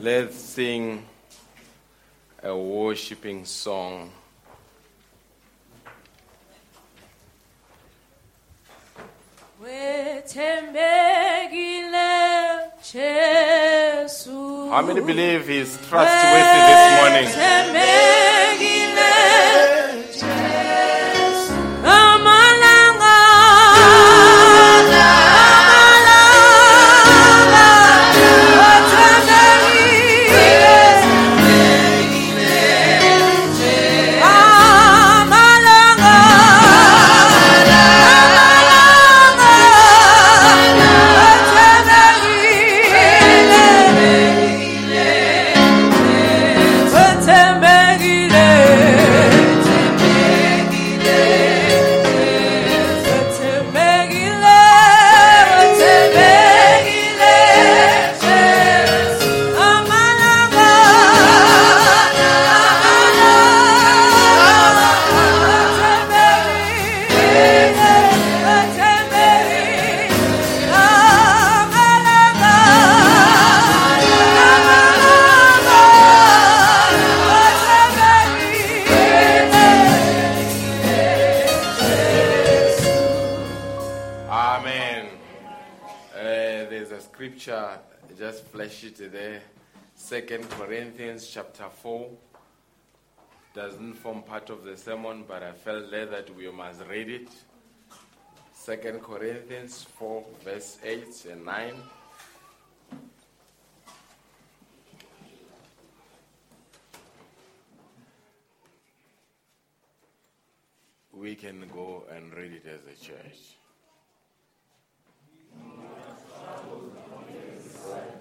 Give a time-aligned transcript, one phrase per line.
[0.00, 1.04] Let's sing
[2.40, 4.12] a worshiping song.
[14.70, 18.07] How many believe He's trustworthy this morning?
[95.28, 97.28] But I felt that we must read it.
[98.54, 101.74] Second Corinthians 4, verse 8 and 9.
[111.12, 113.56] We can go and read it as a church.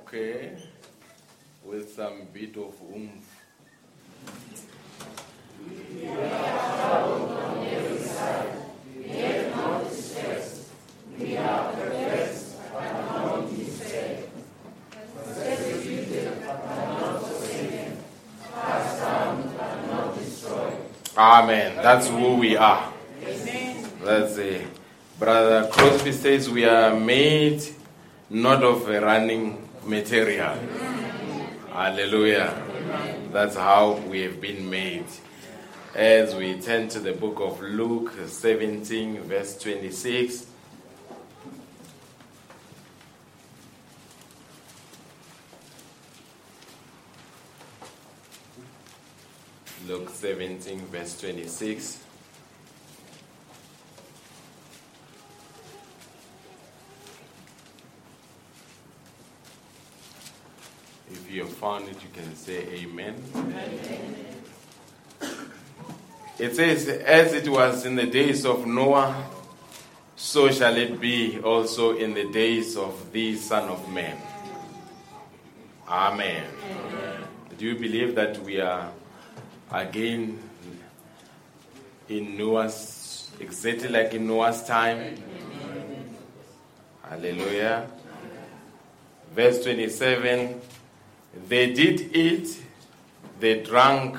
[0.03, 0.57] Okay,
[1.63, 3.43] with some bit of oomph.
[21.17, 21.77] Amen.
[21.77, 22.93] That's who we are.
[24.03, 24.67] That's it.
[25.17, 27.63] Brother Crosby says we are made
[28.29, 30.55] not of running material.
[31.73, 32.53] Hallelujah.
[33.31, 35.05] That's how we have been made.
[35.95, 40.45] As we turn to the book of Luke 17, verse 26.
[49.87, 52.03] Luke 17, verse 26.
[61.09, 63.23] If you have found it, you can say amen.
[66.39, 69.25] It says, As it was in the days of Noah,
[70.15, 74.17] so shall it be also in the days of the Son of Man.
[75.87, 76.43] Amen.
[77.57, 78.91] Do you believe that we are
[79.71, 80.37] again
[82.09, 85.15] in Noah's, exactly like in Noah's time?
[87.03, 87.87] Hallelujah.
[89.33, 90.61] Verse 27
[91.47, 92.61] They did eat,
[93.39, 94.17] they drank,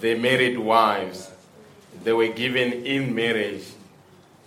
[0.00, 1.30] they married wives,
[2.04, 3.64] they were given in marriage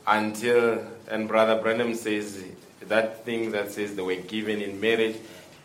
[0.08, 2.44] until, and Brother Branham says
[2.88, 5.18] that thing that says they were given in marriage,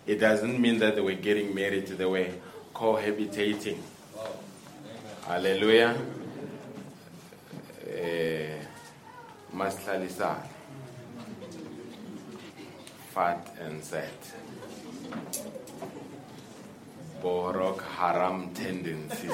[0.06, 2.28] it doesn't mean that they were getting married, they were
[2.74, 3.78] cohabitating.
[5.26, 5.96] Hallelujah.
[7.90, 8.58] Eh,
[9.52, 10.46] Maslalisana.
[13.12, 14.10] Fat and sad.
[17.22, 19.30] Borok haram tendencies.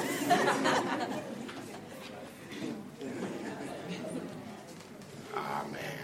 [5.35, 5.99] Amen.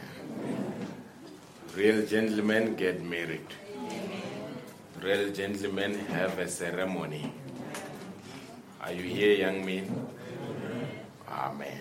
[1.75, 3.47] Real gentlemen get married.
[5.01, 7.31] Real gentlemen have a ceremony.
[8.81, 10.07] Are you here, young men?
[11.29, 11.79] Amen.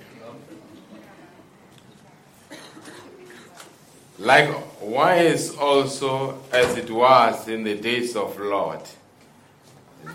[4.19, 8.93] Likewise, also as it was in the days of Lot,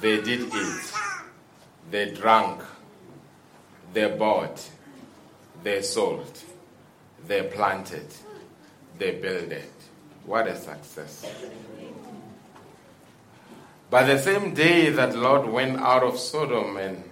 [0.01, 0.93] they did eat,
[1.91, 2.61] they drank,
[3.93, 4.69] they bought,
[5.63, 6.39] they sold,
[7.27, 8.07] they planted,
[8.97, 9.69] they builded.
[10.25, 11.25] What a success.
[13.89, 17.03] But the same day that Lot went out of Sodom and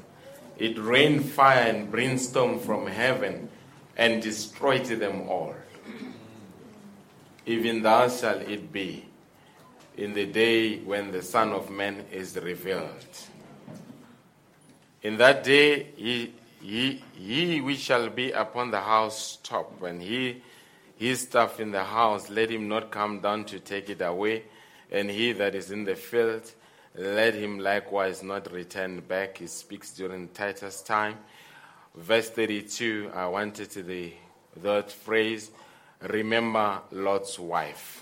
[0.58, 3.50] it rained fire and brimstone from heaven
[3.98, 5.56] and destroyed them all.
[7.46, 9.06] Even thus shall it be
[10.02, 13.06] in the day when the Son of Man is revealed.
[15.04, 20.42] In that day, he, he, he which shall be upon the house top, when he
[20.98, 24.44] his stuff in the house, let him not come down to take it away,
[24.92, 26.52] and he that is in the field,
[26.96, 29.38] let him likewise not return back.
[29.38, 31.18] He speaks during Titus time.
[31.96, 34.14] Verse 32, I wanted to the
[34.60, 35.52] third phrase,
[36.02, 38.01] remember Lot's wife.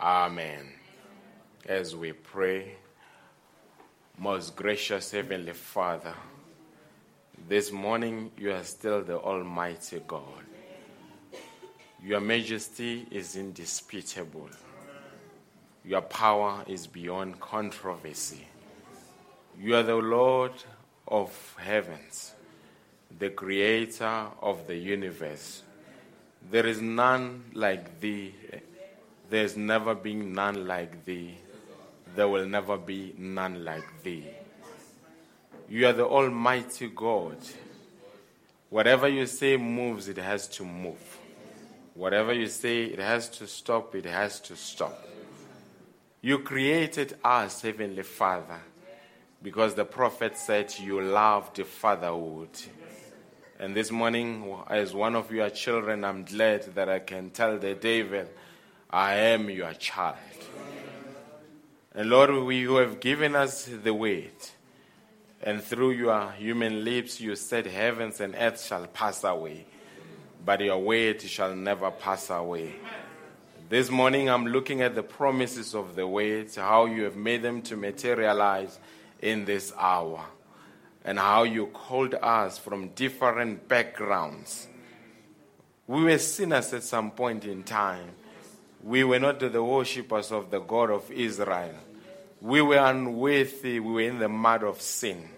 [0.00, 0.72] Amen.
[1.66, 2.76] As we pray,
[4.18, 6.14] most gracious Heavenly Father,
[7.48, 10.44] this morning you are still the Almighty God.
[12.02, 14.48] Your majesty is indisputable.
[15.84, 18.46] Your power is beyond controversy.
[19.58, 20.52] You are the Lord
[21.06, 22.32] of heavens,
[23.18, 25.62] the creator of the universe.
[26.50, 28.34] There is none like thee.
[29.32, 31.38] There's never been none like thee.
[32.14, 34.26] There will never be none like thee.
[35.70, 37.38] You are the Almighty God.
[38.68, 41.18] Whatever you say moves, it has to move.
[41.94, 45.02] Whatever you say, it has to stop, it has to stop.
[46.20, 48.60] You created us, Heavenly Father,
[49.42, 52.50] because the prophet said you loved the fatherhood.
[53.58, 57.74] And this morning, as one of your children, I'm glad that I can tell the
[57.74, 58.26] devil,
[58.92, 60.16] I am your child.
[61.94, 64.52] And Lord, we, you have given us the weight.
[65.42, 69.66] And through your human lips, you said, Heavens and earth shall pass away
[70.44, 72.74] but your word shall never pass away.
[73.68, 77.62] This morning I'm looking at the promises of the word, how you have made them
[77.62, 78.78] to materialize
[79.20, 80.24] in this hour,
[81.04, 84.66] and how you called us from different backgrounds.
[85.86, 88.10] We were sinners at some point in time.
[88.82, 91.74] We were not the worshippers of the God of Israel.
[92.40, 93.78] We were unworthy.
[93.78, 95.28] We were in the mud of sin.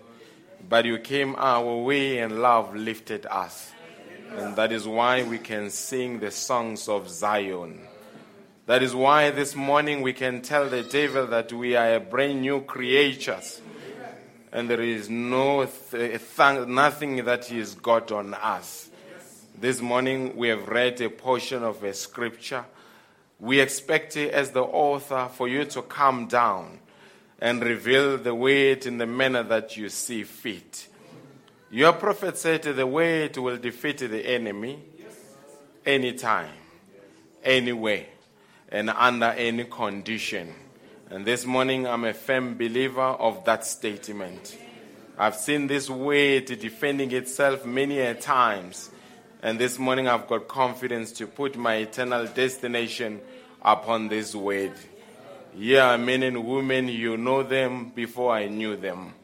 [0.66, 3.72] But you came our way and love lifted us.
[4.30, 7.80] And that is why we can sing the songs of Zion.
[8.66, 12.62] That is why this morning we can tell the devil that we are brand new
[12.62, 13.60] creatures.
[14.50, 18.88] And there is no th- th- nothing that he has got on us.
[19.60, 22.64] This morning we have read a portion of a scripture.
[23.44, 26.78] We expect as the author for you to come down
[27.38, 30.88] and reveal the word in the manner that you see fit.
[31.70, 34.82] Your prophet said the word will defeat the enemy
[35.84, 36.54] anytime,
[37.42, 38.06] anywhere,
[38.70, 40.54] and under any condition.
[41.10, 44.56] And this morning, I'm a firm believer of that statement.
[45.18, 48.88] I've seen this word defending itself many a times.
[49.42, 53.20] And this morning, I've got confidence to put my eternal destination
[53.64, 54.72] upon this word.
[55.56, 59.14] Yeah, men and women, you know them before I knew them.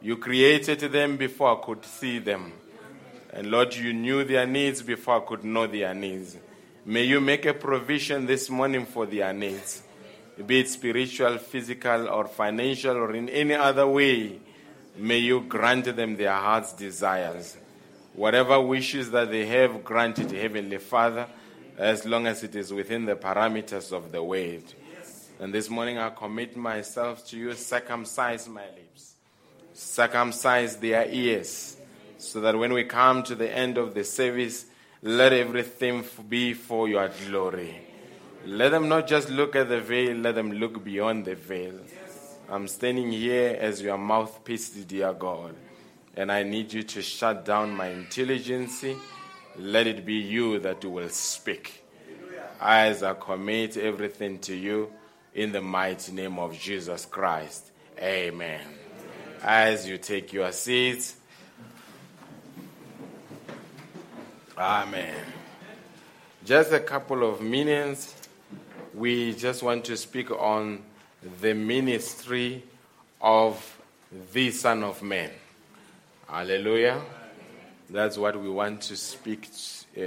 [0.00, 2.52] You created them before I could see them.
[3.32, 6.36] And Lord, you knew their needs before I could know their needs.
[6.84, 9.82] May you make a provision this morning for their needs,
[10.46, 14.38] be it spiritual, physical, or financial, or in any other way.
[14.96, 17.56] May you grant them their heart's desires.
[18.14, 21.26] Whatever wishes that they have, granted, Heavenly Father,
[21.78, 24.64] as long as it is within the parameters of the word.
[25.40, 28.86] And this morning I commit myself to you, circumcise my lips
[29.76, 31.76] circumcise their ears,
[32.18, 34.64] so that when we come to the end of the service,
[35.02, 37.82] let everything be for your glory.
[38.46, 41.74] Let them not just look at the veil, let them look beyond the veil.
[42.48, 45.54] I'm standing here as your mouthpiece, dear God,
[46.16, 48.84] and I need you to shut down my intelligence.
[49.58, 51.82] Let it be you that will speak.
[52.60, 54.92] As I commit everything to you
[55.34, 57.70] in the mighty name of Jesus Christ.
[57.98, 58.60] Amen
[59.42, 61.16] as you take your seats.
[64.58, 65.14] Amen.
[66.44, 68.14] Just a couple of minutes.
[68.94, 70.82] We just want to speak on
[71.40, 72.64] the ministry
[73.20, 73.80] of
[74.32, 75.30] the Son of Man.
[76.28, 77.00] Hallelujah.
[77.88, 79.48] That's what we want to speak
[79.96, 80.00] uh,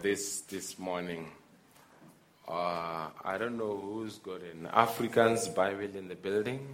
[0.00, 1.26] this this morning.
[2.46, 6.64] Uh, I don't know who's got an Afrikaans Bible in the building.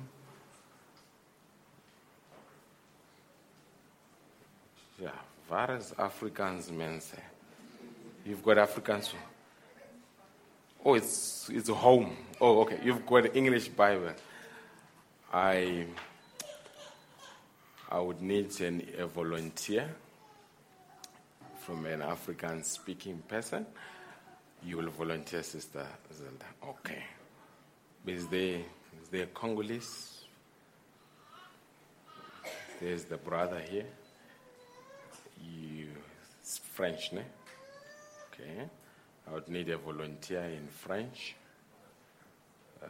[5.01, 5.09] Yeah,
[5.49, 7.23] various Africans men say.
[8.27, 9.15] You've got Afrikaans.
[10.85, 12.15] Oh, it's it's home.
[12.39, 12.81] Oh, okay.
[12.85, 14.13] You've got English Bible.
[15.33, 15.87] I
[17.97, 19.89] I would need an, a volunteer
[21.61, 23.65] from an Afrikaans speaking person.
[24.63, 26.45] You will volunteer, Sister Zelda.
[26.63, 27.03] Okay.
[28.07, 28.61] Is there,
[29.01, 30.25] is there Congolese?
[32.83, 33.87] There's the brother here.
[35.43, 35.87] You,
[36.75, 37.23] French, ne?
[38.31, 38.69] Okay.
[39.27, 41.35] I would need a volunteer in French.
[42.85, 42.89] Uh,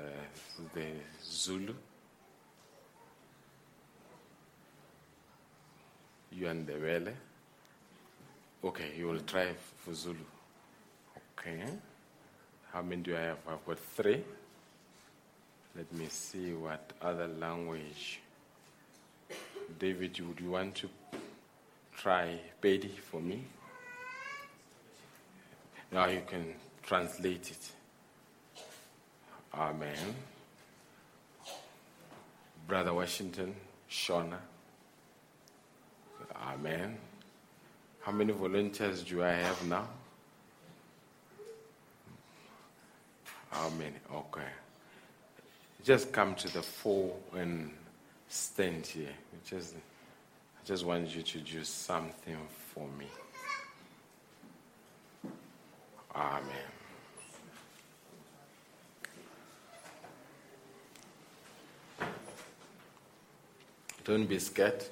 [0.75, 0.87] the
[1.23, 1.75] Zulu.
[6.33, 7.13] You and the Wele.
[8.65, 10.17] Okay, you will try for Zulu.
[11.39, 11.63] Okay.
[12.73, 13.39] How many do I have?
[13.49, 14.23] I've got three.
[15.77, 18.21] Let me see what other language.
[19.79, 20.89] David, would you want to
[21.97, 23.45] try Pedi for me?
[25.93, 27.71] Now you can translate it.
[29.55, 30.15] Amen.
[32.67, 33.55] Brother Washington,
[33.91, 34.39] Shona.
[36.47, 36.97] Amen.
[38.01, 39.89] How many volunteers do I have now?
[43.51, 43.97] How many?
[44.15, 44.49] Okay.
[45.83, 47.73] Just come to the fore and
[48.29, 49.15] stand here.
[49.45, 52.37] Just, I just want you to do something
[52.73, 53.07] for me.
[56.15, 56.43] Amen.
[64.05, 64.85] Don't be scared.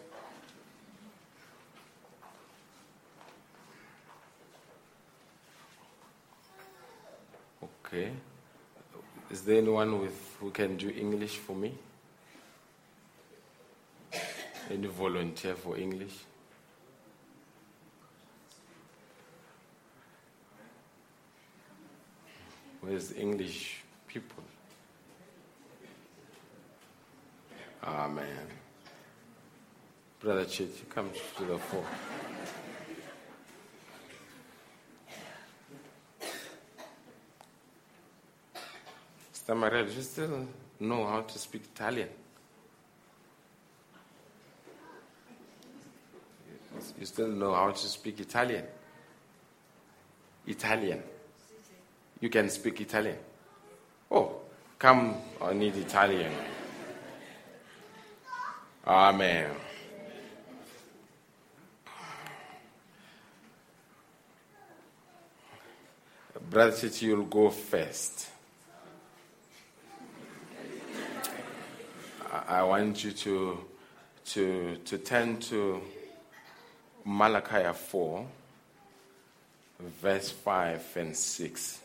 [7.94, 8.10] Okay.
[9.30, 11.72] Is there anyone with who can do English for me?
[14.68, 16.12] Any volunteer for English?
[22.80, 23.76] Where's English
[24.08, 24.42] people?
[27.80, 28.26] Ah, Amen.
[30.18, 31.86] Brother Chit, come to the fore.
[39.46, 40.48] Stamarel, you still
[40.80, 42.08] know how to speak Italian?
[46.98, 48.64] You still know how to speak Italian?
[50.46, 51.02] Italian.
[52.20, 53.18] You can speak Italian.
[54.10, 54.36] Oh,
[54.78, 56.32] come, I need Italian.
[58.86, 59.50] Amen.
[66.50, 68.28] Brother you'll go first.
[72.58, 73.58] I- want you to,
[74.26, 75.80] to, to turn to
[77.04, 78.26] Malachi 4,
[80.00, 81.80] verse 5 and 6.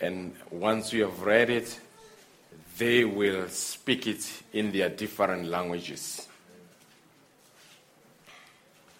[0.00, 1.80] And once you have read it,
[2.78, 6.28] they will speak it in their different languages.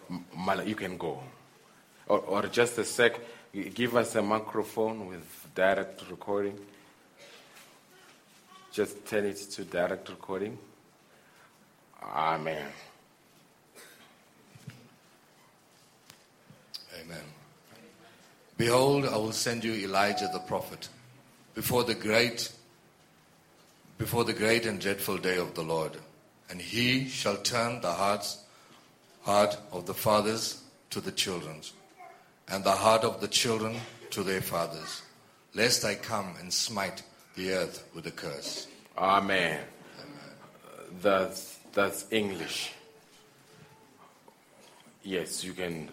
[0.09, 1.23] M- Mala- You can go.
[2.09, 3.21] Or, or just a sec,
[3.65, 6.59] give us a microphone with direct recording.
[8.73, 10.59] Just turn it to direct recording.
[12.03, 12.67] Amen.
[17.01, 17.25] Amen.
[18.57, 20.89] Behold, I will send you Elijah the prophet
[21.55, 22.53] before the great
[23.99, 25.97] before the great and dreadful day of the Lord,
[26.51, 28.39] and he shall turn the hearts
[29.23, 31.61] heart of the fathers to the children,
[32.49, 33.77] and the heart of the children
[34.11, 35.03] to their fathers,
[35.55, 37.03] lest I come and smite
[37.35, 38.67] the earth with a curse.
[38.97, 39.61] Amen.
[39.99, 40.05] Uh,
[41.03, 42.73] that's, that's English.
[45.03, 45.91] Yes, you can,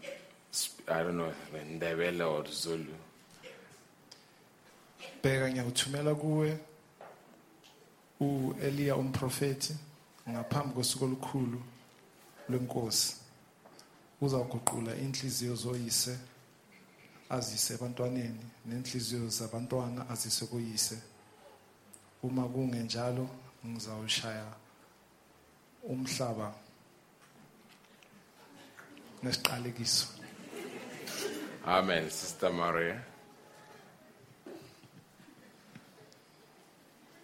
[0.88, 2.86] I don't know, Ndebele or Zulu.
[5.24, 6.58] bheka ngiyawuthumela kuwe
[8.20, 9.76] uEliya umprofeti
[10.30, 11.62] ngaphambi kosuku olukhulu
[12.50, 13.16] lwenkosi
[14.22, 16.18] uzaguqula inhliziyo zoyise
[17.30, 20.98] azise ebantwaneni nenhliziyo zabantwana azise kuyise
[22.24, 23.28] uma kungenjalo
[23.66, 24.48] ngizawushaya
[25.84, 26.54] umhlaba
[29.24, 30.08] nesiqalekiso
[31.66, 33.00] Amen, Sister Maria.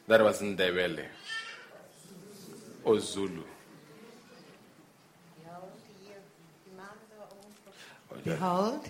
[0.07, 1.05] That was Ndebele
[2.85, 3.43] or Zulu.
[8.23, 8.89] Behold,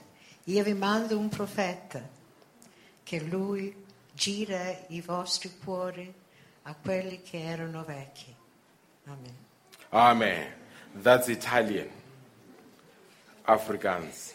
[0.50, 2.02] io vi mando un profeta,
[3.04, 6.12] che lui gira i vostri cuori
[6.64, 8.36] a quelli che erano vecchi.
[9.06, 9.36] Amen.
[9.90, 10.54] Amen.
[11.02, 11.88] That's Italian.
[13.46, 14.34] Afrikaans.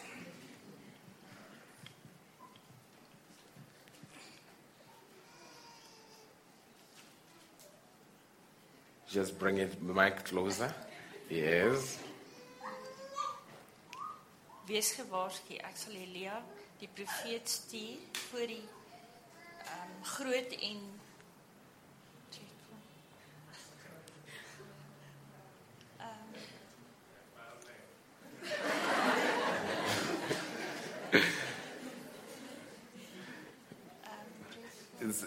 [9.09, 10.73] Just bring it mic closer.
[11.29, 12.04] Yes.
[14.67, 16.41] Wees gewaarsku, ek sal Elia
[16.79, 17.97] die profeet stuur
[18.29, 18.63] voor die
[19.65, 20.79] ehm um, groot en
[35.01, 35.25] It's,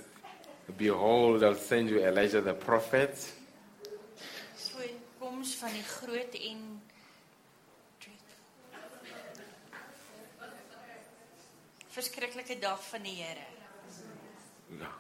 [0.77, 3.35] Behold, I'll send you Elijah the prophet.
[4.57, 4.79] so
[5.19, 6.83] koms van die groot en
[11.95, 13.47] verskriklike dag van die Here.
[14.79, 14.91] Ja.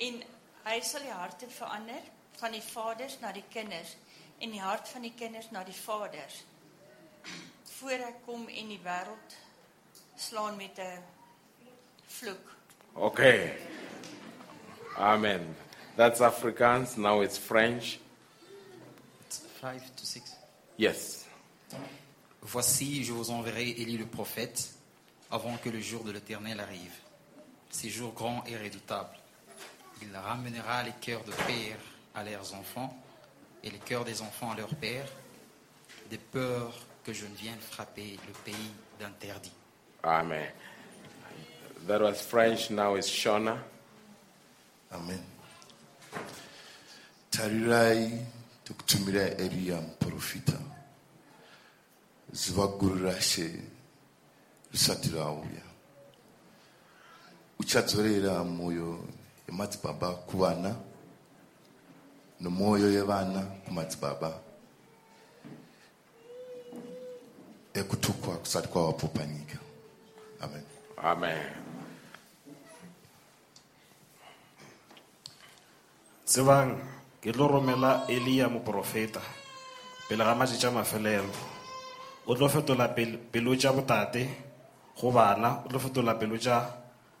[0.00, 0.22] En
[0.64, 2.02] hy sal die harte verander
[2.40, 3.96] van die vaders na die kinders
[4.40, 6.44] en die hart van die kinders na die vaders.
[7.80, 9.36] Voor ek kom en die wêreld
[10.16, 11.02] slaan met 'n
[12.06, 12.56] vloek.
[12.94, 13.56] Okay.
[14.96, 15.56] Amen.
[15.96, 16.96] That's Afrikaans.
[16.96, 18.00] Now it's French.
[19.26, 20.34] It's 5 to 6.
[20.76, 21.24] Yes.
[22.42, 24.74] Voici, je vous enverrai Élie le prophète
[25.30, 26.94] avant que le jour de l'Éternel arrive.
[27.70, 29.16] Ces jours grands et redoutables.
[30.02, 31.78] Il ramènera les cœurs de pères
[32.14, 32.96] à leurs enfants
[33.62, 35.08] et les cœurs des enfants à leurs pères,
[36.10, 36.72] de peur
[37.04, 39.52] que je ne vienne frapper le pays d'interdit.
[40.02, 40.48] Amen.
[41.86, 42.70] That was French.
[42.70, 43.58] Now it's Shona.
[44.92, 45.20] amen
[47.30, 48.26] tarirai
[49.38, 50.58] eriya muprofita
[52.32, 53.62] zuva guru rashe
[54.72, 55.64] risati rauya.
[57.58, 59.04] Uchadzorera mwoyo
[59.48, 60.76] yemadzibaba kuvana
[62.40, 64.40] nemwoyo yevana kumadzibaba
[67.74, 69.58] ekutukwa kusati kwavapo panyika
[70.40, 70.64] amen.
[70.96, 71.52] Amen.
[76.24, 76.78] tsebang
[77.20, 79.20] ke tlo romela elia moprofeta
[80.08, 81.34] pele ga matšatši a mafelelo
[82.26, 84.22] o tlo fetola pel- pelo tša botate
[85.00, 86.56] go bana o tlo fetola pelo tša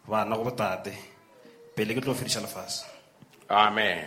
[0.08, 0.92] bana go botate
[1.74, 2.84] pele ke tlo fediša lefase
[3.50, 4.06] Amen.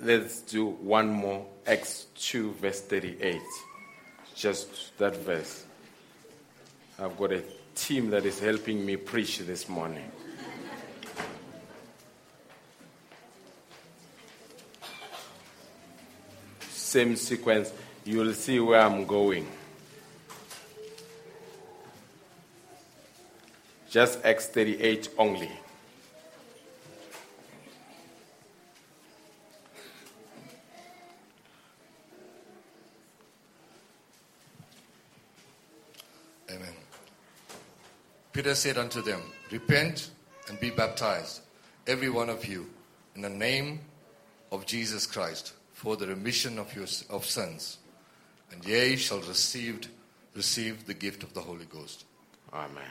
[0.00, 1.44] Let's do one more.
[1.66, 3.40] Acts 2, verse 38.
[4.36, 5.64] Just that verse.
[7.00, 7.42] I've got a
[7.74, 10.08] team that is helping me preach this morning.
[16.70, 17.72] Same sequence.
[18.08, 19.46] You'll see where I'm going.
[23.90, 25.50] Just X38 only.
[36.50, 36.62] Amen.
[38.32, 39.20] Peter said unto them,
[39.52, 40.08] Repent
[40.48, 41.42] and be baptized,
[41.86, 42.70] every one of you,
[43.14, 43.80] in the name
[44.50, 47.76] of Jesus Christ, for the remission of your of sins,
[48.52, 49.88] and ye shall receive
[50.34, 52.04] receive the gift of the Holy Ghost.
[52.52, 52.90] Amen.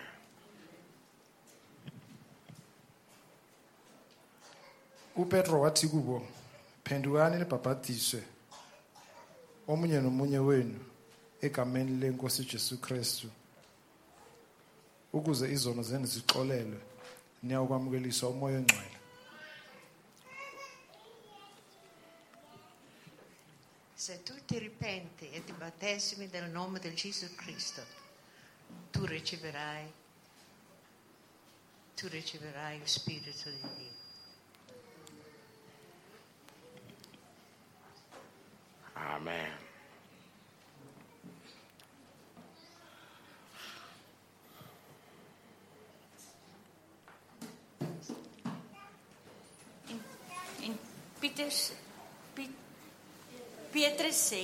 [5.18, 6.28] upetro wathi kubo
[6.84, 8.24] phendukani nibhabhadiswe
[9.68, 10.80] omunye nomunye wenu
[11.42, 13.28] egameni lenkosi ujesu kristu
[15.14, 16.80] ukuze izono zenu zixolelwe
[17.44, 18.97] niya ukwamukeliswa umoya ongcwele
[24.08, 27.84] Se tu ti ripenti e ti battesimi nel nome di Gesù Cristo,
[28.90, 29.92] tu riceverai,
[31.94, 33.92] tu riceverai lo Spirito di Dio.
[38.94, 39.66] Amen.
[51.20, 51.87] Piet,
[53.72, 54.44] Petrus sê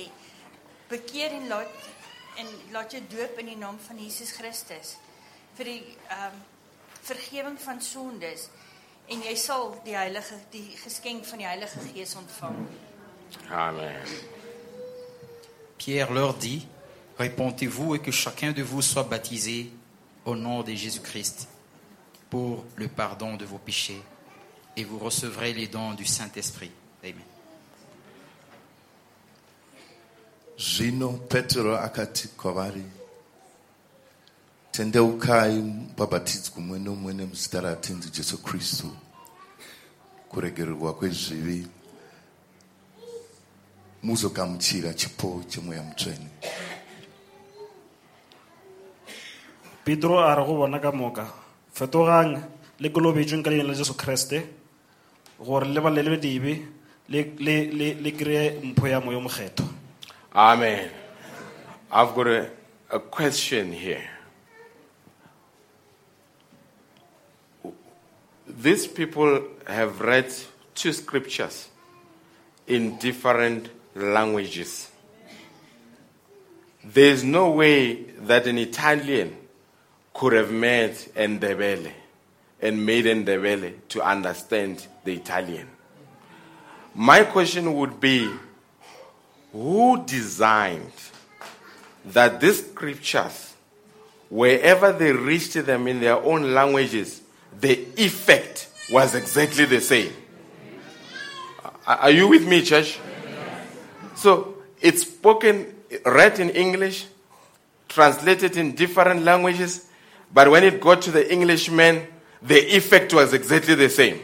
[0.90, 1.90] bekeer en laat
[2.36, 4.96] en laat jou doop in die naam van Jesus Christus
[5.58, 6.42] vir die ehm um,
[7.04, 8.46] vergifnis van sondes
[9.12, 12.56] en jy sal die heilige die geskenk van die Heilige Gees ontvang.
[13.50, 14.14] Amen.
[15.76, 16.64] Pierre leur dit,
[17.18, 19.70] Répentez-vous et que chacun de vous soit baptisé
[20.24, 21.48] au nom de Jésus-Christ
[22.28, 24.02] pour le pardon de vos péchés
[24.76, 26.72] et vous recevrez les dons du Saint-Esprit.
[27.04, 27.33] Amen.
[30.58, 32.82] Zvino Petro akati kwavari,
[34.72, 38.86] tendeukai mubhabhatidzwe mumwe nomumwe nemuzita ratenzi Jesu Kristu.
[40.28, 41.66] Kuregererwa kwezvivi
[44.02, 46.28] muzogamuchira chipo chemweya mutsvene.
[49.84, 51.26] Petro a re go bona ka moka
[51.74, 52.42] fetogang
[52.80, 54.42] le kolobetšweng ka leina la jesu kreste
[55.38, 55.80] gore le
[57.40, 59.64] le le- le kry-e mpho ya moyo mokgetho
[60.34, 60.90] Amen.
[61.92, 62.50] I've got a,
[62.90, 64.02] a question here.
[68.48, 70.32] These people have read
[70.74, 71.68] two scriptures
[72.66, 74.90] in different languages.
[76.82, 79.36] There's no way that an Italian
[80.12, 81.92] could have met Ndebele
[82.60, 85.68] and made Ndebele to understand the Italian.
[86.92, 88.30] My question would be
[89.54, 90.90] who designed
[92.06, 93.54] that these scriptures,
[94.28, 97.22] wherever they reached them in their own languages,
[97.60, 100.12] the effect was exactly the same?
[101.86, 102.98] Are you with me, church?
[104.16, 105.72] So it's spoken,
[106.04, 107.06] read in English,
[107.88, 109.86] translated in different languages,
[110.32, 112.08] but when it got to the Englishman,
[112.42, 114.18] the effect was exactly the same.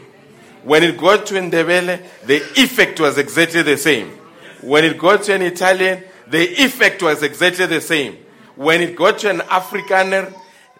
[0.63, 4.17] When it got to Ndebele, the effect was exactly the same.
[4.61, 8.17] When it got to an Italian, the effect was exactly the same.
[8.55, 10.33] When it got to an Afrikaner,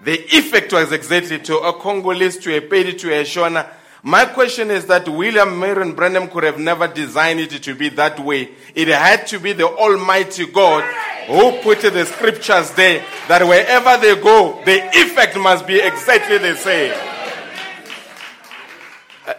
[0.03, 3.69] the effect was exactly to a Congolese, to a Pedi, to a Shona.
[4.03, 8.19] My question is that William Marion Branham could have never designed it to be that
[8.19, 8.49] way.
[8.73, 10.83] It had to be the Almighty God
[11.27, 16.55] who put the scriptures there that wherever they go, the effect must be exactly the
[16.55, 16.93] same.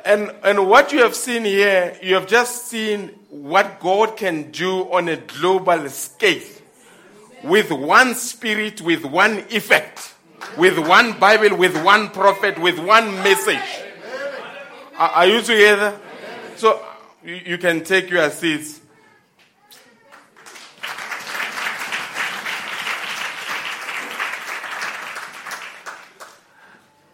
[0.04, 4.92] And, and what you have seen here, you have just seen what God can do
[4.92, 6.42] on a global scale
[7.42, 10.12] with one spirit, with one effect,
[10.58, 13.58] with one Bible, with one prophet, with one message.
[14.98, 15.98] Are, you together?
[16.56, 16.84] So
[17.24, 18.82] you can take your seats.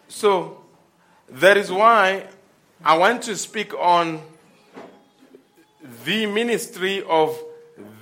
[0.09, 0.65] So
[1.29, 2.27] that is why
[2.83, 4.21] I want to speak on
[6.05, 7.37] the ministry of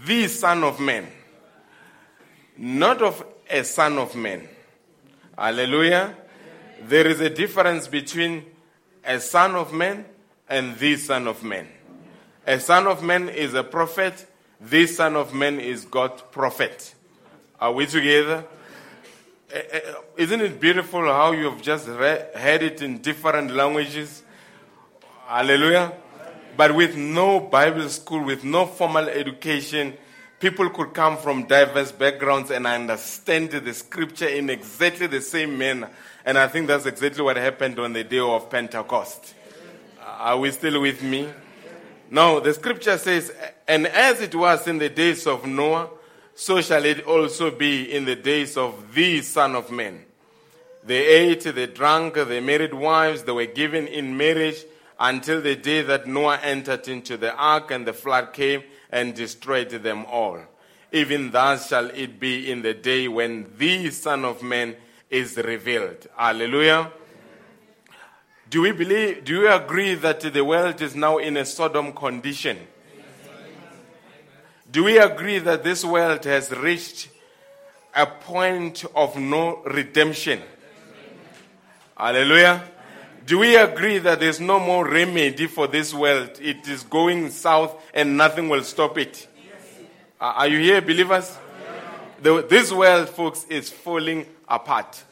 [0.05, 1.07] the Son of Man,
[2.57, 4.47] not of a Son of Man.
[5.37, 6.15] Hallelujah.
[6.81, 8.45] There is a difference between
[9.03, 10.05] a Son of Man
[10.49, 11.67] and the Son of Man.
[12.45, 14.25] A Son of Man is a prophet,
[14.59, 16.93] the Son of Man is God's prophet.
[17.59, 18.45] Are we together?
[19.51, 19.81] Eh, eh,
[20.17, 24.23] Isn't it beautiful how you have just re- heard it in different languages?
[25.27, 25.93] Hallelujah.
[26.57, 29.93] But with no Bible school, with no formal education,
[30.39, 35.91] people could come from diverse backgrounds and understand the scripture in exactly the same manner.
[36.25, 39.35] And I think that's exactly what happened on the day of Pentecost.
[40.01, 41.29] Uh, are we still with me?
[42.09, 43.31] No, the scripture says,
[43.67, 45.91] And as it was in the days of Noah,
[46.33, 50.05] so shall it also be in the days of the Son of Man.
[50.83, 54.63] They ate, they drank, they married wives, they were given in marriage
[54.99, 59.69] until the day that Noah entered into the ark and the flood came and destroyed
[59.69, 60.39] them all.
[60.91, 64.75] Even thus shall it be in the day when the Son of Man
[65.09, 66.07] is revealed.
[66.15, 66.91] Hallelujah.
[68.49, 72.57] Do we believe, do you agree that the world is now in a Sodom condition?
[74.71, 77.09] Do we agree that this world has reached
[77.93, 80.41] a point of no redemption?
[81.97, 82.63] Hallelujah.
[83.27, 86.31] Do we agree that there's no more remedy for this world?
[86.41, 89.27] It is going south and nothing will stop it.
[90.19, 91.37] Are are you here, believers?
[92.21, 95.03] The, this world, folks, is falling apart.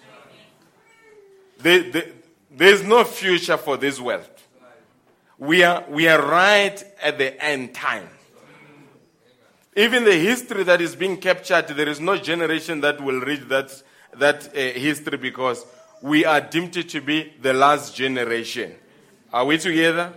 [1.58, 2.12] The- the-
[2.50, 4.30] there's no future for this world.
[5.38, 8.08] We are, we are right at the end time.
[9.76, 13.84] Even the history that is being captured, there is no generation that will read that,
[14.14, 15.66] that uh, history because
[16.02, 18.76] we are deemed to be the last generation.
[19.34, 20.14] Are we together?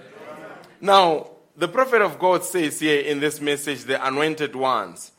[0.81, 5.13] Now, the prophet of God says here in this message, the anointed ones.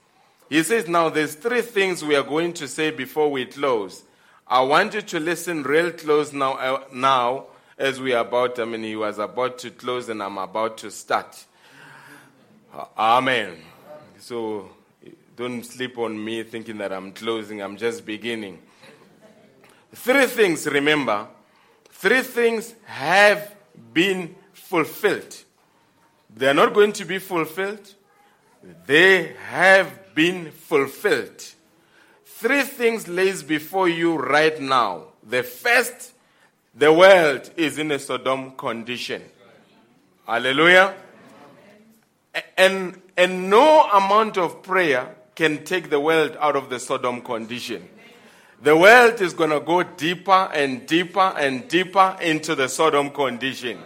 [0.50, 4.04] He says, Now there's three things we are going to say before we close.
[4.48, 7.46] I want you to listen real close now, uh, now
[7.78, 10.92] as we are about, I mean, he was about to close and I'm about to
[10.92, 11.46] start.
[12.74, 13.58] Uh, Amen.
[14.20, 14.70] So
[15.36, 18.60] don't sleep on me thinking that I'm closing, I'm just beginning.
[19.94, 21.28] Three things, remember,
[21.90, 23.56] three things have
[23.94, 25.36] been fulfilled.
[26.36, 27.94] They are not going to be fulfilled,
[28.86, 31.44] they have been fulfilled.
[32.26, 35.08] Three things lays before you right now.
[35.24, 36.14] The first,
[36.74, 39.22] the world is in a Sodom condition.
[40.26, 40.96] Hallelujah.
[42.58, 47.90] And, and no amount of prayer can take the world out of the Sodom condition.
[48.62, 53.80] The world is going to go deeper and deeper and deeper into the Sodom condition.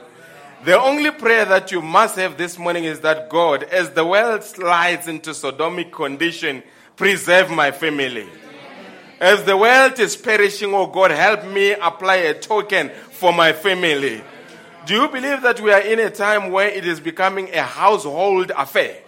[0.66, 4.44] The only prayer that you must have this morning is that God, as the world
[4.44, 6.64] slides into sodomic condition,
[6.96, 8.28] preserve my family.
[9.20, 14.24] As the world is perishing, oh God, help me apply a token for my family.
[14.88, 18.52] Do you believe that we are in a time where it is becoming a household
[18.58, 19.03] affair?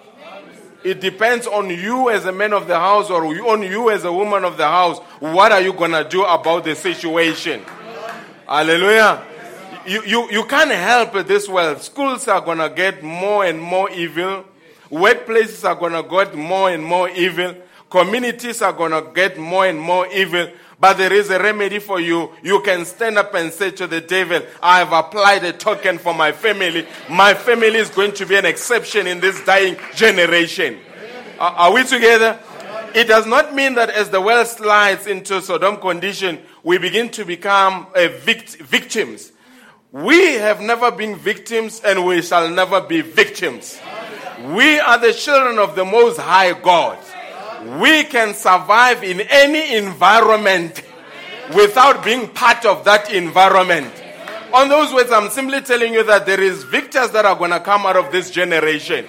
[0.86, 4.13] It depends on you as a man of the house or on you as a
[4.13, 5.00] woman of the house.
[5.19, 7.65] What are you going to do about the situation?
[8.48, 9.26] Hallelujah.
[9.88, 11.82] You, you, you can't help this world.
[11.82, 14.45] Schools are going to get more and more evil.
[14.91, 17.56] Workplaces are going to get more and more evil.
[17.89, 20.48] Communities are going to get more and more evil.
[20.80, 22.32] But there is a remedy for you.
[22.44, 26.14] You can stand up and say to the devil, I have applied a token for
[26.14, 26.86] my family.
[27.10, 30.80] My family is going to be an exception in this dying generation.
[31.40, 32.40] Are, are we together?
[32.94, 37.26] It does not mean that as the world slides into Sodom condition, we begin to
[37.26, 39.32] become uh, vict- victims.
[39.92, 43.80] We have never been victims and we shall never be victims.
[44.44, 46.98] We are the children of the Most High God.
[47.65, 50.84] We can survive in any environment
[51.56, 53.91] without being part of that environment.
[54.54, 57.60] On those words, I'm simply telling you that there is victors that are going to
[57.60, 59.06] come out of this generation.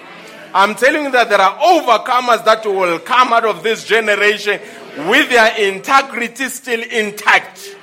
[0.53, 4.59] I'm telling you that there are overcomers that will come out of this generation
[5.07, 7.75] with their integrity still intact.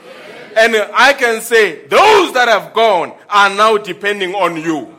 [0.56, 4.94] And I can say, those that have gone are now depending on you.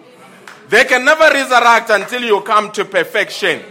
[0.69, 3.61] They can never resurrect until you come to perfection.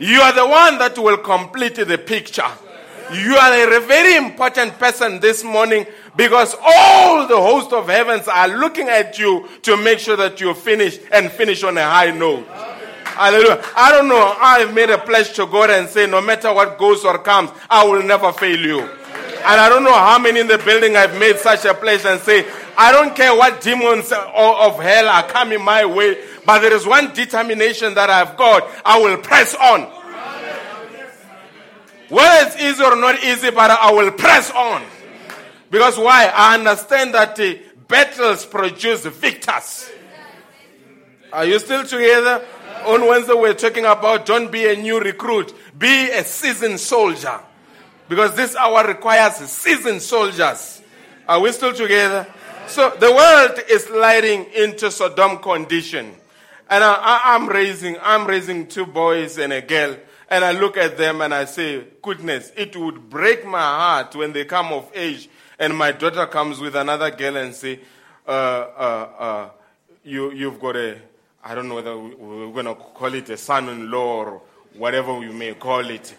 [0.00, 2.50] You are the one that will complete the picture.
[3.12, 5.84] You are a very important person this morning
[6.16, 10.54] because all the host of heavens are looking at you to make sure that you
[10.54, 12.46] finish and finish on a high note.
[13.04, 13.62] Hallelujah.
[13.76, 14.34] I don't know.
[14.40, 17.84] I've made a pledge to God and say, no matter what goes or comes, I
[17.84, 18.88] will never fail you.
[19.42, 22.20] And I don't know how many in the building I've made such a pledge and
[22.20, 26.86] say, I don't care what demons of hell are coming my way, but there is
[26.86, 28.68] one determination that I've got.
[28.84, 29.82] I will press on.
[32.10, 34.82] Whether it's easy or not easy, but I will press on.
[35.70, 36.30] Because why?
[36.34, 39.90] I understand that the battles produce victors.
[41.32, 42.44] Are you still together?
[42.86, 47.40] On Wednesday, we're talking about don't be a new recruit, be a seasoned soldier.
[48.10, 50.82] Because this hour requires seasoned soldiers.
[51.28, 52.26] Are we still together?
[52.66, 56.12] So the world is sliding into Sodom condition.
[56.68, 59.96] And I, I'm raising, I'm raising two boys and a girl.
[60.28, 64.32] And I look at them and I say, goodness, it would break my heart when
[64.32, 65.28] they come of age
[65.60, 67.78] and my daughter comes with another girl and say,
[68.26, 69.50] uh, uh, uh,
[70.02, 70.98] you, you've got a,
[71.44, 74.42] I don't know whether we- we're going to call it a son-in-law or
[74.74, 76.12] whatever we may call it.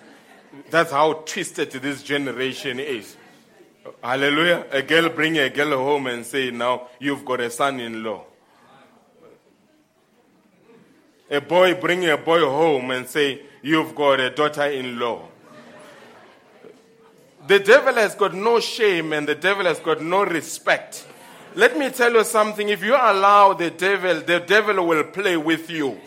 [0.70, 3.16] That's how twisted this generation is.
[4.04, 4.66] Hallelujah.
[4.72, 8.26] A girl bring a girl home and say, now you've got a son-in-law.
[11.30, 15.28] A boy bring a boy home and say, you've got a daughter-in-law.
[17.48, 21.08] The devil has got no shame and the devil has got no respect.
[21.56, 22.70] Let me tell you something.
[22.70, 26.00] If you allow the devil, the devil will play with you.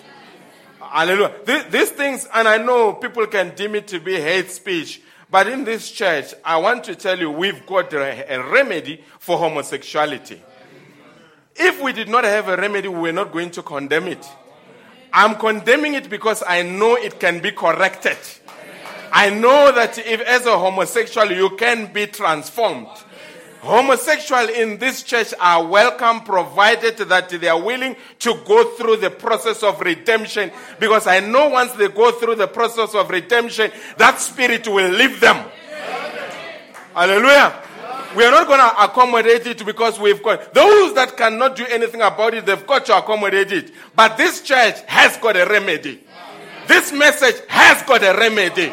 [0.95, 1.33] Hallelujah.
[1.45, 5.49] Th- These things, and I know people can deem it to be hate speech, but
[5.49, 10.41] in this church, I want to tell you we've got a, a remedy for homosexuality.
[11.57, 14.25] If we did not have a remedy, we're not going to condemn it.
[15.13, 18.19] I'm condemning it because I know it can be corrected.
[19.11, 22.87] I know that if, as a homosexual, you can be transformed.
[23.65, 29.09] Homosexual in this church are welcome provided that they are willing to go through the
[29.09, 34.21] process of redemption because I know once they go through the process of redemption, that
[34.21, 35.49] spirit will leave them.
[36.95, 37.63] Hallelujah.
[38.15, 42.03] We are not going to accommodate it because we've got those that cannot do anything
[42.03, 43.73] about it, they've got to accommodate it.
[43.97, 46.01] But this church has got a remedy.
[46.67, 48.69] This message has got a remedy.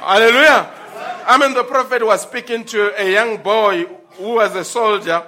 [0.00, 0.81] Hallelujah.
[1.26, 3.86] I mean, the prophet was speaking to a young boy
[4.18, 5.26] who was a soldier.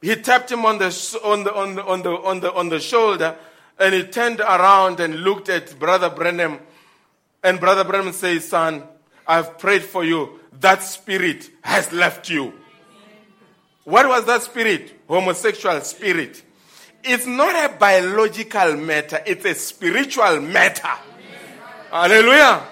[0.00, 2.80] He tapped him on the, on the, on the, on the, on the, on the
[2.80, 3.36] shoulder
[3.80, 6.60] and he turned around and looked at Brother Branham.
[7.42, 8.84] And Brother Branham says, Son,
[9.26, 10.38] I've prayed for you.
[10.60, 12.52] That spirit has left you.
[13.84, 15.00] What was that spirit?
[15.08, 16.44] Homosexual spirit.
[17.02, 20.90] It's not a biological matter, it's a spiritual matter.
[21.90, 22.62] Hallelujah.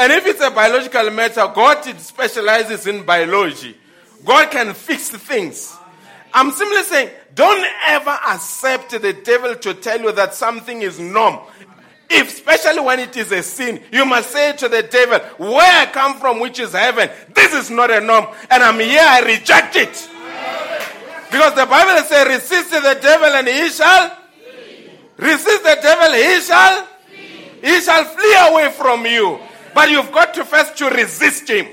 [0.00, 3.76] And if it's a biological matter, God specializes in biology.
[4.24, 5.76] God can fix things.
[6.32, 11.40] I'm simply saying, don't ever accept the devil to tell you that something is norm.
[12.08, 15.84] If, especially when it is a sin, you must say to the devil, where I
[15.92, 19.76] come from, which is heaven, this is not a norm, and I'm here, I reject
[19.76, 20.08] it.
[21.30, 24.16] Because the Bible says, resist the devil and he shall.
[25.18, 26.88] Resist the devil, he shall.
[27.60, 29.38] He shall flee away from you.
[29.74, 31.66] But you've got to first to resist him.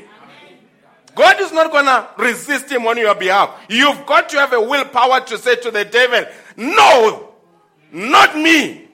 [1.15, 3.59] God is not going to resist him on your behalf.
[3.69, 7.33] You've got to have a willpower to say to the devil, no,
[7.91, 8.87] not me.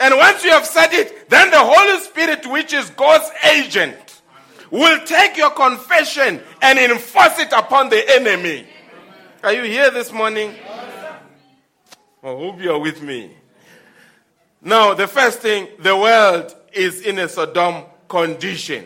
[0.00, 4.22] And once you have said it, then the Holy Spirit, which is God's agent,
[4.72, 8.66] will take your confession and enforce it upon the enemy.
[9.44, 10.54] Are you here this morning?
[12.24, 13.36] I hope you are with me.
[14.60, 18.84] Now, the first thing, the world is in a Sodom condition.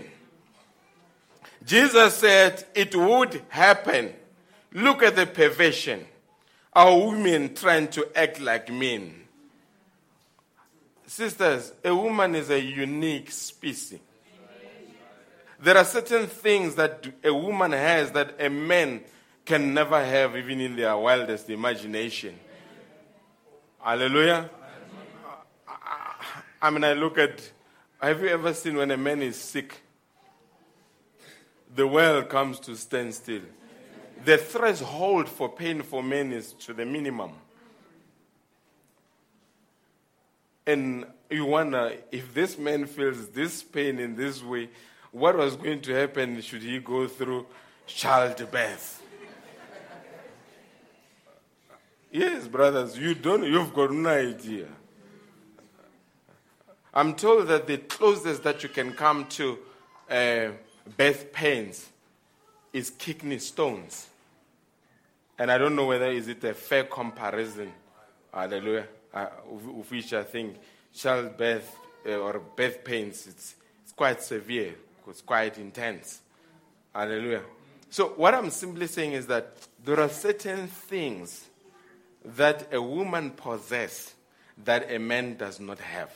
[1.65, 4.15] Jesus said it would happen.
[4.73, 6.07] Look at the perversion.
[6.73, 9.25] Our women trying to act like men.
[11.09, 13.99] Sisters, a woman is a unique species.
[15.59, 19.01] There are certain things that a woman has that a man
[19.45, 22.39] can never have, even in their wildest imagination.
[23.83, 24.51] Hallelujah.
[26.63, 27.56] I mean, I look at.
[28.01, 29.81] Have you ever seen when a man is sick?
[31.75, 33.43] The world comes to stand still.
[34.25, 37.33] The threshold for pain for men is to the minimum.
[40.67, 44.69] And you wonder if this man feels this pain in this way,
[45.13, 47.47] what was going to happen should he go through
[47.87, 49.03] childbirth?
[52.11, 54.67] yes, brothers, you don't, you've got no idea.
[56.97, 59.59] I'm told that the closest that you can come to
[60.11, 60.49] uh,
[60.97, 61.91] birth pains
[62.73, 64.09] is kidney stones.
[65.39, 67.71] And I don't know whether is it a fair comparison,
[68.33, 70.57] hallelujah, uh, of which I think
[70.95, 71.77] childbirth
[72.09, 74.75] uh, or birth pains, it's, it's quite severe,
[75.07, 76.23] it's quite intense.
[76.95, 77.43] Hallelujah.
[77.91, 79.55] So what I'm simply saying is that
[79.85, 81.45] there are certain things
[82.25, 84.15] that a woman possesses
[84.65, 86.11] that a man does not have.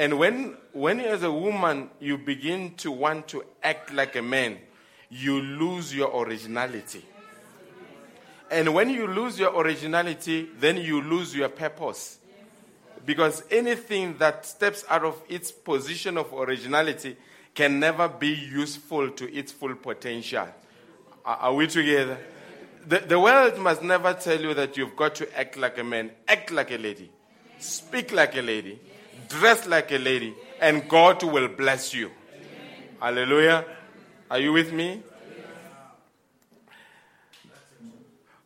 [0.00, 4.56] And when, when as a woman you begin to want to act like a man,
[5.10, 7.04] you lose your originality.
[8.50, 12.16] And when you lose your originality, then you lose your purpose.
[13.04, 17.18] Because anything that steps out of its position of originality
[17.54, 20.48] can never be useful to its full potential.
[21.26, 22.16] Are, we together?
[22.86, 26.10] The, the world must never tell you that you've got to act like a man.
[26.26, 27.10] Act like a lady.
[27.58, 28.80] Speak like a lady
[29.30, 32.10] dress like a lady, and God will bless you.
[32.34, 32.88] Amen.
[33.00, 33.64] Hallelujah.
[34.30, 35.02] Are you with me?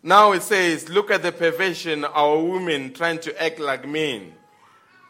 [0.06, 4.34] Now it says, look at the perversion, our women trying to act like men,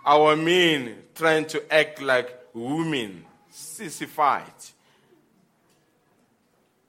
[0.06, 4.52] our men trying to act like women, sissified.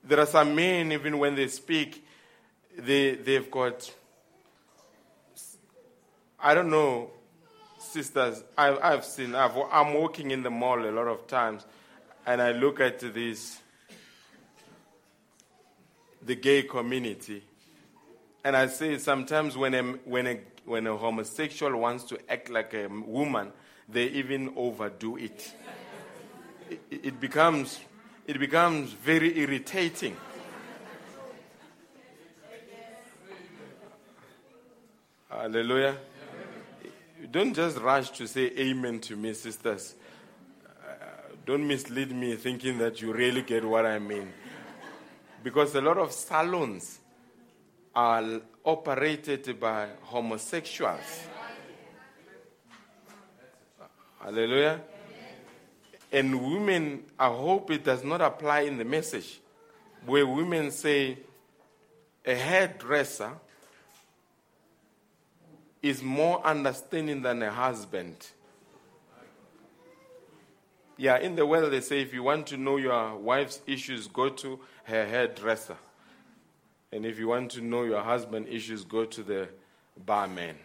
[0.04, 2.06] There are some men, even when they speak,
[2.78, 3.91] they, they've got,
[6.39, 7.10] I don't know,
[7.95, 11.65] sisters, I've, I've seen, I've, I'm walking in the mall a lot of times,
[12.25, 13.58] and I look at this,
[16.21, 17.41] the gay community,
[18.43, 22.73] and I say sometimes when a, when a, when a homosexual wants to act like
[22.73, 23.53] a woman,
[23.88, 25.53] they even overdo it.
[26.69, 27.79] It, it becomes,
[28.27, 30.17] it becomes very irritating.
[35.29, 35.95] Hallelujah.
[37.32, 39.96] Don't just rush to say amen to me, sisters.
[40.66, 40.94] Uh,
[41.46, 44.32] don't mislead me thinking that you really get what I mean.
[45.44, 47.00] Because a lot of salons
[47.96, 51.28] are operated by homosexuals.
[54.20, 54.82] Hallelujah.
[56.12, 59.40] And women, I hope it does not apply in the message
[60.06, 61.20] where women say
[62.26, 63.34] a hairdresser
[65.86, 68.15] is more understanding than a husband.
[70.98, 74.30] Yeah, in the world they say if you want to know your wife's issues, go
[74.30, 75.78] to her hairdresser.
[76.91, 79.48] And if you want to know your husband's issues, go to the
[80.06, 80.56] barman.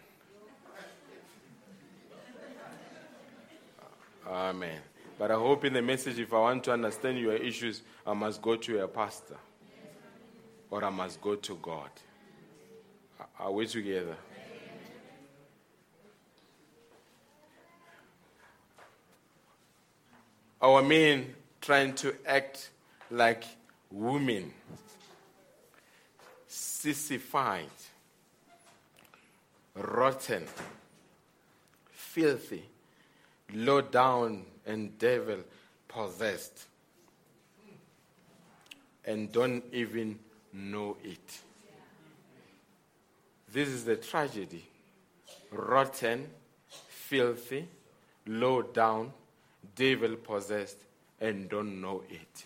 [4.27, 4.79] Amen.
[5.19, 8.41] But I hope in the message, if I want to understand your issues, I must
[8.41, 9.37] go to a pastor.
[10.71, 11.91] Or I must go to God.
[13.37, 14.15] Are we together?
[20.61, 22.69] Our men trying to act
[23.09, 23.43] like
[23.89, 24.53] women,
[26.47, 27.65] sissified,
[29.75, 30.43] rotten,
[31.91, 32.63] filthy,
[33.53, 35.39] low down, and devil
[35.87, 36.67] possessed,
[39.05, 40.19] and don't even
[40.53, 41.41] know it.
[43.51, 44.65] This is the tragedy.
[45.51, 46.29] Rotten,
[46.87, 47.67] filthy,
[48.25, 49.11] low down,
[49.75, 50.77] devil possessed,
[51.19, 52.45] and don't know it.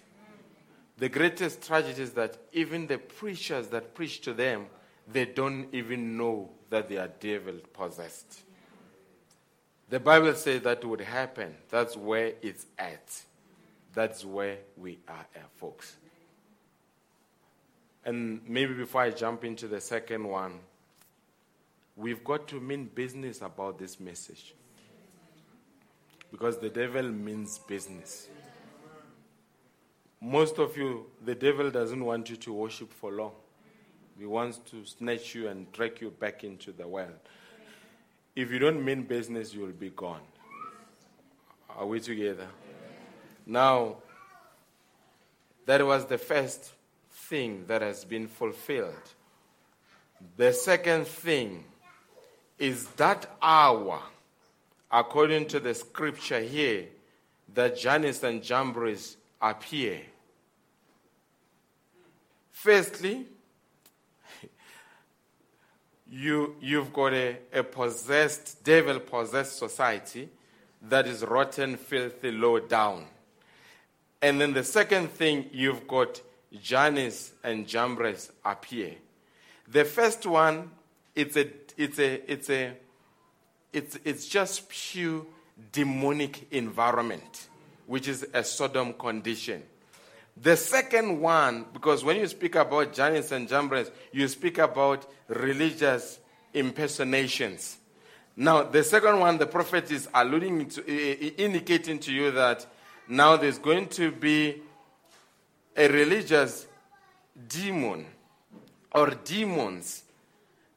[0.97, 4.67] The greatest tragedy is that even the preachers that preach to them,
[5.11, 8.41] they don't even know that they are devil possessed.
[9.89, 11.55] The Bible says that would happen.
[11.69, 13.21] That's where it's at.
[13.93, 15.95] That's where we are at, folks.
[18.03, 20.59] And maybe before I jump into the second one,
[21.95, 24.53] we've got to mean business about this message.
[26.35, 28.27] Because the devil means business.
[30.19, 33.31] Most of you, the devil doesn't want you to worship for long.
[34.19, 37.21] He wants to snatch you and drag you back into the world.
[38.35, 40.19] If you don't mean business, you will be gone.
[41.69, 42.49] Are we together?
[43.45, 43.95] Now,
[45.65, 46.73] that was the first
[47.29, 49.07] thing that has been fulfilled.
[50.35, 51.63] The second thing
[52.59, 54.01] is that hour,
[54.95, 56.85] according to the scripture here,
[57.53, 59.99] that Jannes and Jambres appear.
[62.53, 63.25] Firstly,
[66.09, 70.29] you, you've got a, a possessed, devil possessed society
[70.81, 73.05] that is rotten, filthy, low down.
[74.21, 76.21] And then the second thing, you've got
[76.61, 78.93] Jannes and Jambres appear.
[79.67, 80.71] The first one,
[81.13, 82.77] it's a, it's a, it's a,
[83.75, 85.25] it's, it's just pure
[85.71, 87.49] demonic environment,
[87.85, 89.61] which is a Sodom condition.
[90.41, 96.19] The second one, because when you speak about Jannes and Jambres, you speak about religious
[96.53, 97.77] impersonations.
[98.35, 102.65] Now, the second one, the prophet is alluding to, indicating to you that
[103.07, 104.61] now there's going to be
[105.77, 106.67] a religious
[107.47, 108.05] demon
[108.93, 110.03] or demons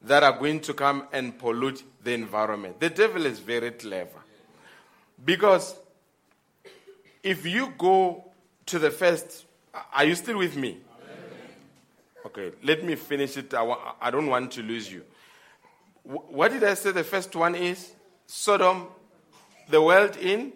[0.01, 2.79] that are going to come and pollute the environment.
[2.79, 4.19] The devil is very clever.
[5.23, 5.75] Because
[7.21, 8.23] if you go
[8.65, 9.45] to the first,
[9.93, 10.79] are you still with me?
[12.25, 13.53] Okay, let me finish it.
[13.53, 15.03] I, don't want to lose you.
[16.03, 17.93] Wh- What did I say the first one is?
[18.25, 18.87] Sodom,
[19.69, 20.51] the world in?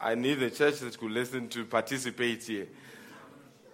[0.00, 2.68] I need the church that could listen to participate here.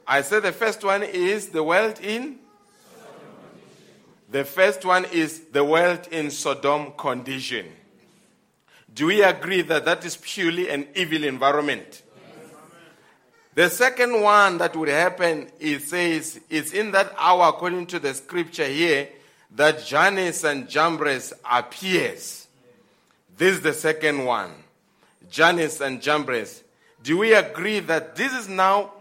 [0.07, 2.39] I said the first one is the world in?
[4.31, 7.66] The first one is the world in Sodom condition.
[8.93, 12.03] Do we agree that that is purely an evil environment?
[13.55, 18.14] The second one that would happen, it says, it's in that hour, according to the
[18.14, 19.09] scripture here,
[19.57, 22.47] that Jannes and Jambres appears.
[23.37, 24.53] This is the second one.
[25.31, 26.62] Jannes and Jambres.
[27.03, 28.93] Do we agree that this is now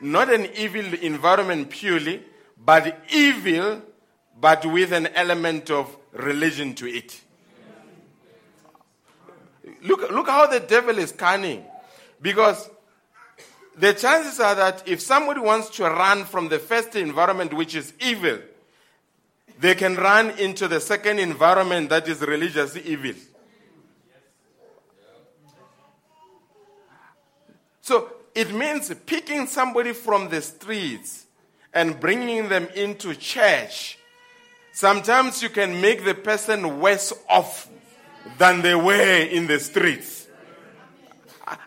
[0.00, 2.22] not an evil environment purely,
[2.64, 3.82] but evil,
[4.42, 7.20] but with an element of religion to it?
[9.84, 11.64] Look, look how the devil is cunning.
[12.20, 12.68] Because
[13.78, 17.92] the chances are that if somebody wants to run from the first environment, which is
[18.00, 18.40] evil,
[19.60, 23.14] they can run into the second environment that is religious evil.
[27.80, 31.26] So it means picking somebody from the streets
[31.72, 33.98] and bringing them into church.
[34.72, 37.68] Sometimes you can make the person worse off
[38.38, 40.26] than they were in the streets.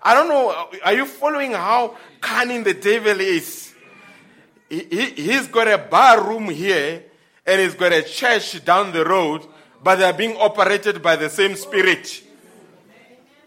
[0.02, 0.70] I- don't know.
[0.84, 3.74] Are you following how cunning the devil is?
[4.70, 7.04] He, he, he's got a bar room here
[7.46, 9.46] and he's got a church down the road,
[9.84, 12.24] but they're being operated by the same spirit.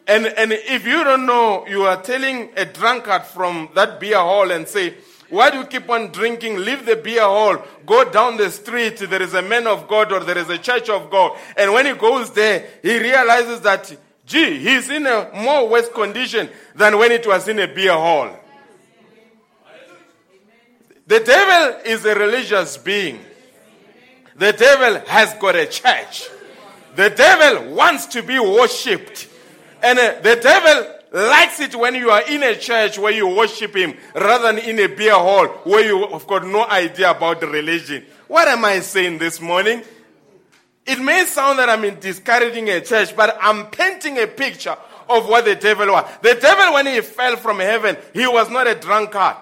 [0.06, 4.50] And, and if you don't know, you are telling a drunkard from that beer hall
[4.52, 4.94] and say,
[5.30, 6.56] why do you keep on drinking?
[6.58, 7.62] Leave the beer hall.
[7.84, 8.96] Go down the street.
[8.96, 11.36] There is a man of God or there is a church of God.
[11.56, 16.48] And when he goes there, he realizes that, gee, he's in a more worse condition
[16.74, 18.34] than when it was in a beer hall.
[21.06, 23.20] The devil is a religious being.
[24.36, 26.28] The devil has got a church.
[26.96, 29.28] The devil wants to be worshipped.
[29.82, 33.74] And uh, the devil likes it when you are in a church where you worship
[33.74, 37.46] him rather than in a beer hall where you have got no idea about the
[37.46, 38.04] religion.
[38.26, 39.82] What am I saying this morning?
[40.86, 44.76] It may sound that I'm discouraging a church, but I'm painting a picture
[45.08, 46.10] of what the devil was.
[46.22, 49.36] The devil, when he fell from heaven, he was not a drunkard.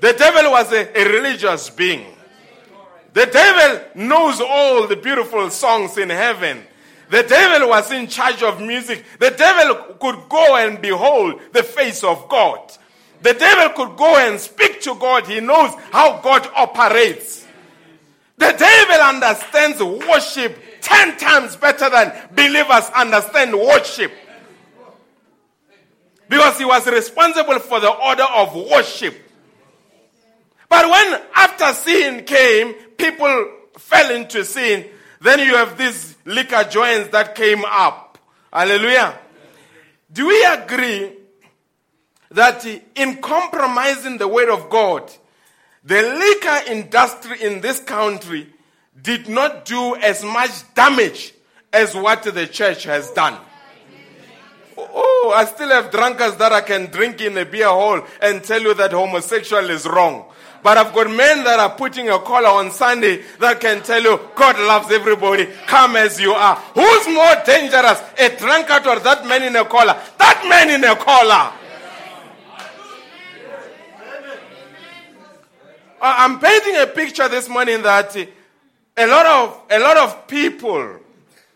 [0.00, 2.06] The devil was a, a religious being.
[3.12, 6.64] The devil knows all the beautiful songs in heaven.
[7.12, 9.04] The devil was in charge of music.
[9.18, 12.72] The devil could go and behold the face of God.
[13.20, 15.26] The devil could go and speak to God.
[15.26, 17.46] He knows how God operates.
[18.38, 24.10] The devil understands worship 10 times better than believers understand worship.
[26.30, 29.14] Because he was responsible for the order of worship.
[30.70, 34.88] But when after sin came, people fell into sin,
[35.20, 38.18] then you have these liquor joints that came up.
[38.52, 39.18] Hallelujah.
[40.12, 41.12] Do we agree
[42.30, 45.10] that in compromising the word of God,
[45.84, 48.48] the liquor industry in this country
[49.00, 51.34] did not do as much damage
[51.72, 53.38] as what the church has done?
[54.76, 58.60] Oh, I still have drunkards that I can drink in a beer hall and tell
[58.60, 60.26] you that homosexual is wrong.
[60.62, 64.20] But I've got men that are putting a collar on Sunday that can tell you
[64.36, 65.46] God loves everybody.
[65.66, 66.54] Come as you are.
[66.74, 69.96] Who's more dangerous, a drunkard or that man in a collar?
[70.18, 71.52] That man in a collar.
[76.00, 80.96] I- I'm painting a picture this morning that a lot of a lot of people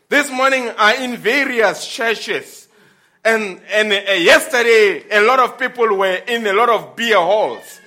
[0.08, 2.68] this morning are in various churches.
[3.24, 7.80] And, and uh, yesterday, a lot of people were in a lot of beer halls.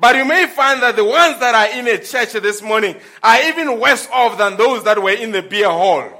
[0.00, 3.42] But you may find that the ones that are in a church this morning are
[3.48, 6.16] even worse off than those that were in the beer hall.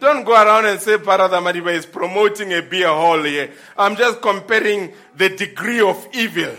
[0.00, 3.50] Don't go around and say Parada Madiba is promoting a beer hall here.
[3.76, 6.54] I'm just comparing the degree of evil.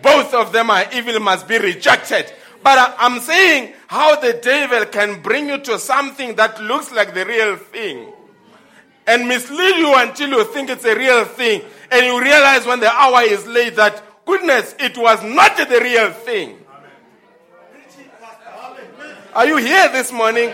[0.00, 2.32] Both of them are evil, must be rejected.
[2.62, 7.26] But I'm saying how the devil can bring you to something that looks like the
[7.26, 8.12] real thing
[9.06, 11.62] and mislead you until you think it's a real thing.
[11.90, 16.12] And you realize when the hour is late that, goodness, it was not the real
[16.12, 16.58] thing.
[19.34, 20.52] Are you here this morning?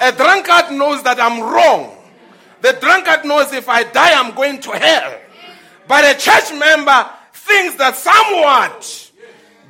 [0.00, 1.96] A drunkard knows that I'm wrong.
[2.60, 5.20] The drunkard knows if I die, I'm going to hell.
[5.86, 9.12] But a church member thinks that somewhat,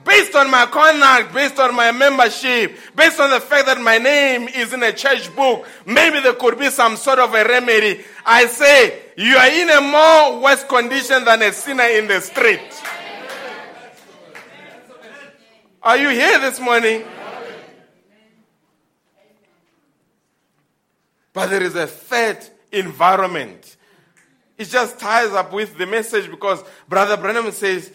[0.07, 4.49] based on my conduct, based on my membership, based on the fact that my name
[4.49, 8.03] is in a church book, maybe there could be some sort of a remedy.
[8.24, 12.62] I say, you are in a more worse condition than a sinner in the street.
[15.85, 17.05] Are you here this morning?
[21.35, 22.39] But there is a third
[22.72, 23.76] environment.
[24.57, 27.93] It just ties up with the message because Brother Branham says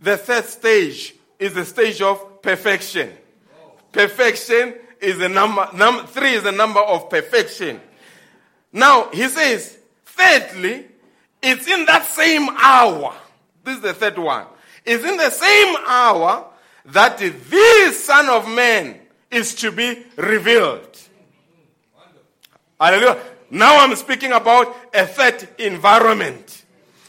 [0.00, 3.10] the third stage is the stage of perfection.
[3.92, 7.82] Perfection is the number, num, three is the number of perfection.
[8.72, 9.76] Now, he says,
[10.06, 10.86] thirdly,
[11.42, 13.14] it's in that same hour.
[13.62, 14.46] This is the third one.
[14.86, 16.46] It's in the same hour
[16.86, 20.98] that the Son of Man is to be revealed.
[22.80, 23.20] Hallelujah.
[23.50, 26.64] Now I'm speaking about a third environment.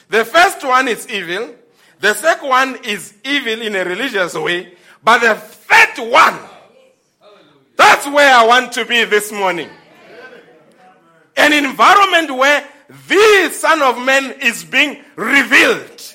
[0.10, 1.56] The first one is evil.
[2.00, 4.74] The second one is evil in a religious way.
[5.04, 6.40] But the third one,
[7.76, 9.70] that's where I want to be this morning.
[11.36, 12.68] An environment where
[13.08, 16.15] the Son of Man is being revealed.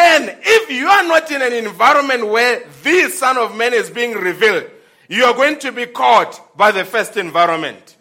[0.00, 4.14] And if you are not in an environment where the Son of Man is being
[4.14, 4.70] revealed,
[5.08, 7.96] you are going to be caught by the first environment.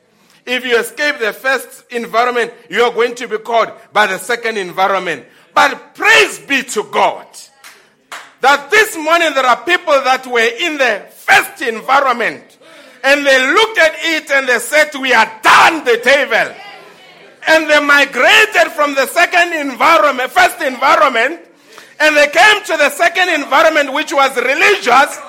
[0.46, 4.60] If you escape the first environment, you are going to be caught by the second
[4.60, 5.26] environment.
[5.56, 7.26] But praise be to God
[8.42, 12.60] that this morning there are people that were in the first environment
[13.04, 16.56] and they looked at it and they said, We are done, the table.
[17.48, 21.47] And they migrated from the second environment, first environment,
[22.00, 25.20] and they came to the second environment, which was religious,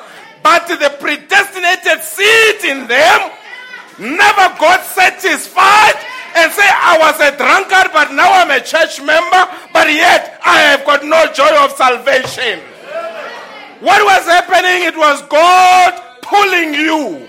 [0.43, 3.31] but the predestinated seed in them
[3.99, 5.97] never got satisfied
[6.37, 9.43] and say, I was a drunkard, but now I'm a church member,
[9.73, 12.61] but yet I have got no joy of salvation.
[13.81, 14.87] What was happening?
[14.87, 17.27] It was God pulling you.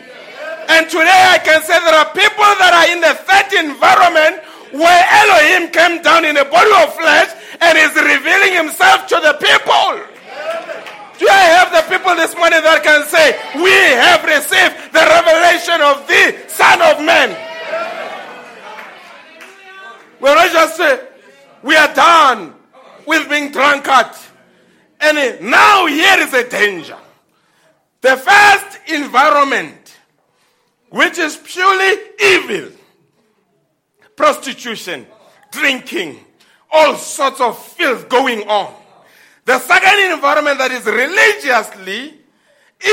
[0.69, 5.05] And today I can say there are people that are in the third environment where
[5.09, 7.29] Elohim came down in a body of flesh
[7.61, 10.09] and is revealing himself to the people.
[11.19, 15.81] Do I have the people this morning that can say, We have received the revelation
[15.83, 17.35] of the Son of Man?
[20.21, 21.07] We're not just say,
[21.61, 22.55] We are done
[23.05, 24.15] with being drunkard.
[25.01, 26.97] And now here is a danger.
[28.01, 29.97] The first environment,
[30.89, 32.71] which is purely evil,
[34.19, 35.07] prostitution,
[35.49, 36.19] drinking,
[36.69, 38.75] all sorts of filth going on.
[39.45, 42.19] The second environment that is religiously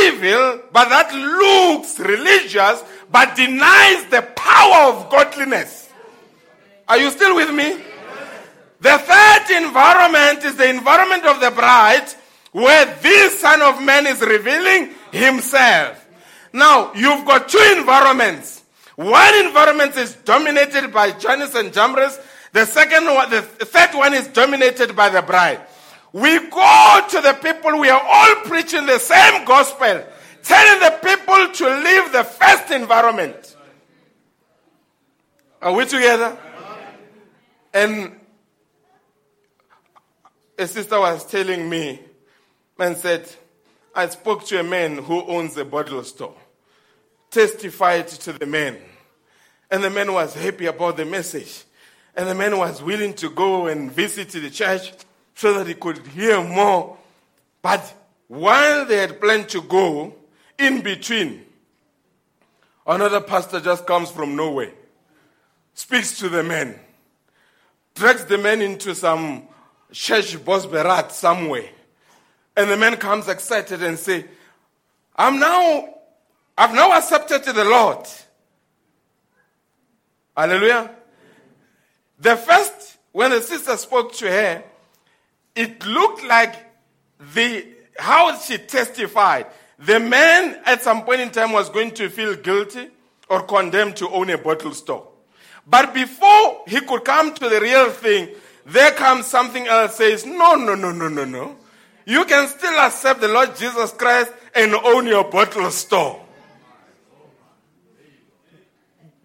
[0.06, 5.90] evil, but that looks religious, but denies the power of godliness.
[6.86, 7.82] Are you still with me?
[8.80, 12.06] The third environment is the environment of the bride,
[12.52, 16.06] where this Son of Man is revealing himself.
[16.52, 18.55] Now, you've got two environments.
[18.96, 22.18] One environment is dominated by Jannes and Jambres.
[22.52, 25.60] The second one, the third one is dominated by the bride.
[26.12, 30.02] We go to the people, we are all preaching the same gospel,
[30.42, 33.56] telling the people to leave the first environment.
[35.60, 36.38] Are we together?
[37.74, 38.18] And
[40.58, 42.00] a sister was telling me
[42.78, 43.30] and said,
[43.94, 46.36] I spoke to a man who owns a bottle store,
[47.36, 48.78] testified to the man.
[49.70, 51.64] And the man was happy about the message.
[52.16, 54.92] And the man was willing to go and visit the church
[55.34, 56.96] so that he could hear more.
[57.60, 57.94] But
[58.28, 60.14] while they had planned to go,
[60.58, 61.44] in between,
[62.86, 64.72] another pastor just comes from nowhere,
[65.74, 66.74] speaks to the man,
[67.94, 69.42] drags the man into some
[69.92, 71.68] church bosberaad somewhere.
[72.56, 74.24] And the man comes excited and say,
[75.14, 75.95] I'm now,
[76.58, 78.06] I've now accepted the Lord.
[80.36, 80.90] Hallelujah.
[82.18, 84.64] The first, when the sister spoke to her,
[85.54, 86.54] it looked like
[87.34, 87.66] the,
[87.98, 89.46] how she testified.
[89.78, 92.88] The man at some point in time was going to feel guilty
[93.28, 95.08] or condemned to own a bottle store.
[95.66, 98.30] But before he could come to the real thing,
[98.64, 101.56] there comes something else says, no, no, no, no, no, no.
[102.04, 106.25] You can still accept the Lord Jesus Christ and own your bottle store.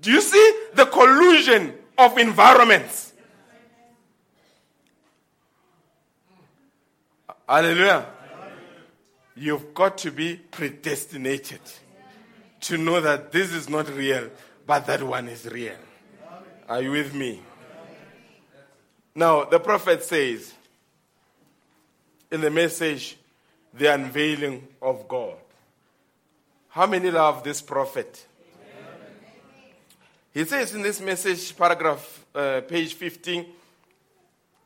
[0.01, 3.13] Do you see the collusion of environments?
[7.47, 8.07] Hallelujah.
[9.35, 11.61] You've got to be predestinated
[12.61, 14.29] to know that this is not real,
[14.65, 15.75] but that one is real.
[16.67, 17.41] Are you with me?
[19.13, 20.53] Now, the prophet says
[22.31, 23.17] in the message,
[23.73, 25.35] the unveiling of God.
[26.69, 28.25] How many love this prophet?
[30.33, 33.45] He says in this message, paragraph, uh, page 15,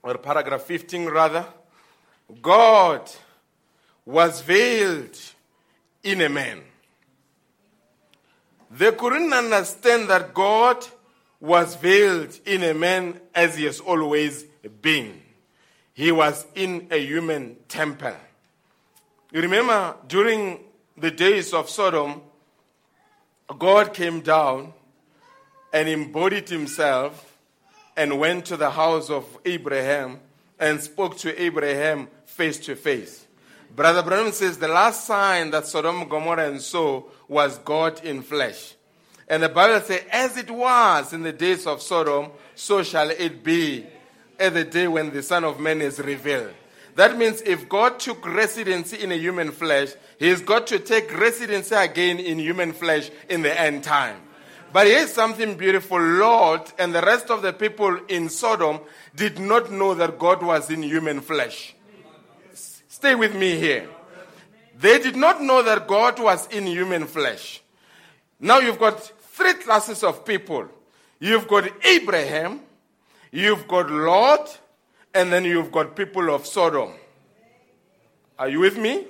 [0.04, 1.44] or paragraph 15 rather,
[2.40, 3.10] God
[4.06, 5.18] was veiled
[6.04, 6.62] in a man.
[8.70, 10.86] They couldn't understand that God
[11.40, 14.44] was veiled in a man as he has always
[14.84, 15.20] been.
[15.94, 18.16] He was in a human temple.
[19.32, 20.60] You remember during
[20.96, 22.22] the days of Sodom,
[23.58, 24.74] God came down
[25.76, 27.38] and embodied himself
[27.98, 30.22] and went to the house of Abraham
[30.58, 33.28] and spoke to Abraham face to face.
[33.76, 38.76] Brother Branham says the last sign that Sodom, Gomorrah, and so was God in flesh.
[39.28, 43.44] And the Bible says, as it was in the days of Sodom, so shall it
[43.44, 43.86] be
[44.40, 46.54] at the day when the Son of Man is revealed.
[46.96, 51.76] That means if God took residency in a human flesh, He's got to take residency
[51.76, 54.22] again in human flesh in the end time.
[54.76, 56.02] But here's something beautiful.
[56.02, 58.82] Lot and the rest of the people in Sodom
[59.16, 61.74] did not know that God was in human flesh.
[62.54, 63.88] Stay with me here.
[64.78, 67.62] They did not know that God was in human flesh.
[68.38, 70.68] Now you've got three classes of people.
[71.22, 72.60] You've got Abraham,
[73.32, 74.60] you've got Lot,
[75.14, 76.92] and then you've got people of Sodom.
[78.38, 79.06] Are you with me?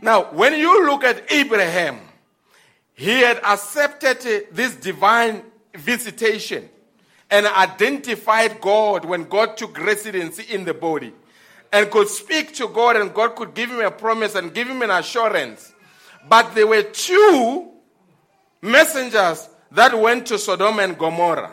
[0.00, 2.00] Now, when you look at Abraham,
[2.94, 5.42] he had accepted uh, this divine
[5.76, 6.68] visitation
[7.30, 11.12] and identified God when God took residency in the body
[11.72, 14.82] and could speak to God and God could give him a promise and give him
[14.82, 15.72] an assurance.
[16.28, 17.72] But there were two
[18.62, 21.50] messengers that went to Sodom and Gomorrah.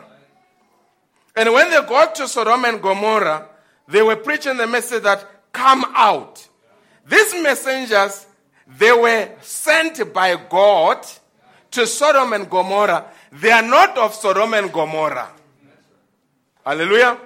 [1.36, 3.48] And when they got to Sodom and Gomorrah,
[3.88, 6.48] they were preaching the message that come out.
[7.08, 8.28] These messengers,
[8.68, 11.06] they were sent by God
[11.72, 13.06] to Sodom and Gomorrah.
[13.32, 15.30] They are not of Sodom and Gomorrah.
[16.66, 17.18] Hallelujah.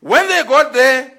[0.00, 1.12] When they got there,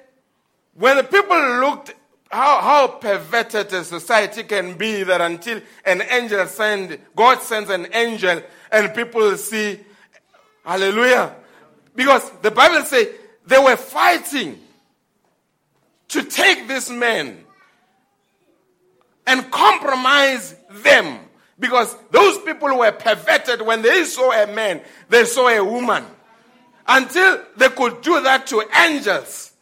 [0.75, 1.93] when the people looked
[2.33, 7.87] how, how perverted a society can be that until an angel send, God sends an
[7.93, 8.41] angel
[8.71, 9.79] and people see,
[10.65, 11.35] hallelujah.
[11.95, 13.07] Because the Bible says
[13.45, 14.59] they were fighting
[16.07, 17.43] to take this man
[19.27, 21.19] and compromise them.
[21.59, 26.03] Because those people were perverted when they saw a man, they saw a woman.
[26.87, 29.53] Until they could do that to angels.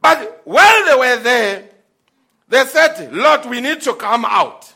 [0.00, 1.68] But while they were there,
[2.48, 4.72] they said, Lord, we need to come out.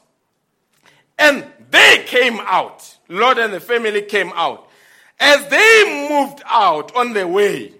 [1.18, 2.98] And they came out.
[3.08, 4.68] Lot and the family came out.
[5.20, 7.72] As they moved out on the way,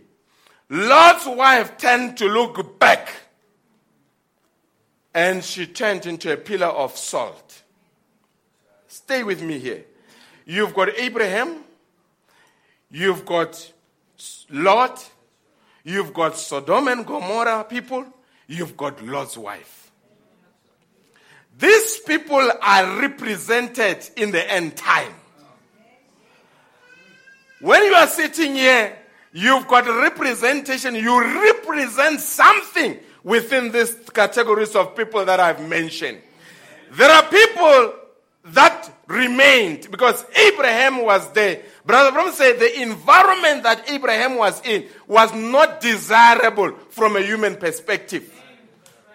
[0.69, 3.13] Lot's wife turned to look back
[5.15, 7.62] and she turned into a pillar of salt.
[9.05, 9.85] Stay with me here.
[10.47, 11.57] You've got Abraham,
[12.89, 13.73] you've got
[14.49, 15.11] Lot,
[15.83, 18.07] you've got Sodom and Gomorrah people,
[18.47, 19.91] you've got Lot's wife.
[21.59, 25.15] These people are represented in the end time.
[27.61, 28.97] When you are sitting here,
[29.33, 36.19] you've got representation, you represent something within these categories of people that I've mentioned.
[36.93, 37.95] There are people
[38.45, 41.63] that remained because Abraham was there.
[41.87, 47.57] Brother Branham said the environment that Abraham was in was not desirable from a human
[47.57, 48.29] perspective.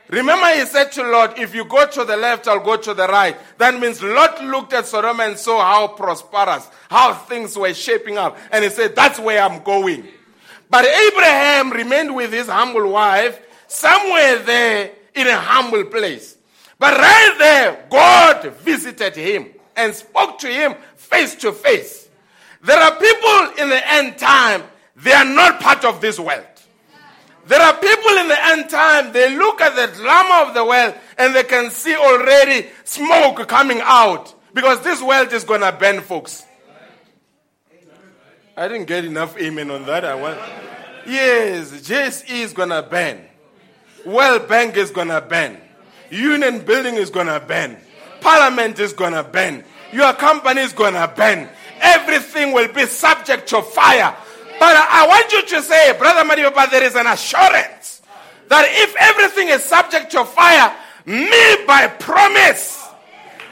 [0.10, 3.08] Remember, he said to Lot, If you go to the left, I'll go to the
[3.08, 3.36] right.
[3.58, 8.38] That means Lot looked at Sodom and saw how prosperous, how things were shaping up.
[8.52, 10.08] And he said, That's where I'm going.
[10.70, 16.37] But Abraham remained with his humble wife somewhere there in a humble place.
[16.80, 22.08] But right there, God visited him and spoke to him face to face.
[22.62, 24.64] There are people in the end time,
[24.96, 26.46] they are not part of this world.
[27.48, 30.96] There are people in the end time, they look at the drama of the world
[31.18, 36.02] and they can see already smoke coming out because this world is going to burn,
[36.02, 36.46] folks.
[38.58, 40.04] I didn't get enough amen on that.
[40.04, 40.40] I want.
[41.06, 43.24] Yes, JSE is going to burn.
[44.04, 45.62] World Bank is going to burn.
[46.10, 47.78] Union Building is going to burn.
[48.22, 49.64] Parliament is going to burn.
[49.92, 51.48] Your company is going to burn.
[51.80, 54.16] Everything will be subject to fire.
[54.60, 58.02] But I want you to say, Brother Mario, but there is an assurance
[58.50, 62.88] that if everything is subject to fire, me by promise,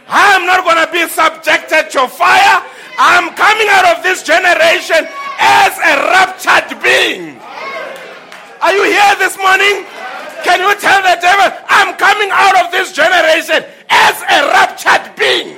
[0.08, 2.64] I am not going to be subjected to fire.
[2.98, 5.08] I'm coming out of this generation
[5.40, 7.38] as a raptured being.
[8.62, 9.86] Are you here this morning?
[10.46, 15.58] Can you tell the devil, I'm coming out of this generation as a raptured being?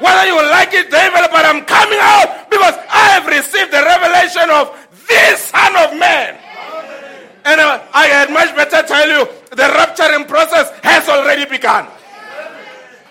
[0.00, 4.48] Whether you like it, devil, but I'm coming out because I have received the revelation
[4.48, 4.72] of
[5.06, 6.40] this Son of Man.
[7.44, 11.86] And uh, I had much better tell you the rapturing process has already begun.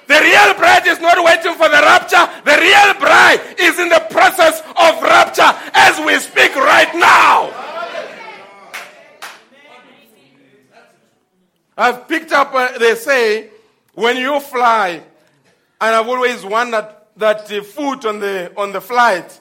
[0.08, 2.26] The real bride is not waiting for the rapture.
[2.44, 7.71] The real bride is in the process of rapture as we speak right now.
[11.78, 13.50] I've picked up, uh, they say,
[13.94, 15.02] when you fly,
[15.80, 19.40] and I've always wondered that the food on the, on the flight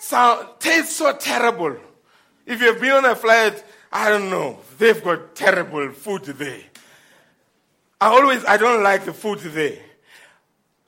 [0.00, 1.76] sound, tastes so terrible.
[2.44, 3.62] If you've been on a flight,
[3.92, 6.60] I don't know, they've got terrible food there.
[8.00, 9.78] I always, I don't like the food there.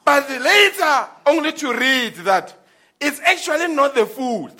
[0.04, 2.54] But later, only to read that
[3.00, 4.52] it's actually not the food.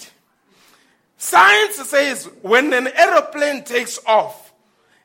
[1.17, 4.48] Science says when an aeroplane takes off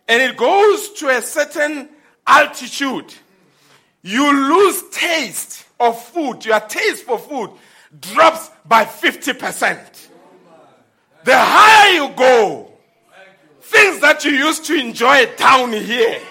[0.07, 1.89] and it goes to a certain
[2.27, 3.13] altitude,
[4.01, 6.45] you lose taste of food.
[6.45, 7.51] Your taste for food
[7.99, 10.07] drops by 50%.
[11.23, 12.71] The higher you go,
[13.61, 16.21] things that you used to enjoy down here,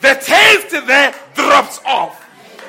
[0.00, 2.22] the taste there drops off.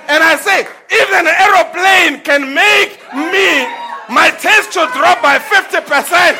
[0.09, 3.67] And I say, if an aeroplane can make me,
[4.13, 6.35] my taste to drop by 50%,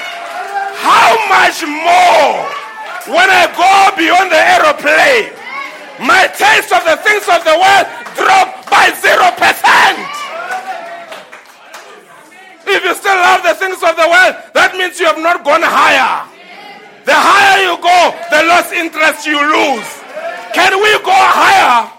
[0.80, 2.67] how much more
[3.08, 5.32] when I go beyond the aeroplane?
[6.04, 7.88] My taste of the things of the world
[8.20, 10.18] drop by 0%.
[12.68, 15.64] If you still love the things of the world, that means you have not gone
[15.64, 16.28] higher.
[17.06, 19.88] The higher you go, the less interest you lose.
[20.54, 21.90] Can we go higher?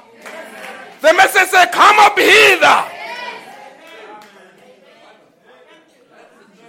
[1.00, 2.84] The message says, Come up hither.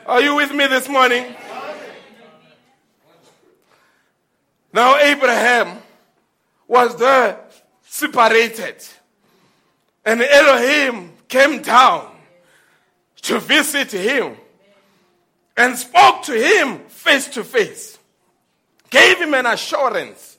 [0.05, 1.35] Are you with me this morning?
[4.71, 5.81] Now, Abraham
[6.67, 7.39] was there
[7.81, 8.75] separated,
[10.05, 12.15] and Elohim came down
[13.23, 14.35] to visit him
[15.57, 17.97] and spoke to him face to face,
[18.89, 20.37] gave him an assurance.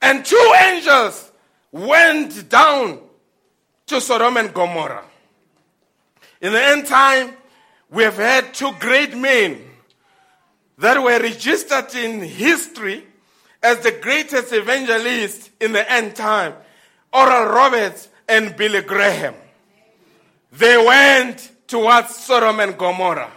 [0.00, 1.30] And two angels
[1.72, 3.00] went down
[3.86, 5.04] to Sodom and Gomorrah.
[6.40, 7.32] In the end time,
[7.90, 9.67] we have had two great men
[10.78, 13.04] that were registered in history
[13.62, 16.54] as the greatest evangelists in the end time
[17.12, 19.34] Oral Roberts and Billy Graham.
[20.52, 23.32] They went towards Sodom and Gomorrah.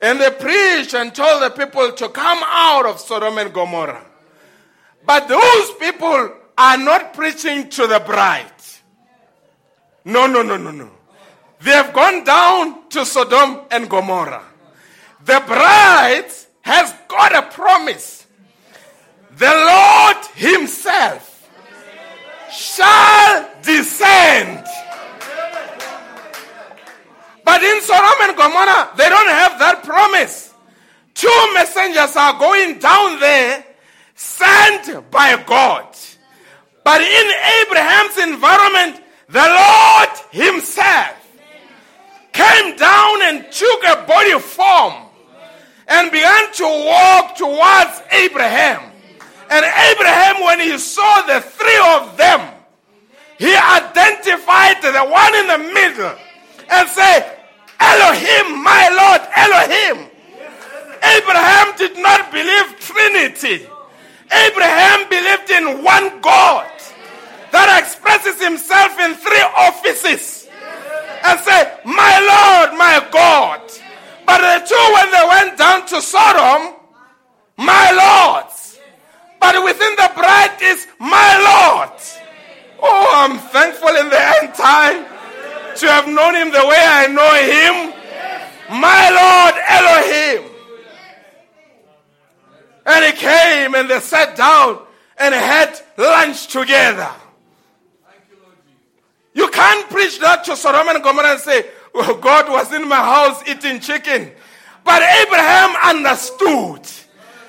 [0.00, 4.04] And they preached and told the people to come out of Sodom and Gomorrah.
[5.06, 8.46] But those people are not preaching to the bride.
[10.04, 10.90] No, no, no, no, no.
[11.60, 14.44] They have gone down to Sodom and Gomorrah.
[15.24, 16.30] The bride
[16.62, 18.22] has got a promise
[19.36, 21.50] the Lord Himself
[22.50, 24.64] shall descend.
[27.44, 30.54] But in Sodom and Gomorrah, they don't have that promise.
[31.14, 33.64] Two messengers are going down there
[34.14, 35.86] sent by God.
[36.84, 37.32] But in
[37.62, 41.16] Abraham's environment, the Lord Himself
[42.32, 45.11] came down and took a body form
[45.92, 48.80] and began to walk towards Abraham.
[49.50, 49.62] And
[49.92, 52.40] Abraham, when he saw the three of them,
[53.36, 56.16] he identified the one in the middle
[56.70, 57.38] and said,
[57.78, 60.08] Elohim, my Lord, Elohim.
[61.02, 63.66] Abraham did not believe Trinity.
[64.32, 66.70] Abraham believed in one God
[67.50, 70.48] that expresses himself in three offices
[71.24, 73.60] and say, My Lord, my God.
[74.26, 76.74] But the two, when they went down to Sodom,
[77.56, 78.78] my Lords.
[79.40, 82.00] But within the bride is my Lord.
[82.80, 85.04] Oh, I'm thankful in the end time
[85.76, 87.92] to have known him the way I know him.
[88.80, 90.50] My Lord Elohim.
[92.86, 94.80] And he came and they sat down
[95.18, 97.10] and had lunch together.
[99.34, 103.42] You can't preach that to Sodom and Gomorrah and say, God was in my house
[103.48, 104.32] eating chicken.
[104.84, 106.82] But Abraham understood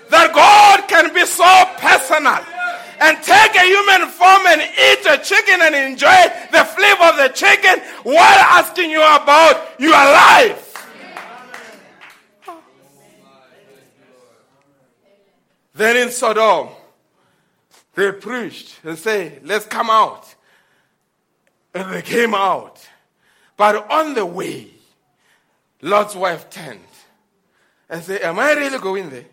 [0.09, 1.43] that God can be so
[1.77, 2.39] personal
[3.01, 7.31] and take a human form and eat a chicken and enjoy the flavor of the
[7.33, 10.69] chicken while asking you about your life.
[15.73, 16.69] Then in Sodom,
[17.95, 20.35] they preached and say, let's come out.
[21.73, 22.87] And they came out.
[23.55, 24.67] But on the way,
[25.81, 26.79] Lot's wife turned
[27.89, 29.25] and said, Am I really going there?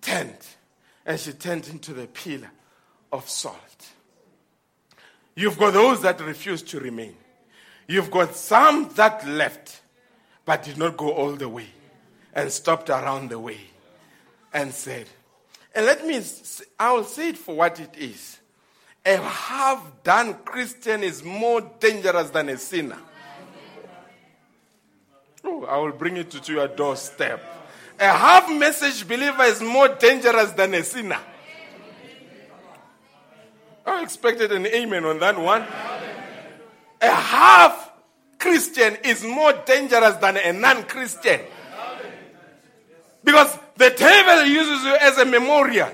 [0.00, 0.38] Turned.
[1.04, 2.50] And she turned into the pillar
[3.12, 3.88] of salt.
[5.34, 7.14] You've got those that refuse to remain.
[7.86, 9.80] You've got some that left,
[10.44, 11.66] but did not go all the way
[12.34, 13.58] and stopped around the way
[14.52, 15.06] and said,
[15.74, 16.20] and let me,
[16.78, 18.38] I'll say it for what it is.
[19.06, 22.98] A half done Christian is more dangerous than a sinner.
[25.50, 27.42] Oh, I will bring it to your doorstep.
[27.98, 31.18] A half message believer is more dangerous than a sinner.
[33.86, 35.62] I expected an amen on that one.
[37.00, 37.92] A half
[38.38, 41.40] Christian is more dangerous than a non Christian.
[43.24, 45.90] Because the devil uses you as a memorial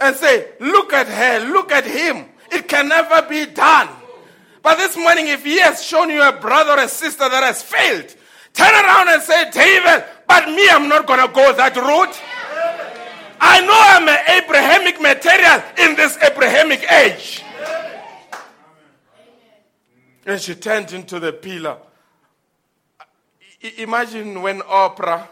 [0.00, 2.24] and say, look at her, look at him.
[2.50, 3.88] It can never be done.
[4.62, 7.62] But this morning, if he has shown you a brother or a sister that has
[7.62, 8.16] failed,
[8.54, 12.18] turn around and say, David, but me, I'm not going to go that route.
[13.40, 17.42] I know I'm an Abrahamic material in this Abrahamic age.
[20.24, 21.76] And she turned into the pillar.
[23.62, 25.28] I- Imagine when Oprah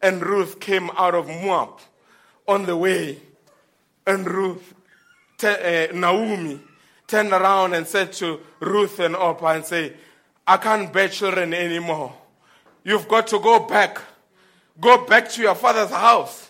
[0.00, 1.80] and Ruth came out of Moab
[2.46, 3.18] on the way,
[4.06, 4.74] and Ruth,
[5.38, 6.60] te- uh, Naomi,
[7.08, 9.94] turned around and said to Ruth and Oprah and say,
[10.46, 12.12] I can't bear children anymore.
[12.86, 14.00] You've got to go back.
[14.80, 16.48] Go back to your father's house.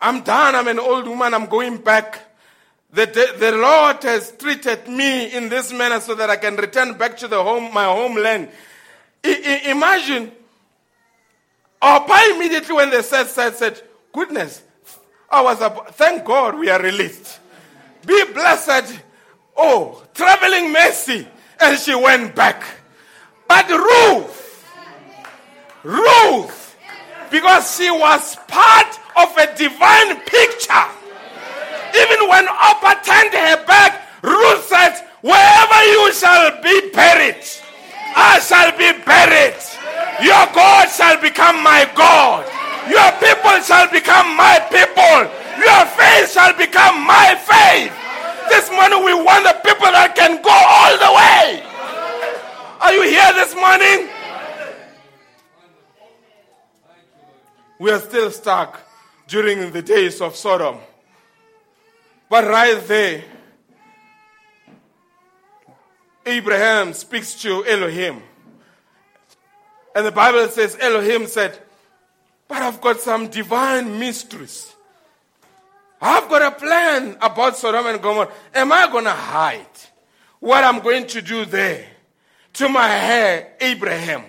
[0.00, 0.54] I'm done.
[0.54, 1.34] I'm an old woman.
[1.34, 2.20] I'm going back.
[2.90, 6.96] The, the, the Lord has treated me in this manner so that I can return
[6.96, 8.48] back to the home, my homeland.
[9.22, 10.32] I, I, imagine,
[11.82, 14.62] Opa immediately when they said, said, said, goodness,
[15.28, 17.40] I was, ab- thank God we are released.
[18.06, 18.98] Be blessed.
[19.54, 21.28] Oh, traveling mercy.
[21.60, 22.62] And she went back.
[23.46, 24.47] But Ruth,
[25.84, 26.76] Ruth,
[27.30, 30.86] because she was part of a divine picture.
[31.94, 37.42] Even when Oprah turned her back, Ruth said, Wherever you shall be buried,
[38.14, 39.58] I shall be buried.
[40.22, 42.46] Your God shall become my God.
[42.90, 45.30] Your people shall become my people.
[45.58, 47.94] Your faith shall become my faith.
[48.48, 51.62] This morning we want the people that can go all the way.
[52.80, 54.17] Are you here this morning?
[57.78, 58.80] We are still stuck
[59.28, 60.78] during the days of Sodom.
[62.28, 63.24] But right there,
[66.26, 68.22] Abraham speaks to Elohim.
[69.94, 71.58] And the Bible says, Elohim said,
[72.48, 74.74] But I've got some divine mysteries.
[76.00, 78.30] I've got a plan about Sodom and Gomorrah.
[78.54, 79.66] Am I going to hide
[80.40, 81.86] what I'm going to do there
[82.54, 84.24] to my heir, Abraham?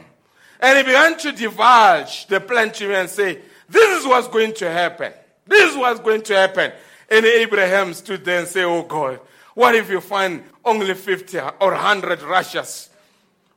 [0.59, 4.53] And he began to divulge the plan to me and say, This is what's going
[4.55, 5.13] to happen.
[5.47, 6.71] This is what's going to happen.
[7.09, 9.19] And Abraham stood there and said, Oh God,
[9.53, 12.89] what if you find only 50 or 100 righteous?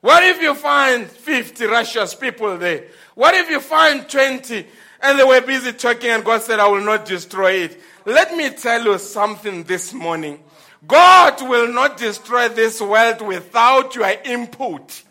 [0.01, 2.85] What if you find 50 righteous people there?
[3.15, 4.67] What if you find 20
[5.01, 7.81] and they were busy talking and God said, I will not destroy it?
[8.05, 10.43] Let me tell you something this morning.
[10.87, 15.03] God will not destroy this world without your input.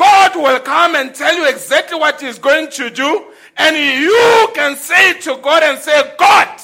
[0.00, 3.26] God will come and tell you exactly what He's going to do,
[3.58, 6.58] and you can say to God and say, God,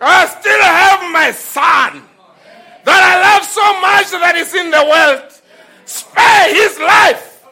[0.00, 2.02] I still have my son
[2.84, 5.32] that I love so much that is in the world.
[5.84, 7.44] Spare his life.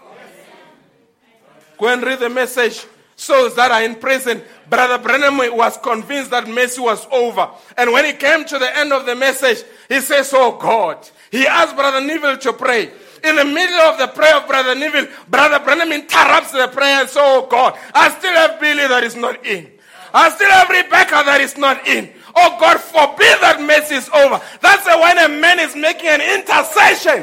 [1.78, 2.86] Go and read the message.
[3.16, 4.40] Souls that are in prison.
[4.70, 7.50] Brother Branham was convinced that mercy was over.
[7.76, 11.08] And when he came to the end of the message, he says, Oh God.
[11.32, 12.92] He asked Brother Neville to pray.
[13.24, 17.08] In the middle of the prayer of Brother Neville, Brother Branham interrupts the prayer and
[17.08, 19.70] says, Oh God, I still have Billy that is not in.
[20.12, 22.10] I still have Rebecca that is not in.
[22.34, 24.42] Oh God, forbid that mess is over.
[24.60, 27.22] That's when a man is making an intercession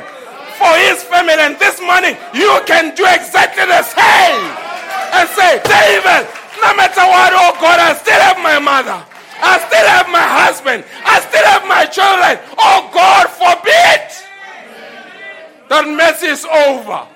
[0.55, 4.43] for his family, and this morning you can do exactly the same
[5.15, 6.27] and say, David,
[6.63, 9.03] no matter what, oh God, I still have my mother.
[9.39, 10.83] I still have my husband.
[11.03, 12.39] I still have my children.
[12.59, 14.28] Oh God, forbid
[15.69, 17.07] that mercy is over.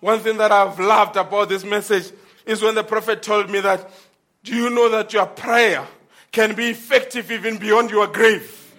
[0.00, 2.10] One thing that I've loved about this message
[2.46, 3.90] is when the prophet told me that,
[4.42, 5.86] do you know that your prayer
[6.32, 8.74] can be effective even beyond your grave?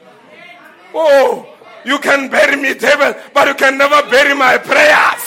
[0.93, 1.47] Oh,
[1.85, 5.23] you can bury me, devil, but you can never bury my prayers.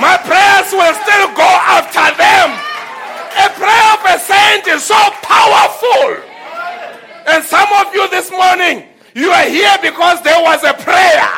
[0.00, 2.56] My prayers will still go after them.
[3.32, 6.31] A prayer of a saint is so powerful.
[7.26, 11.28] And some of you this morning, you are here because there was a prayer.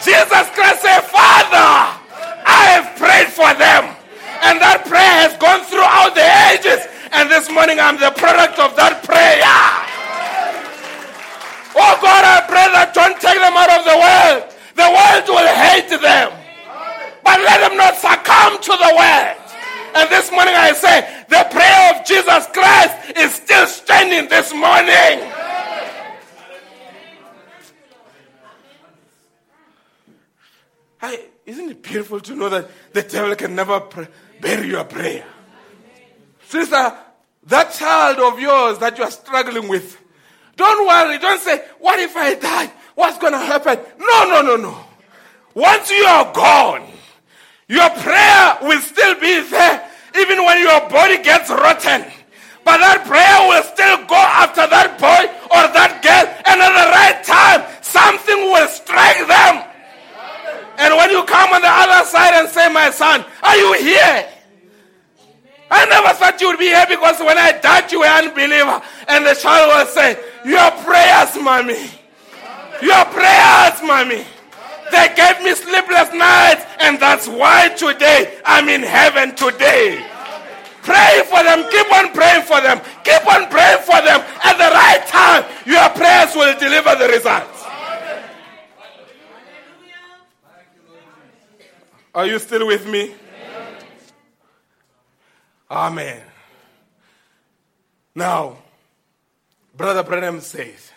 [0.00, 1.98] Jesus Christ said, Father,
[2.46, 3.94] I have prayed for them.
[4.46, 6.24] And that prayer has gone throughout the
[6.54, 6.86] ages.
[7.10, 9.42] And this morning I'm the product of that prayer.
[11.74, 14.40] Oh God, I pray that don't take them out of the world.
[14.78, 16.30] The world will hate them.
[17.26, 19.47] But let them not succumb to the world.
[19.94, 25.32] And this morning I say, the prayer of Jesus Christ is still standing this morning.
[31.00, 34.08] I, isn't it beautiful to know that the devil can never pray,
[34.40, 35.24] bury your prayer?
[36.48, 36.96] Sister,
[37.46, 39.98] that child of yours that you are struggling with,
[40.56, 41.18] don't worry.
[41.18, 42.72] Don't say, What if I die?
[42.96, 43.78] What's going to happen?
[43.98, 44.84] No, no, no, no.
[45.54, 46.84] Once you are gone,
[47.68, 52.04] your prayer will still be there even when your body gets rotten.
[52.64, 56.88] But that prayer will still go after that boy or that girl, and at the
[56.92, 59.64] right time, something will strike them.
[60.78, 64.28] And when you come on the other side and say, My son, are you here?
[65.70, 68.80] I never thought you would be here because when I died, you were an unbeliever.
[69.08, 71.88] And the child will say, Your prayers, mommy.
[72.80, 74.24] Your prayers, mommy.
[74.90, 80.04] They gave me sleepless nights, and that's why today I'm in heaven today.
[80.82, 81.68] Pray for them.
[81.70, 82.80] Keep on praying for them.
[83.04, 84.20] Keep on praying for them.
[84.42, 87.64] At the right time, your prayers will deliver the results.
[92.14, 93.14] Are you still with me?
[95.70, 96.22] Amen.
[98.14, 98.56] Now,
[99.76, 100.90] Brother Branham says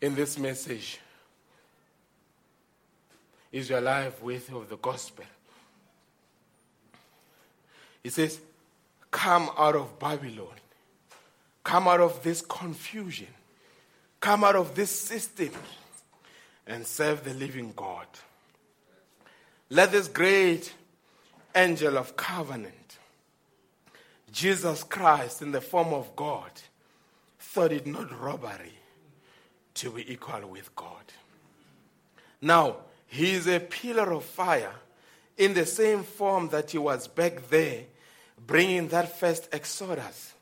[0.00, 0.98] in this message,
[3.52, 5.24] is your life worthy of the gospel?
[8.02, 8.40] He says,
[9.10, 10.54] Come out of Babylon.
[11.64, 13.26] Come out of this confusion.
[14.20, 15.50] Come out of this system
[16.66, 18.06] and serve the living God.
[19.68, 20.72] Let this great
[21.54, 22.98] angel of covenant,
[24.32, 26.50] Jesus Christ in the form of God,
[27.38, 28.79] thought it not robbery
[29.74, 31.04] to be equal with God.
[32.40, 34.72] Now, he is a pillar of fire
[35.36, 37.84] in the same form that he was back there,
[38.46, 40.34] bringing that first Exodus,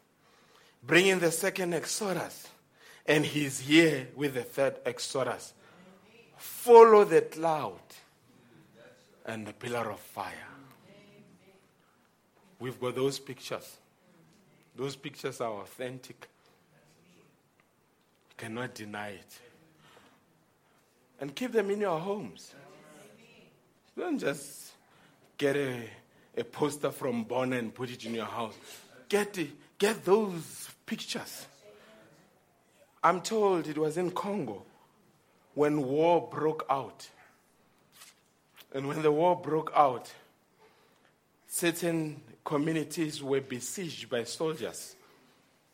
[0.82, 2.48] bringing the second Exodus,
[3.06, 5.54] and he's here with the third Exodus.
[6.36, 7.80] Follow the cloud
[9.24, 10.32] and the pillar of fire.
[12.58, 13.76] We've got those pictures.
[14.74, 16.28] Those pictures are authentic.
[18.38, 19.38] Cannot deny it.
[21.20, 22.54] And keep them in your homes.
[23.98, 24.72] Don't just
[25.36, 25.82] get a,
[26.36, 28.54] a poster from Bonner and put it in your house.
[29.08, 29.36] Get,
[29.76, 31.46] get those pictures.
[33.02, 34.62] I'm told it was in Congo
[35.54, 37.08] when war broke out.
[38.72, 40.12] And when the war broke out,
[41.48, 44.94] certain communities were besieged by soldiers.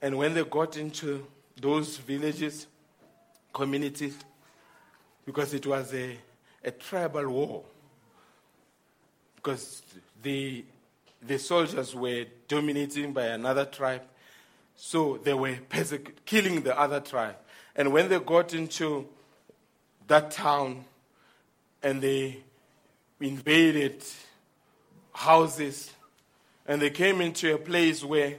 [0.01, 1.27] And when they got into
[1.61, 2.67] those villages,
[3.53, 4.17] communities,
[5.25, 6.17] because it was a,
[6.65, 7.63] a tribal war,
[9.37, 9.83] because
[10.23, 10.65] the,
[11.23, 14.03] the soldiers were dominating by another tribe,
[14.77, 17.37] so they were persecu- killing the other tribe.
[17.77, 19.07] And when they got into
[20.07, 20.85] that town
[21.83, 22.43] and they
[23.21, 24.03] invaded
[25.13, 25.93] houses
[26.67, 28.39] and they came into a place where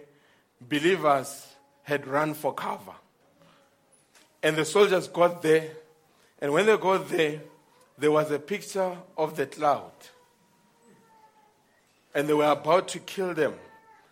[0.62, 1.48] believers
[1.84, 2.94] had run for cover.
[4.46, 5.72] And the soldiers got there,
[6.40, 7.42] and when they got there,
[7.98, 9.92] there was a picture of the cloud.
[12.14, 13.56] And they were about to kill them.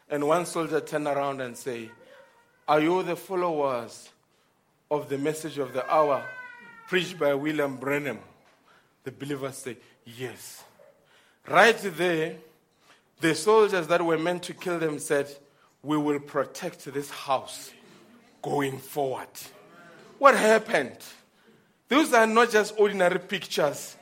[0.10, 1.92] And one soldier turned around and said,
[2.68, 4.10] Are you the followers
[4.90, 6.26] of the message of the hour
[6.88, 8.18] preached by William Branham?
[9.04, 10.64] The believers say, Yes.
[11.48, 12.38] Right there,
[13.22, 15.28] the soldiers that were meant to kill them said,
[15.84, 17.72] We will protect this house
[18.42, 19.30] going forward.
[20.20, 20.98] What happened?
[21.90, 23.96] Those are not just ordinary pictures.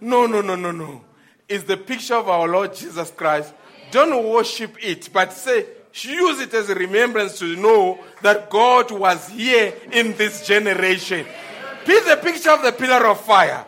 [0.00, 1.02] No, no, no, no, no.
[1.48, 3.52] It's the picture of our Lord Jesus Christ.
[3.90, 9.28] Don't worship it, but say, use it as a remembrance to know that God was
[9.28, 11.26] here in this generation.
[11.84, 13.64] Put the picture of the pillar of fire.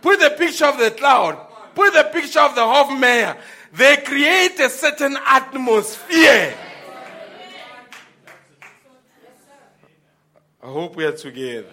[0.00, 1.38] Put the picture of the cloud.
[1.74, 3.36] Put the picture of the mayor.
[3.72, 6.54] They create a certain atmosphere.
[10.62, 11.66] I hope we are together.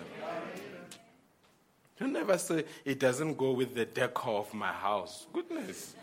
[2.00, 5.28] You never say it doesn't go with the decor of my house.
[5.32, 5.94] Goodness.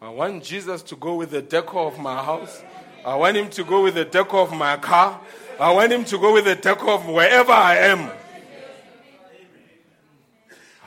[0.00, 2.62] I want Jesus to go with the decor of my house.
[3.04, 5.20] I want him to go with the decor of my car.
[5.58, 8.10] I want him to go with the decor of wherever I am.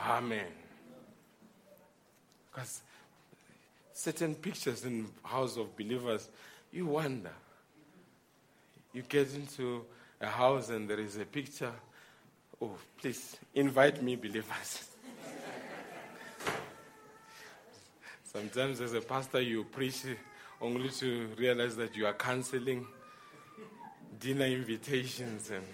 [0.08, 0.48] Amen.
[2.52, 2.82] Because
[3.94, 6.30] certain pictures in house of believers,
[6.72, 7.32] you wonder.
[8.94, 9.86] You get into
[10.22, 11.72] a house and there is a picture.
[12.62, 14.90] Oh, please invite me, believers.
[18.24, 20.04] Sometimes, as a pastor, you preach
[20.62, 22.86] only to realize that you are canceling
[24.20, 25.66] dinner invitations and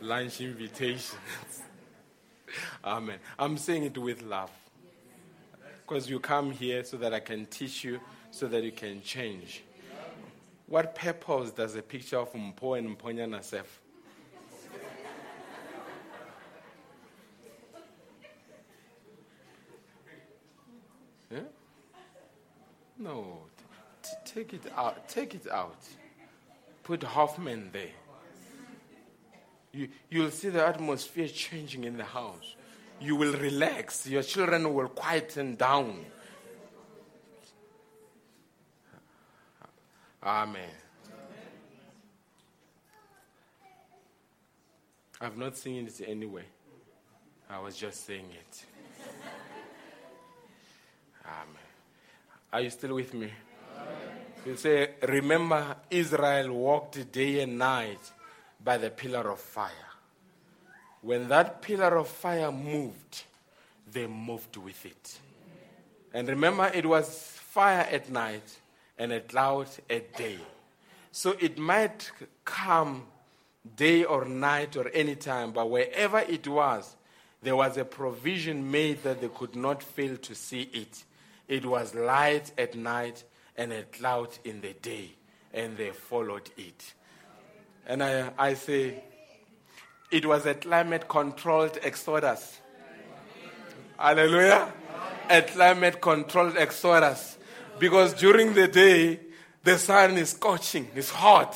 [0.00, 1.62] lunch invitations.
[2.84, 3.18] Amen.
[3.38, 4.50] I'm saying it with love.
[5.86, 9.62] Because you come here so that I can teach you, so that you can change.
[10.68, 13.80] What purpose does a picture of Mpo and Mponyana serve?
[21.30, 21.38] Yeah?
[22.98, 23.38] No.
[24.02, 25.08] T- take it out.
[25.08, 25.82] Take it out.
[26.82, 27.88] Put Hoffman there.
[29.72, 32.56] You, you'll see the atmosphere changing in the house.
[33.00, 34.06] You will relax.
[34.06, 36.04] Your children will quieten down.
[40.22, 40.70] Amen.
[45.20, 46.44] I've not seen it anyway.
[47.50, 48.64] I was just saying it.
[51.24, 51.68] Amen.
[52.52, 53.32] Are you still with me?
[54.46, 58.00] You say, remember, Israel walked day and night
[58.62, 59.70] by the pillar of fire.
[61.02, 63.24] When that pillar of fire moved,
[63.90, 65.18] they moved with it.
[66.12, 68.58] And remember, it was fire at night
[68.98, 70.38] and a cloud at day.
[71.12, 72.10] So it might
[72.44, 73.06] come
[73.76, 76.96] day or night or any time, but wherever it was,
[77.42, 81.04] there was a provision made that they could not fail to see it.
[81.46, 83.24] It was light at night
[83.56, 85.12] and a cloud in the day,
[85.54, 86.94] and they followed it.
[87.86, 89.02] And I, I say,
[90.10, 92.60] it was a climate controlled exodus.
[93.98, 94.72] Hallelujah.
[95.30, 97.37] A climate controlled exodus.
[97.78, 99.20] Because during the day,
[99.64, 101.54] the sun is scorching, it's hot,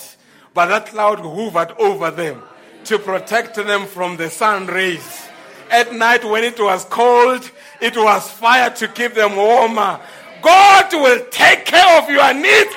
[0.55, 2.43] but that cloud hovered over them
[2.85, 5.29] to protect them from the sun rays.
[5.71, 7.51] At night, when it was cold,
[7.81, 10.01] it was fire to keep them warmer.
[10.43, 12.75] God will take care of your needs.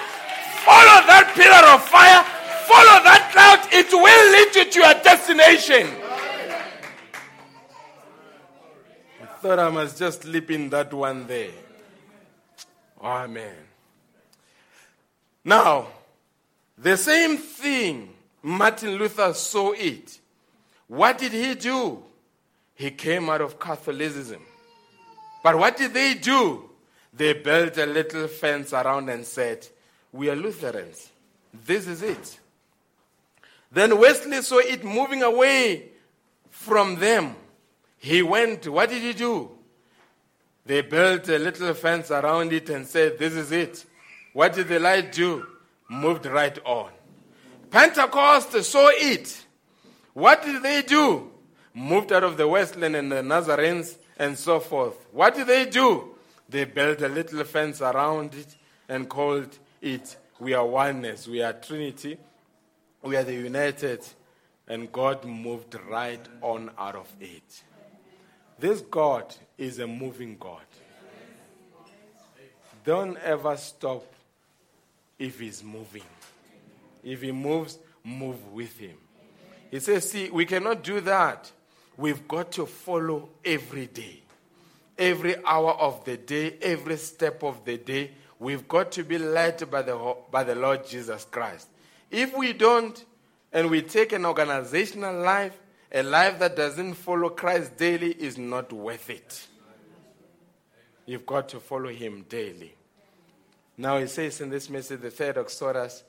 [0.63, 2.23] Follow that pillar of fire,
[2.65, 5.88] follow that cloud, it will lead you to your destination.
[9.22, 11.64] I thought I must just slip in that one there.
[13.06, 13.56] Amen.
[15.44, 15.88] Now,
[16.76, 18.10] the same thing,
[18.41, 20.19] Martin Luther saw it.
[20.88, 22.03] What did he do?
[22.73, 24.41] He came out of Catholicism.
[25.44, 26.68] But what did they do?
[27.14, 29.68] They built a little fence around and said,
[30.11, 31.10] We are Lutherans.
[31.53, 32.40] This is it.
[33.72, 35.90] Then Wesley saw it moving away
[36.49, 37.36] from them.
[37.98, 39.55] He went, what did he do?
[40.65, 43.85] They built a little fence around it and said, This is it.
[44.33, 45.45] What did the light do?
[45.87, 46.89] Moved right on.
[47.69, 49.45] Pentecost saw it.
[50.13, 51.29] What did they do?
[51.73, 54.95] Moved out of the Wesleyans and the Nazarenes and so forth.
[55.11, 56.15] What did they do?
[56.49, 58.55] They built a little fence around it
[58.87, 62.17] and called it We are oneness, we are Trinity,
[63.01, 64.05] we are the united,
[64.67, 67.63] and God moved right on out of it.
[68.59, 70.61] This God is a moving God.
[72.84, 74.06] Don't ever stop
[75.18, 76.03] if He's moving.
[77.03, 78.98] If He moves, move with Him.
[79.72, 81.52] He says, See, we cannot do that.
[81.98, 84.22] We've got to follow every day,
[84.98, 88.11] every hour of the day, every step of the day.
[88.38, 91.68] We've got to be led by the, by the Lord Jesus Christ.
[92.11, 93.03] If we don't,
[93.53, 95.57] and we take an organizational life,
[95.95, 99.47] a life that doesn't follow Christ daily is not worth it.
[101.05, 102.76] You've got to follow Him daily.
[103.77, 106.03] Now he says in this message, the third Exodus,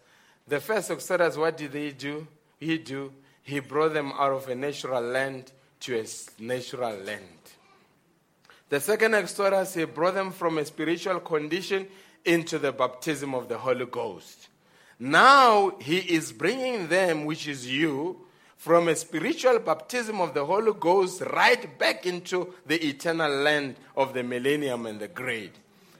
[0.49, 2.27] the first Exodus, what did he do?
[2.59, 3.13] He do.
[3.45, 6.05] He brought them out of a natural land to a
[6.41, 7.23] natural land.
[8.69, 11.87] The second Exodus, he brought them from a spiritual condition
[12.25, 14.49] into the baptism of the Holy Ghost.
[14.99, 18.26] Now he is bringing them, which is you,
[18.57, 24.15] from a spiritual baptism of the Holy Ghost right back into the eternal land of
[24.15, 25.53] the millennium and the grade.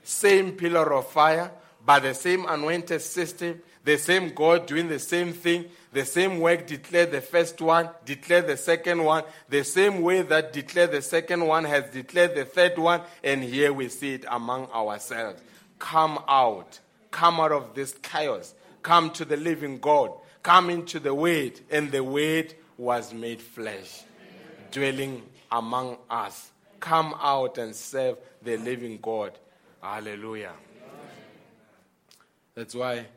[0.03, 1.51] Same pillar of fire,
[1.85, 6.67] by the same anointed system, the same God doing the same thing, the same work
[6.67, 11.47] declared the first one, declared the second one, the same way that declared the second
[11.47, 15.41] one has declared the third one, and here we see it among ourselves.
[15.79, 16.79] Come out,
[17.11, 18.53] come out of this chaos,
[18.83, 20.11] come to the living God,
[20.47, 24.03] come into the Word, and the Word was made flesh,
[24.71, 25.21] dwelling
[25.51, 26.51] among us.
[26.79, 29.37] Come out and serve the living God.
[29.83, 30.53] Hallelujah.
[32.55, 33.07] That's why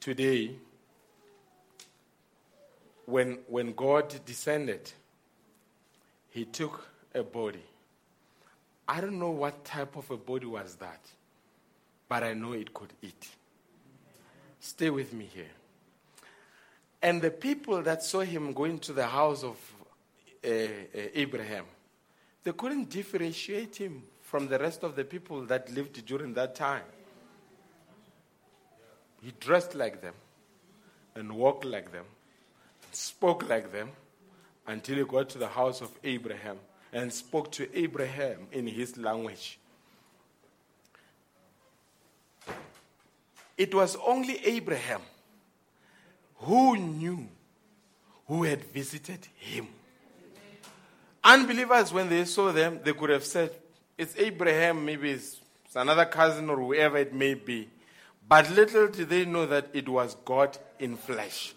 [0.00, 0.56] today,
[3.04, 4.90] when, when God descended,
[6.30, 7.64] He took a body.
[8.88, 11.00] I don't know what type of a body was that,
[12.08, 13.28] but I know it could eat.
[14.64, 15.50] Stay with me here.
[17.02, 19.56] And the people that saw him going to the house of
[20.42, 21.66] uh, uh, Abraham,
[22.44, 26.84] they couldn't differentiate him from the rest of the people that lived during that time.
[29.22, 30.14] He dressed like them
[31.14, 32.06] and walked like them,
[32.90, 33.90] spoke like them
[34.66, 36.56] until he got to the house of Abraham
[36.90, 39.58] and spoke to Abraham in his language.
[43.56, 45.00] It was only Abraham
[46.36, 47.28] who knew
[48.26, 49.68] who had visited him.
[51.22, 53.50] Unbelievers, when they saw them, they could have said,
[53.96, 55.40] It's Abraham, maybe it's
[55.74, 57.68] another cousin or whoever it may be.
[58.28, 61.54] But little did they know that it was God in flesh.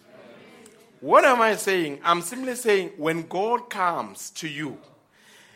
[1.00, 2.00] What am I saying?
[2.02, 4.78] I'm simply saying when God comes to you,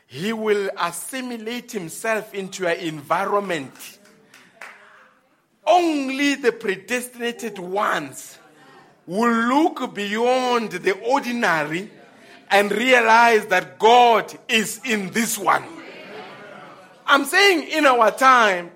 [0.06, 3.72] He will assimilate Himself into your environment.
[5.66, 8.38] Only the predestinated ones
[9.06, 11.90] will look beyond the ordinary
[12.50, 15.64] and realize that God is in this one.
[17.06, 18.70] I'm saying in our time,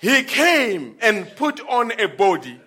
[0.00, 2.60] he came and put on a body.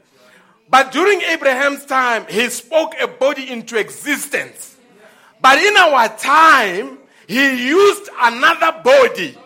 [0.69, 4.75] But during Abraham's time, he spoke a body into existence.
[5.41, 6.97] But in our time,
[7.27, 9.37] he used another body.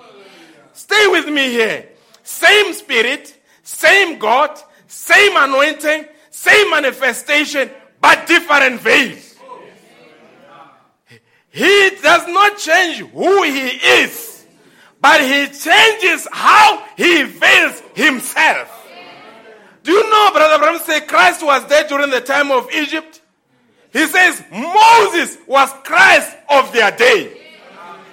[0.74, 1.90] Stay with me here.
[2.24, 3.38] Same spirit,
[3.72, 7.70] same God, same anointing, same manifestation,
[8.00, 9.36] but different veils.
[11.50, 13.70] He does not change who he
[14.04, 14.46] is,
[15.00, 18.70] but he changes how he veils himself.
[19.84, 23.22] Do you know, Brother Branham say Christ was there during the time of Egypt?
[23.92, 27.38] He says Moses was Christ of their day.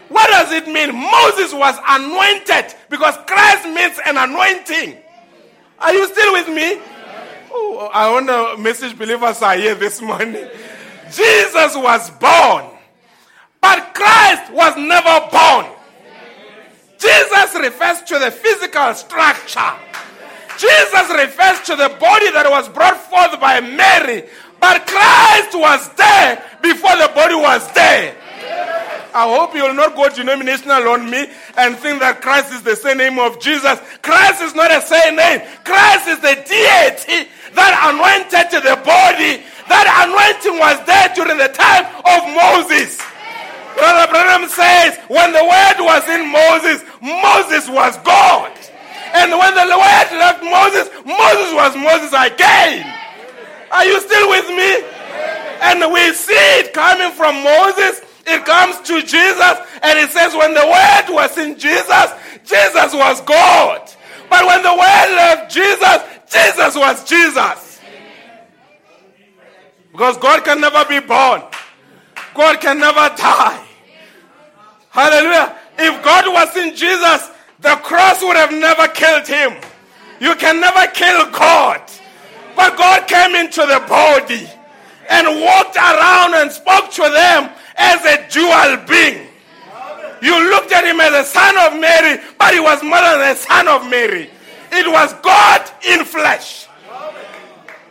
[0.08, 0.94] What does it mean?
[0.94, 4.96] Moses was anointed because Christ means an anointing.
[5.80, 6.80] Are you still with me?
[7.50, 10.48] Oh, I wonder message believers are here this morning.
[11.12, 12.64] Jesus was born,
[13.60, 15.66] but Christ was never born.
[16.98, 19.72] Jesus refers to the physical structure.
[20.58, 24.28] Jesus refers to the body that was brought forth by Mary,
[24.58, 28.16] but Christ was there before the body was there.
[29.14, 31.26] I hope you will not go denominational on me
[31.56, 33.80] and think that Christ is the same name of Jesus.
[34.02, 35.40] Christ is not a same name.
[35.64, 39.42] Christ is the deity that anointed the body.
[39.68, 43.00] That anointing was there during the time of Moses.
[43.76, 48.50] Brother Branham says, when the word was in Moses, Moses was God.
[49.14, 52.84] And when the word left Moses, Moses was Moses again.
[53.70, 54.82] Are you still with me?
[55.60, 60.54] And we see it coming from Moses, it comes to Jesus, and it says, when
[60.54, 62.12] the word was in Jesus,
[62.44, 63.90] Jesus was God.
[64.30, 65.98] But when the word left Jesus,
[66.30, 67.80] Jesus was Jesus.
[69.92, 71.42] Because God can never be born,
[72.34, 73.64] God can never die.
[74.90, 75.56] Hallelujah.
[75.78, 77.30] If God was in Jesus,
[77.60, 79.56] the cross would have never killed him.
[80.20, 81.82] You can never kill God.
[82.56, 84.48] But God came into the body
[85.08, 89.26] and walked around and spoke to them as a dual being.
[90.20, 93.36] You looked at him as a son of Mary, but he was more than a
[93.36, 94.28] son of Mary.
[94.72, 96.66] It was God in flesh.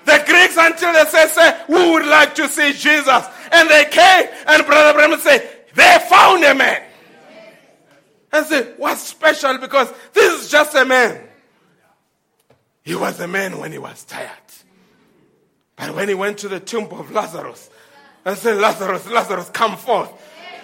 [0.06, 3.26] The Greeks, until they say, say, we would like to see Jesus.
[3.52, 6.84] And they came, and Brother Branham said, they found a man.
[8.32, 9.58] And said, what's special?
[9.58, 11.22] Because this is just a man.
[12.84, 14.32] He was a man when he was tired.
[15.76, 17.70] But when he went to the tomb of Lazarus
[18.28, 20.12] and said, Lazarus, Lazarus, come forth,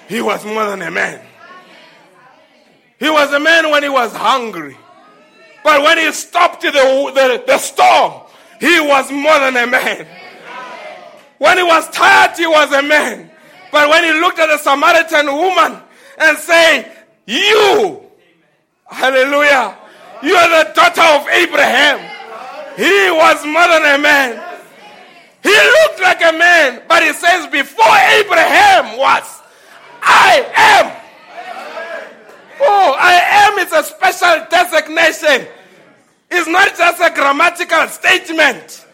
[0.10, 1.26] he was more than a man.
[3.00, 4.78] He was a man when he was hungry.
[5.64, 8.24] But when he stopped the, the, the storm,
[8.60, 10.06] he was more than a man.
[11.38, 13.32] When he was tired, he was a man.
[13.72, 15.82] But when he looked at the Samaritan woman
[16.18, 16.92] and said,
[17.26, 18.02] You,
[18.88, 19.78] hallelujah,
[20.22, 22.00] you are the daughter of Abraham.
[22.76, 24.53] He was more than a man.
[25.44, 29.42] He looked like a man, but he says, Before Abraham was,
[30.02, 31.04] I am.
[32.62, 33.14] Oh, I
[33.46, 35.48] am is a special designation.
[36.32, 38.86] It's not just a grammatical statement.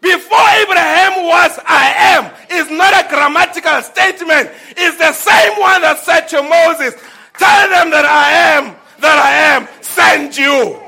[0.00, 4.50] Before Abraham was, I am, It's not a grammatical statement.
[4.76, 6.94] It's the same one that said to Moses,
[7.38, 10.78] Tell them that I am, that I am, send you.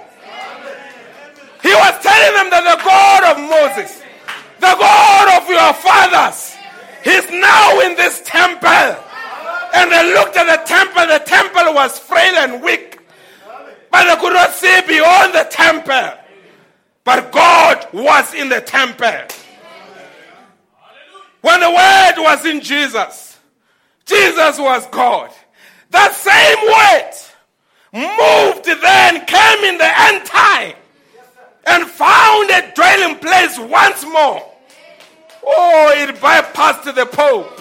[1.63, 4.00] He was telling them that the God of Moses,
[4.61, 6.57] the God of your fathers,
[7.03, 9.05] He's now in this temple.
[9.73, 11.07] And they looked at the temple.
[11.07, 12.99] The temple was frail and weak.
[13.91, 16.19] But they could not see beyond the temple.
[17.05, 19.27] But God was in the temple.
[21.41, 23.39] When the word was in Jesus,
[24.05, 25.31] Jesus was God.
[25.91, 27.13] That same word
[27.93, 30.75] moved then, came in the end time,
[31.67, 34.50] and found a dwelling place once more.
[35.45, 37.61] Oh, it bypassed the Pope.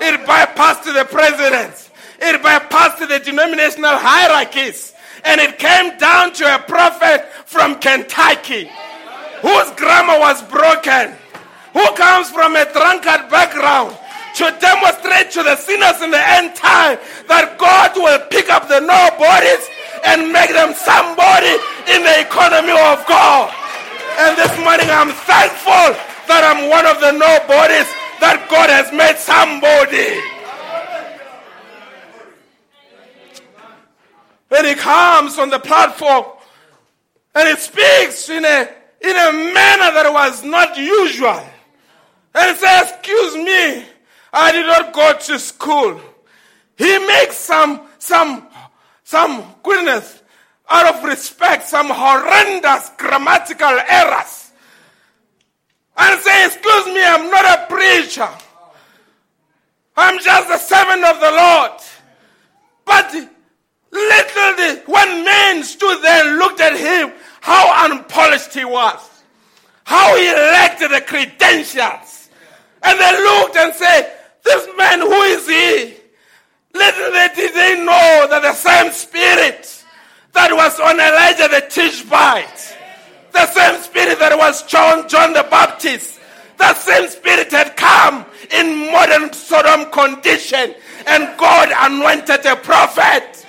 [0.00, 1.90] It bypassed the presidents.
[2.18, 4.94] It bypassed the denominational hierarchies.
[5.24, 8.70] And it came down to a prophet from Kentucky
[9.42, 11.16] whose grammar was broken,
[11.72, 13.96] who comes from a drunkard background
[14.36, 16.96] to demonstrate to the sinners in the end time
[17.28, 19.64] that God will pick up the nobodies
[20.04, 21.52] and make them somebody
[21.92, 23.52] in the economy of God.
[24.20, 27.90] And this morning I'm thankful that I'm one of the nobodies
[28.22, 30.14] that God has made somebody.
[34.52, 36.26] And he comes on the platform
[37.34, 38.68] and he speaks in a,
[39.00, 41.42] in a manner that was not usual.
[42.34, 43.84] And he says, Excuse me,
[44.32, 46.00] I did not go to school.
[46.78, 48.46] He makes some, some,
[49.02, 50.22] some goodness
[50.68, 54.39] out of respect, some horrendous grammatical errors.
[56.00, 58.28] And say, Excuse me, I'm not a preacher.
[59.96, 61.80] I'm just a servant of the Lord.
[62.86, 63.12] But
[63.92, 68.98] little did, when men stood there and looked at him, how unpolished he was.
[69.84, 72.30] How he lacked the credentials.
[72.82, 75.96] And they looked and said, This man, who is he?
[76.72, 79.84] Little did they know that the same spirit
[80.32, 82.76] that was on Elijah the Tishbite,
[83.32, 86.20] the same spirit that was John, John the Baptist,
[86.58, 90.74] that same spirit had come in modern Sodom condition,
[91.06, 93.46] and God anointed a prophet.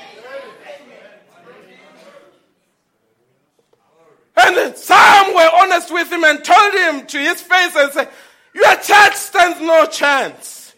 [4.37, 8.09] And some were honest with him and told him to his face and said,
[8.53, 10.73] Your church stands no chance.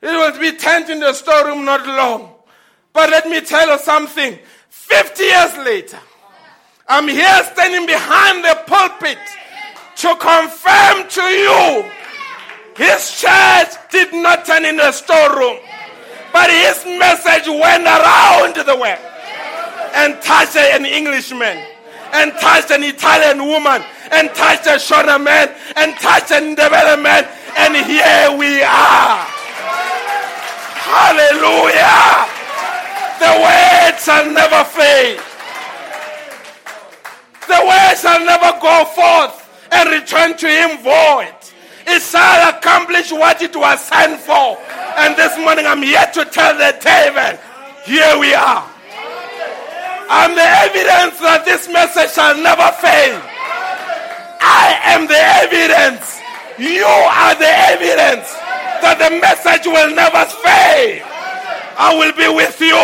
[0.00, 2.32] It will be turned in the storeroom not long.
[2.92, 4.38] But let me tell you something.
[4.68, 5.98] 50 years later,
[6.86, 9.18] I'm here standing behind the pulpit
[9.96, 11.90] to confirm to you
[12.76, 15.58] his church did not turn in the storeroom,
[16.32, 18.98] but his message went around the world
[19.94, 21.56] and touched an Englishman,
[22.12, 23.80] and touched an Italian woman,
[24.10, 27.24] and touched a Shona man, and touched a Ndebele man,
[27.56, 29.24] and here we are.
[30.84, 32.26] Hallelujah.
[33.22, 35.33] The word shall never fail.
[37.46, 41.34] The word shall never go forth and return to him void.
[41.86, 44.56] It shall accomplish what it was sent for.
[44.96, 47.38] And this morning I'm here to tell the devil,
[47.84, 48.64] here we are.
[50.08, 53.20] I'm the evidence that this message shall never fail.
[54.40, 56.20] I am the evidence.
[56.60, 58.28] You are the evidence
[58.84, 61.00] that the message will never fail.
[61.76, 62.76] I will be with you.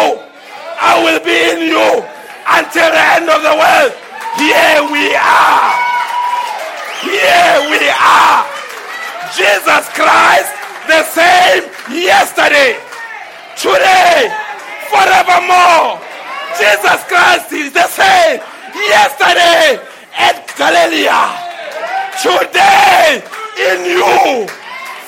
[0.81, 2.01] I will be in you
[2.49, 3.99] until the end of the world.
[4.39, 5.74] Here we are.
[7.02, 8.47] Here we are.
[9.35, 10.55] Jesus Christ,
[10.86, 12.78] the same yesterday,
[13.59, 14.31] today,
[14.86, 15.98] forevermore.
[16.55, 18.39] Jesus Christ is the same
[18.74, 19.82] yesterday
[20.15, 21.11] at Galilee,
[22.23, 23.23] today
[23.59, 24.47] in you,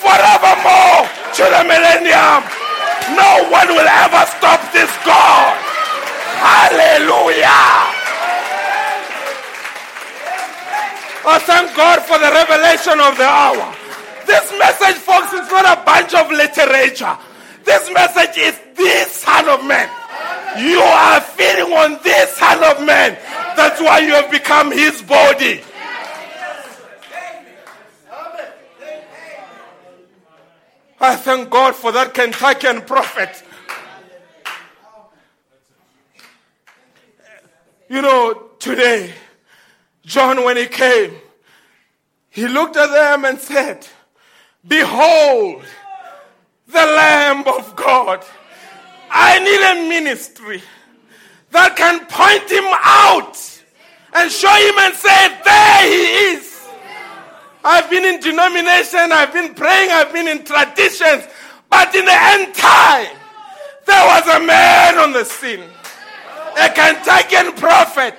[0.03, 1.07] forevermore
[1.39, 2.43] to the millennium.
[3.15, 5.55] No one will ever stop this God.
[6.43, 8.02] Hallelujah.
[11.25, 13.75] Oh, thank God for the revelation of the hour.
[14.27, 17.17] This message, folks, is not a bunch of literature.
[17.65, 19.89] This message is the Son of Man.
[20.59, 23.17] You are feeding on this Son of Man.
[23.57, 25.61] That's why you have become his body.
[31.01, 33.43] I thank God for that Kentuckian prophet.
[37.89, 39.13] You know, today,
[40.05, 41.15] John, when he came,
[42.29, 43.87] he looked at them and said,
[44.67, 45.65] Behold,
[46.67, 48.25] the Lamb of God.
[49.11, 50.63] I need a ministry
[51.51, 53.37] that can point him out
[54.15, 56.69] and show him and say, There he is.
[57.65, 61.29] I've been in denomination, I've been praying, I've been in traditions,
[61.71, 63.15] but in the end time,
[63.87, 65.63] there was a man on the scene,
[66.59, 68.17] a Kentuckian prophet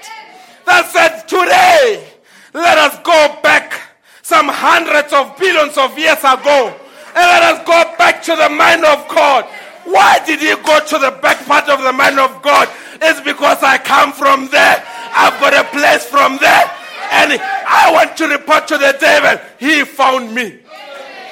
[0.65, 2.07] that said, Today,
[2.53, 3.79] let us go back
[4.21, 6.73] some hundreds of billions of years ago
[7.15, 9.45] and let us go back to the mind of God.
[9.85, 12.69] Why did he go to the back part of the mind of God?
[13.01, 14.81] It's because I come from there.
[15.13, 16.71] I've got a place from there.
[17.11, 20.59] And I want to report to the devil, he found me.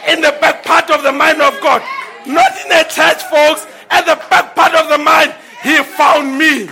[0.08, 1.82] In the back part of the mind of God.
[2.28, 3.66] Not in a church, folks.
[3.90, 5.34] At the back part of the mind,
[5.64, 6.70] he found me.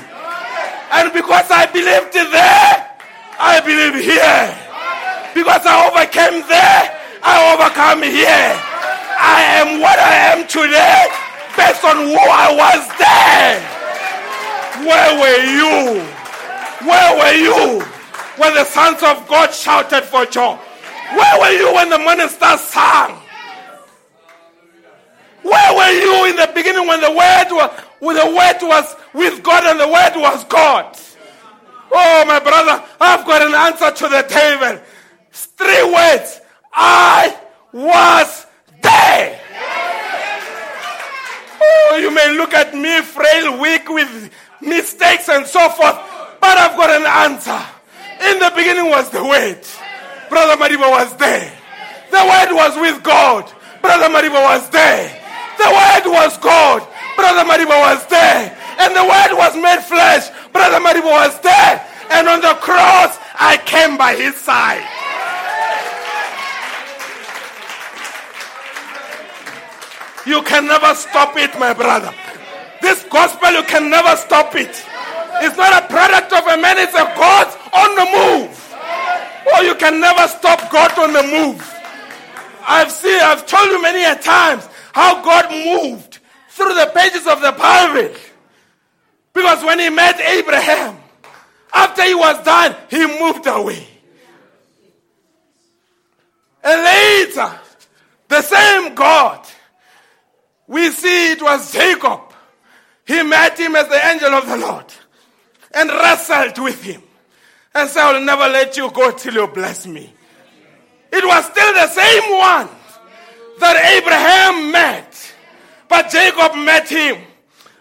[0.92, 2.74] And because I believed there,
[3.40, 4.46] I believe here.
[5.34, 6.84] Because I overcame there,
[7.22, 8.52] I overcome here.
[9.22, 11.06] I am what I am today
[11.56, 13.60] based on who I was there.
[14.88, 16.02] Where were you?
[16.88, 17.84] Where were you
[18.38, 20.58] when the sons of God shouted for joy?
[21.14, 23.16] Where were you when the morning stars sang?
[25.42, 29.42] Where were you in the beginning when the word was, when the word was with
[29.44, 30.98] God and the word was God?
[31.92, 34.82] Oh, my brother, I've got an answer to the devil.
[35.32, 36.42] Three words.
[36.74, 37.40] I
[37.72, 38.46] was
[38.82, 39.40] there.
[41.62, 45.98] Oh, you may look at me frail, weak with mistakes and so forth,
[46.40, 47.62] but I've got an answer.
[48.22, 49.60] In the beginning was the Word.
[50.30, 51.52] Brother Mariba was there.
[52.12, 53.52] The Word was with God.
[53.82, 55.19] Brother Mariba was there.
[55.60, 56.88] The Word was God.
[57.16, 58.56] Brother Mariba was there.
[58.80, 60.32] And the Word was made flesh.
[60.54, 61.86] Brother Mariba was there.
[62.12, 64.88] And on the cross, I came by his side.
[70.26, 72.14] You can never stop it, my brother.
[72.82, 74.72] This gospel, you can never stop it.
[75.42, 78.76] It's not a product of a man, it's a God on the move.
[79.54, 81.60] Oh, you can never stop God on the move.
[82.68, 87.42] I've seen, I've told you many a times how God moved through the pages of
[87.42, 88.16] the Bible.
[89.34, 90.98] Because when he met Abraham,
[91.74, 93.88] after he was done, he moved away.
[96.64, 97.60] And later,
[98.28, 99.48] the same God,
[100.68, 102.22] we see it was Jacob.
[103.06, 104.86] He met him as the angel of the Lord
[105.74, 107.02] and wrestled with him
[107.74, 110.14] and said, I will never let you go till you bless me.
[111.12, 112.70] It was still the same one
[113.60, 115.34] that Abraham met,
[115.88, 117.18] but Jacob met him.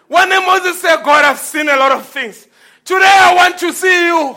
[0.07, 2.47] When Moses said, God, I've seen a lot of things.
[2.83, 4.35] Today I want to see you.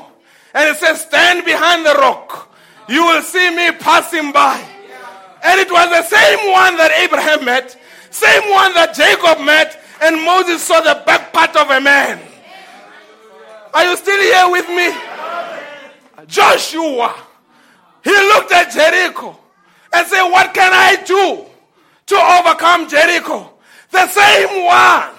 [0.55, 2.55] And he says, Stand behind the rock.
[2.89, 4.63] You will see me passing by.
[5.43, 7.77] And it was the same one that Abraham met,
[8.11, 12.21] same one that Jacob met, and Moses saw the back part of a man.
[13.75, 14.93] Are you still here with me?
[16.27, 17.15] Joshua,
[18.05, 19.39] he looked at Jericho
[19.93, 21.45] and say, What can I do
[22.07, 23.51] to overcome Jericho?
[23.91, 25.11] The same one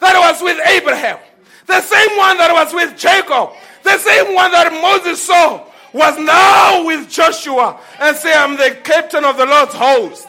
[0.00, 1.18] that was with Abraham,
[1.66, 3.50] the same one that was with Jacob,
[3.82, 9.24] the same one that Moses saw, was now with Joshua and say, I'm the captain
[9.24, 10.28] of the Lord's host.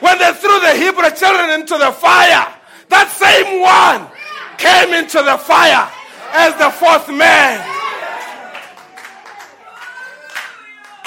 [0.00, 2.52] When they threw the Hebrew children into the fire,
[2.88, 4.06] that same one
[4.58, 5.90] came into the fire
[6.32, 7.58] as the fourth man.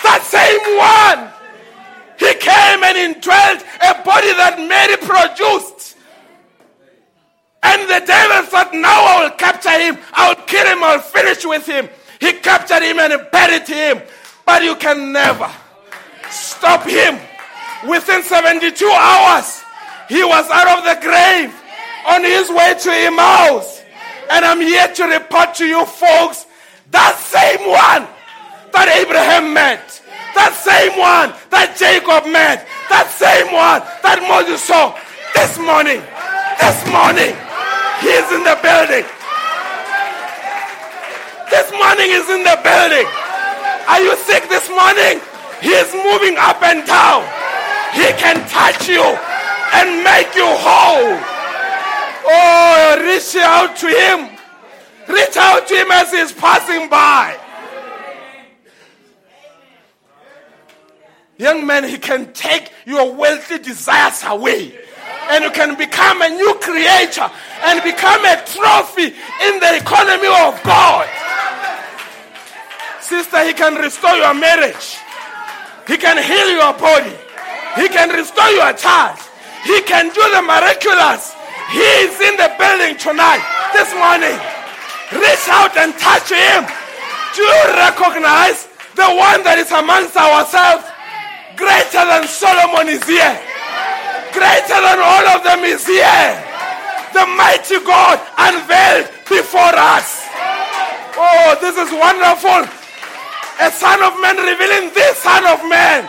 [0.03, 1.36] That same one,
[2.19, 5.98] he came and indwelt a body that Mary produced.
[7.64, 11.03] And the devil thought, now I will capture him, I will kill him, I will
[11.03, 11.89] finish with him.
[12.19, 14.02] He captured him and buried him.
[14.45, 15.52] But you can never
[16.30, 17.19] stop him.
[17.88, 19.64] Within 72 hours,
[20.10, 21.53] he was out of the grave
[22.07, 23.84] on his way to Emmaus.
[24.31, 26.45] And I'm here to report to you folks
[26.91, 28.07] that same one
[28.72, 30.02] that Abraham met,
[30.38, 34.93] that same one that Jacob met, that same one that Moses saw
[35.34, 35.99] this morning,
[36.61, 37.34] this morning,
[38.05, 39.05] he's in the building.
[41.49, 43.07] This morning is in the building.
[43.89, 45.18] Are you sick this morning?
[45.57, 47.26] He is moving up and down.
[47.97, 51.18] He can touch you and make you whole.
[52.30, 54.38] Oh, reach out to him.
[55.07, 57.39] Reach out to him as he's passing by.
[61.38, 64.73] Young man, he can take your wealthy desires away.
[65.30, 67.30] And you can become a new creature
[67.64, 71.07] and become a trophy in the economy of God.
[73.01, 74.97] Sister, he can restore your marriage.
[75.85, 77.15] He can heal your body.
[77.76, 79.19] He can restore your child.
[79.64, 81.35] He can do the miraculous.
[81.72, 83.43] He is in the building tonight,
[83.73, 84.35] this morning.
[85.11, 86.65] Reach out and touch him.
[87.35, 90.96] Do you recognize the one that is amongst ourselves?
[91.57, 93.34] Greater than Solomon is here.
[94.31, 96.29] Greater than all of them is here.
[97.13, 100.21] The mighty God unveiled before us.
[101.17, 102.61] Oh, this is wonderful.
[103.59, 106.07] A son of man revealing this son of man.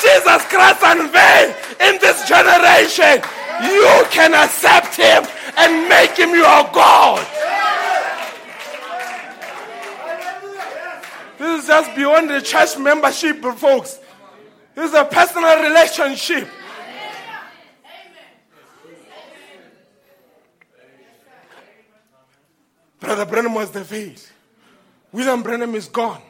[0.00, 1.54] Jesus Christ unveiled
[1.84, 3.20] in this generation.
[3.60, 5.28] You can accept him
[5.58, 7.26] and make him your God.
[11.38, 14.00] This is just beyond the church membership, folks.
[14.78, 16.48] This is a personal relationship.
[23.00, 24.14] Brother Branham was the veil.
[25.10, 26.22] William Branham is gone.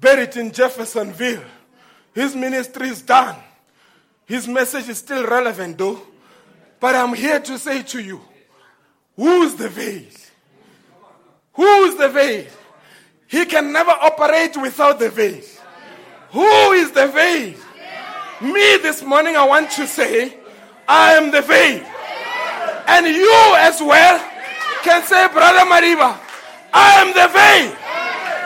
[0.00, 1.44] Buried in Jeffersonville.
[2.14, 3.36] His ministry is done.
[4.24, 6.00] His message is still relevant, though.
[6.80, 8.22] But I'm here to say to you
[9.16, 10.06] who's the veil?
[11.52, 12.46] Who's the veil?
[13.26, 15.42] He can never operate without the veil.
[16.32, 17.54] Who is the veil?
[18.40, 20.36] Me this morning, I want to say,
[20.88, 21.84] I am the veil.
[22.86, 24.18] And you as well
[24.82, 26.18] can say, Brother Mariba,
[26.72, 27.76] I am the veil.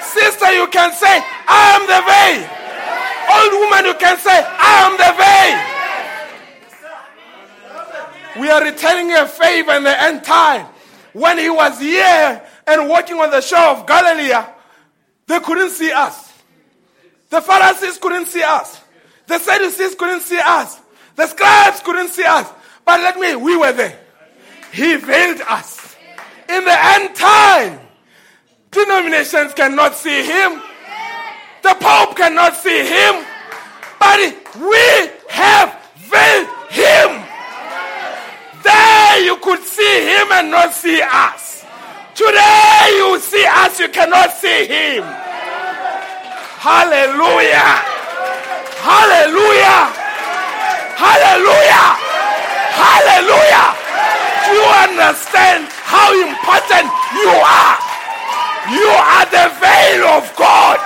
[0.02, 2.48] Sister, you can say, I am the veil.
[3.34, 5.12] Old woman, you can say, I am the
[8.34, 8.40] veil.
[8.42, 10.66] We are returning a favor in the end time.
[11.12, 14.34] When he was here and walking on the shore of Galilee,
[15.26, 16.33] they couldn't see us.
[17.34, 18.80] The Pharisees couldn't see us.
[19.26, 20.78] The Sadducees couldn't see us.
[21.16, 22.48] The scribes couldn't see us.
[22.84, 23.98] But let me, we were there.
[24.72, 25.96] He veiled us.
[26.48, 27.80] In the end time,
[28.70, 30.62] denominations cannot see him.
[31.64, 33.26] The Pope cannot see him.
[33.98, 34.20] But
[34.54, 37.24] we have veiled him.
[38.62, 41.66] There you could see him and not see us.
[42.14, 45.23] Today you see us, you cannot see him.
[46.64, 47.76] Hallelujah.
[48.80, 49.84] Hallelujah.
[50.96, 51.88] Hallelujah.
[52.72, 53.66] Hallelujah.
[54.40, 56.88] Do you understand how important
[57.20, 57.76] you are?
[58.72, 60.80] You are the veil of God.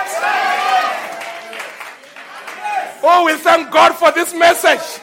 [3.01, 4.99] Oh, we thank God for this message.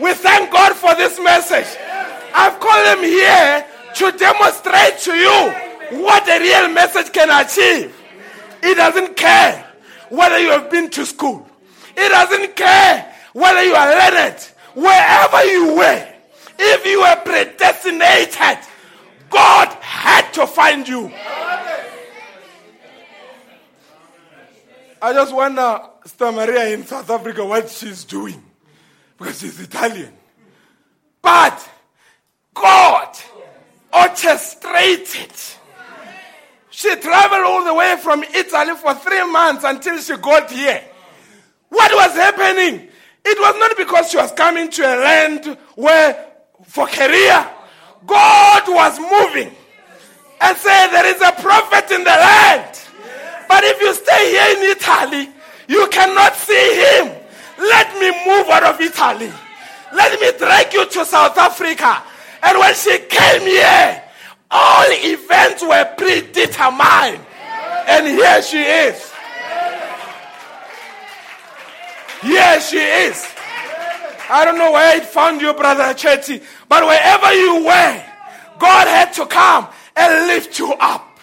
[0.00, 1.78] We thank God for this message.
[2.34, 3.64] I've called him here
[3.94, 7.94] to demonstrate to you what the real message can achieve.
[8.64, 9.67] He doesn't care
[10.10, 11.48] whether you have been to school.
[11.96, 14.40] It doesn't care whether you are learned.
[14.74, 16.08] Wherever you were,
[16.58, 18.58] if you were predestinated,
[19.28, 21.12] God had to find you.
[25.00, 28.42] I just wonder, Sister Maria in South Africa, what she's doing.
[29.16, 30.12] Because she's Italian.
[31.22, 31.68] But
[32.54, 33.16] God
[33.92, 35.32] orchestrated.
[36.78, 40.80] She traveled all the way from Italy for three months until she got here.
[41.70, 42.88] What was happening?
[43.24, 46.24] It was not because she was coming to a land where,
[46.66, 47.50] for career,
[48.06, 49.52] God was moving
[50.40, 52.80] and say there is a prophet in the land.
[53.48, 55.30] But if you stay here in Italy,
[55.66, 57.12] you cannot see him.
[57.58, 59.32] Let me move out of Italy.
[59.92, 62.04] Let me drag you to South Africa.
[62.40, 64.04] And when she came here,
[64.50, 67.24] all events were predetermined.
[67.88, 69.12] And here she is.
[72.22, 73.26] Here she is.
[74.30, 78.04] I don't know where it found you, Brother Chetty, but wherever you were,
[78.58, 81.18] God had to come and lift you up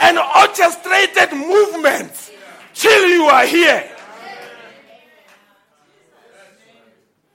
[0.00, 2.30] and orchestrated movements
[2.74, 3.88] till you are here.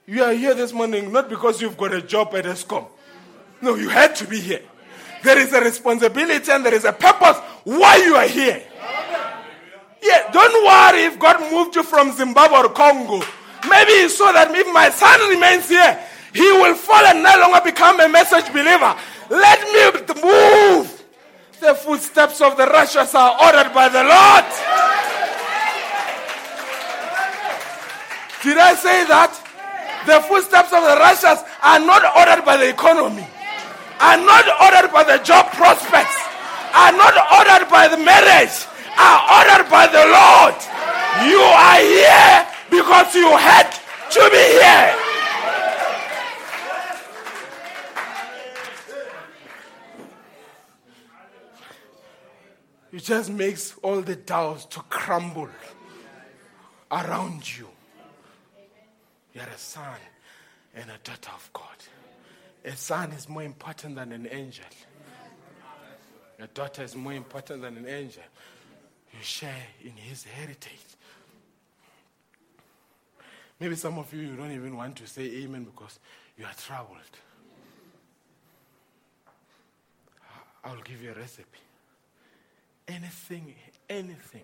[0.06, 2.86] You are here this morning not because you've got a job at Eskom.
[3.60, 4.62] No, you had to be here.
[5.26, 8.62] There is a responsibility and there is a purpose why you are here.
[10.00, 13.26] Yeah, don't worry if God moved you from Zimbabwe or Congo.
[13.68, 15.98] Maybe he saw that if my son remains here,
[16.32, 18.94] he will fall and no longer become a message believer.
[19.28, 21.04] Let me move.
[21.58, 24.46] The footsteps of the righteous are ordered by the Lord.
[28.44, 29.34] Did I say that?
[30.06, 33.26] The footsteps of the righteous are not ordered by the economy,
[34.00, 36.16] are not ordered by the job prospects,
[36.74, 38.66] are not ordered by the marriage,
[38.98, 40.56] are ordered by the Lord.
[41.24, 43.70] You are here because you had
[44.10, 45.06] to be here.
[52.92, 55.50] It just makes all the doubts to crumble
[56.90, 57.68] around you.
[59.34, 59.98] You're a son
[60.74, 61.65] and a daughter of God.
[62.66, 64.64] A son is more important than an angel.
[66.40, 68.24] A daughter is more important than an angel.
[69.12, 70.72] You share in his heritage.
[73.60, 76.00] Maybe some of you, you don't even want to say amen because
[76.36, 76.98] you are troubled.
[80.64, 81.60] I'll give you a recipe.
[82.88, 83.54] Anything,
[83.88, 84.42] anything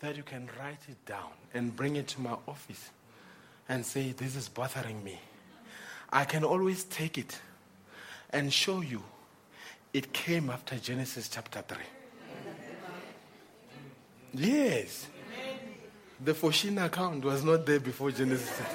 [0.00, 2.90] that you can write it down and bring it to my office
[3.68, 5.20] and say, This is bothering me.
[6.12, 7.38] I can always take it
[8.30, 9.02] and show you
[9.92, 11.78] it came after Genesis chapter 3.
[14.34, 15.06] Yes.
[16.24, 18.50] The Foschini account was not there before Genesis.
[18.58, 18.74] chapter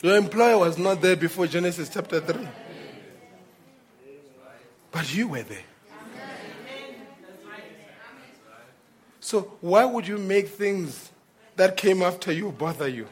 [0.00, 0.08] 3.
[0.08, 2.46] Your employer was not there before Genesis chapter 3.
[4.92, 5.64] But you were there.
[9.20, 11.10] So why would you make things
[11.56, 13.06] that came after you bother you?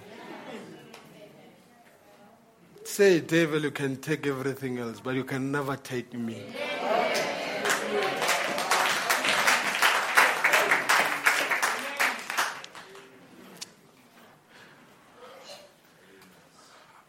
[2.85, 6.43] Say, devil, you can take everything else, but you can never take me.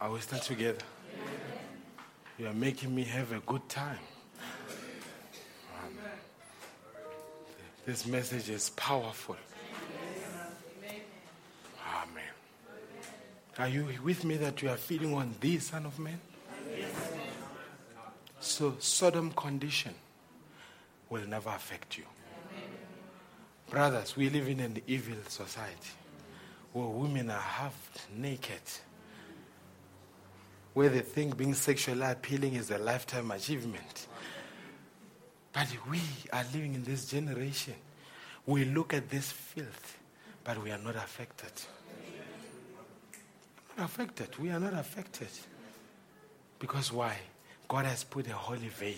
[0.00, 0.84] Are we still together?
[2.38, 3.98] You are making me have a good time.
[7.86, 9.36] This message is powerful.
[11.86, 12.22] Amen.
[13.58, 16.18] Are you with me that you are feeling on this, Son of Man?
[16.76, 16.90] Yes.
[18.40, 19.94] So, Sodom condition
[21.08, 22.04] will never affect you.
[23.70, 25.90] Brothers, we live in an evil society
[26.72, 28.60] where women are half naked,
[30.74, 34.08] where they think being sexually appealing is a lifetime achievement.
[35.52, 36.00] But we
[36.32, 37.74] are living in this generation.
[38.46, 39.98] We look at this filth,
[40.42, 41.52] but we are not affected.
[43.76, 44.28] Not affected.
[44.38, 45.28] We are not affected.
[46.58, 47.16] Because why?
[47.68, 48.94] God has put a holy veil.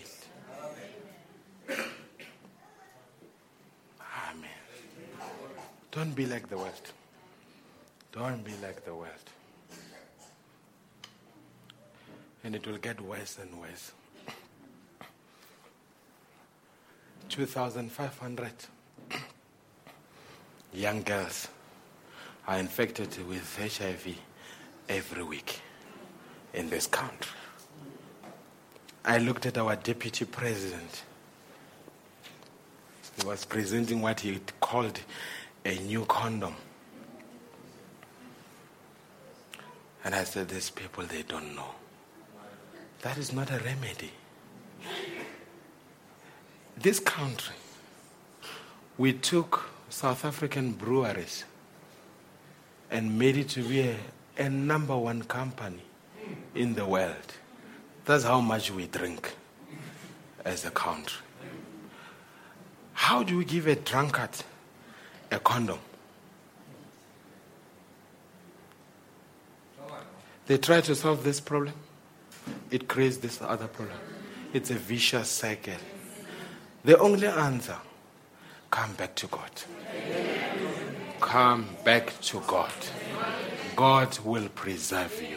[4.28, 4.51] Amen.
[5.90, 6.93] Don't be like the world.
[8.12, 9.11] Don't be like the world.
[12.44, 13.93] And it will get worse and worse.
[17.28, 18.53] 2,500
[20.73, 21.48] young girls
[22.47, 24.16] are infected with HIV
[24.88, 25.60] every week
[26.54, 27.36] in this country.
[29.04, 31.02] I looked at our deputy president.
[33.18, 35.00] He was presenting what he called
[35.64, 36.54] a new condom.
[40.04, 41.70] And I said, These people, they don't know.
[43.02, 44.12] That is not a remedy.
[46.76, 47.56] This country,
[48.98, 51.44] we took South African breweries
[52.90, 53.96] and made it to be a,
[54.38, 55.82] a number one company
[56.54, 57.34] in the world.
[58.04, 59.34] That's how much we drink
[60.44, 61.22] as a country.
[62.92, 64.30] How do we give a drunkard
[65.30, 65.78] a condom?
[70.46, 71.74] They try to solve this problem,
[72.70, 73.98] it creates this other problem.
[74.52, 75.74] It's a vicious cycle.
[76.84, 77.76] The only answer
[78.70, 79.50] come back to God.
[81.20, 82.70] Come back to God.
[83.77, 85.36] God will preserve you.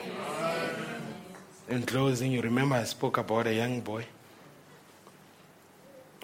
[1.68, 4.06] In closing, you remember I spoke about a young boy.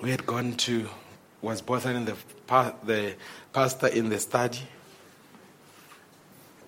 [0.02, 0.90] We had gone to,
[1.42, 2.16] was bothering the,
[2.84, 3.16] the
[3.52, 4.62] pastor in the study.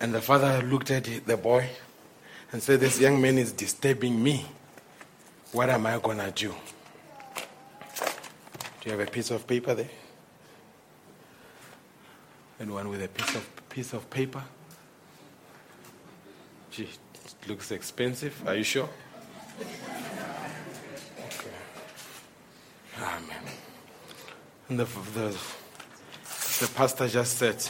[0.01, 1.69] And the father looked at the boy
[2.51, 4.45] and said, This young man is disturbing me.
[5.53, 6.53] What am I going to do?
[8.81, 9.89] Do you have a piece of paper there?
[12.59, 14.43] Anyone with a piece of, piece of paper?
[16.77, 18.39] Gee, it looks expensive.
[18.45, 18.87] Are you sure?
[21.25, 21.49] Okay.
[22.99, 23.41] Ah, Amen.
[24.69, 25.35] And the, the,
[26.59, 27.67] the pastor just said,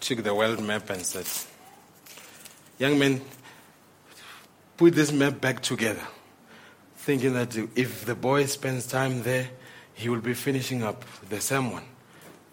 [0.00, 1.26] took the world map and said,
[2.78, 3.20] Young man,
[4.78, 6.06] put this map back together,
[6.96, 9.50] thinking that if the boy spends time there,
[9.92, 11.82] he will be finishing up the sermon.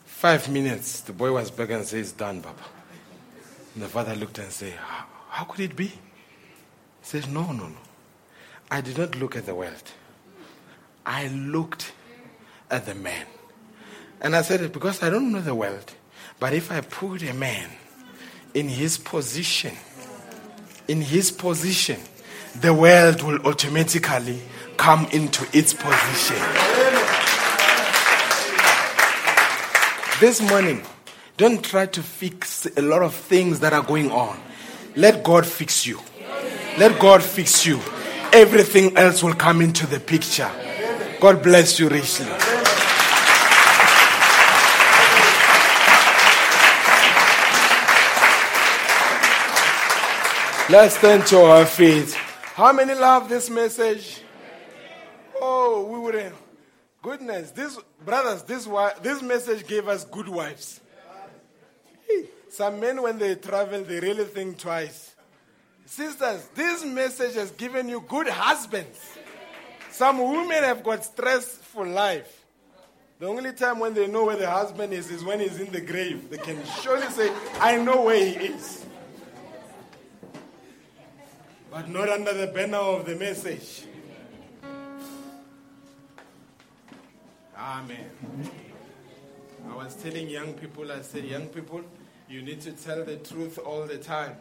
[0.03, 2.77] Five minutes, the boy was back and says, Done, Papa.
[3.78, 4.74] And the father looked and said,
[5.30, 5.86] How, could it be?
[5.86, 5.94] He
[7.04, 7.78] said, No, no, no.
[8.72, 9.84] I did not look at the world.
[11.06, 11.91] I looked
[12.72, 13.28] at the man.
[14.20, 15.94] And I said, Because I don't know the world,
[16.40, 17.70] but if I put a man
[18.56, 19.76] in his position,
[20.88, 21.99] in his position,
[22.60, 24.41] the world will automatically
[24.76, 26.44] come into its position.
[30.20, 30.82] This morning,
[31.38, 34.39] don't try to fix a lot of things that are going on.
[34.95, 35.99] Let God fix you.
[36.80, 37.80] Let God fix you.
[38.34, 40.49] Everything else will come into the picture.
[41.22, 42.26] God bless you richly.
[50.69, 52.11] Let's turn to our feet.
[52.55, 54.22] How many love this message?
[55.39, 56.34] Oh, we would have.
[57.03, 58.68] Goodness, this brothers, this
[59.03, 60.81] this message gave us good wives.
[62.50, 65.14] Some men, when they travel, they really think twice.
[65.86, 69.00] Sisters, this message has given you good husbands.
[69.92, 72.46] Some women have got stressful life.
[73.20, 75.82] The only time when they know where the husband is is when he's in the
[75.82, 76.30] grave.
[76.30, 78.86] They can surely say, I know where he is.
[81.72, 83.86] But not under the banner of the message.
[87.58, 88.10] Amen.
[89.70, 91.84] I was telling young people, I said, young people,
[92.30, 94.36] you need to tell the truth all the time.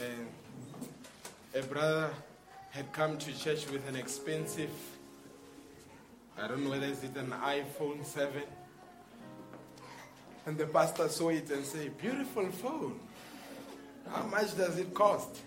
[0.00, 0.26] And
[1.54, 2.10] a brother
[2.70, 4.70] had come to church with an expensive,
[6.38, 8.42] I don't know whether it's an iPhone 7.
[10.46, 13.00] And the pastor saw it and said, beautiful phone.
[14.12, 15.40] How much does it cost?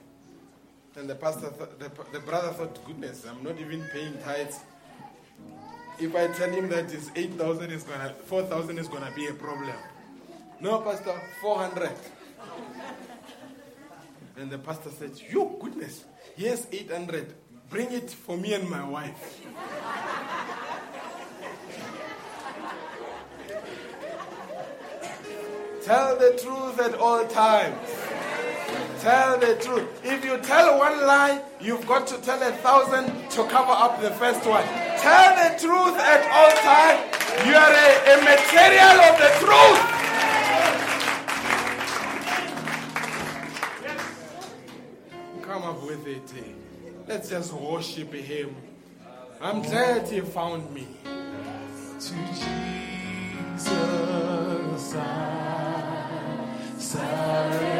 [0.95, 4.59] And the pastor, th- the, the brother thought, goodness, I'm not even paying tithes.
[5.99, 9.75] If I tell him that it's 8,000 is gonna, 4,000 is gonna be a problem.
[10.61, 11.89] No, pastor, 400.
[14.37, 16.03] And the pastor said, you goodness,
[16.35, 17.33] yes, 800.
[17.69, 19.41] Bring it for me and my wife.
[25.83, 27.89] Tell the truth at all times.
[28.99, 29.87] Tell the truth.
[30.03, 34.11] If you tell one lie, you've got to tell a thousand to cover up the
[34.11, 34.65] first one.
[34.99, 37.47] Tell the truth at all times.
[37.47, 39.98] You are a, a material of the truth.
[45.89, 46.55] With it.
[47.07, 48.55] Let's just worship Him.
[49.41, 50.87] I'm glad He found me.
[51.99, 52.45] To Jesus
[54.95, 55.05] I
[56.77, 57.78] surrender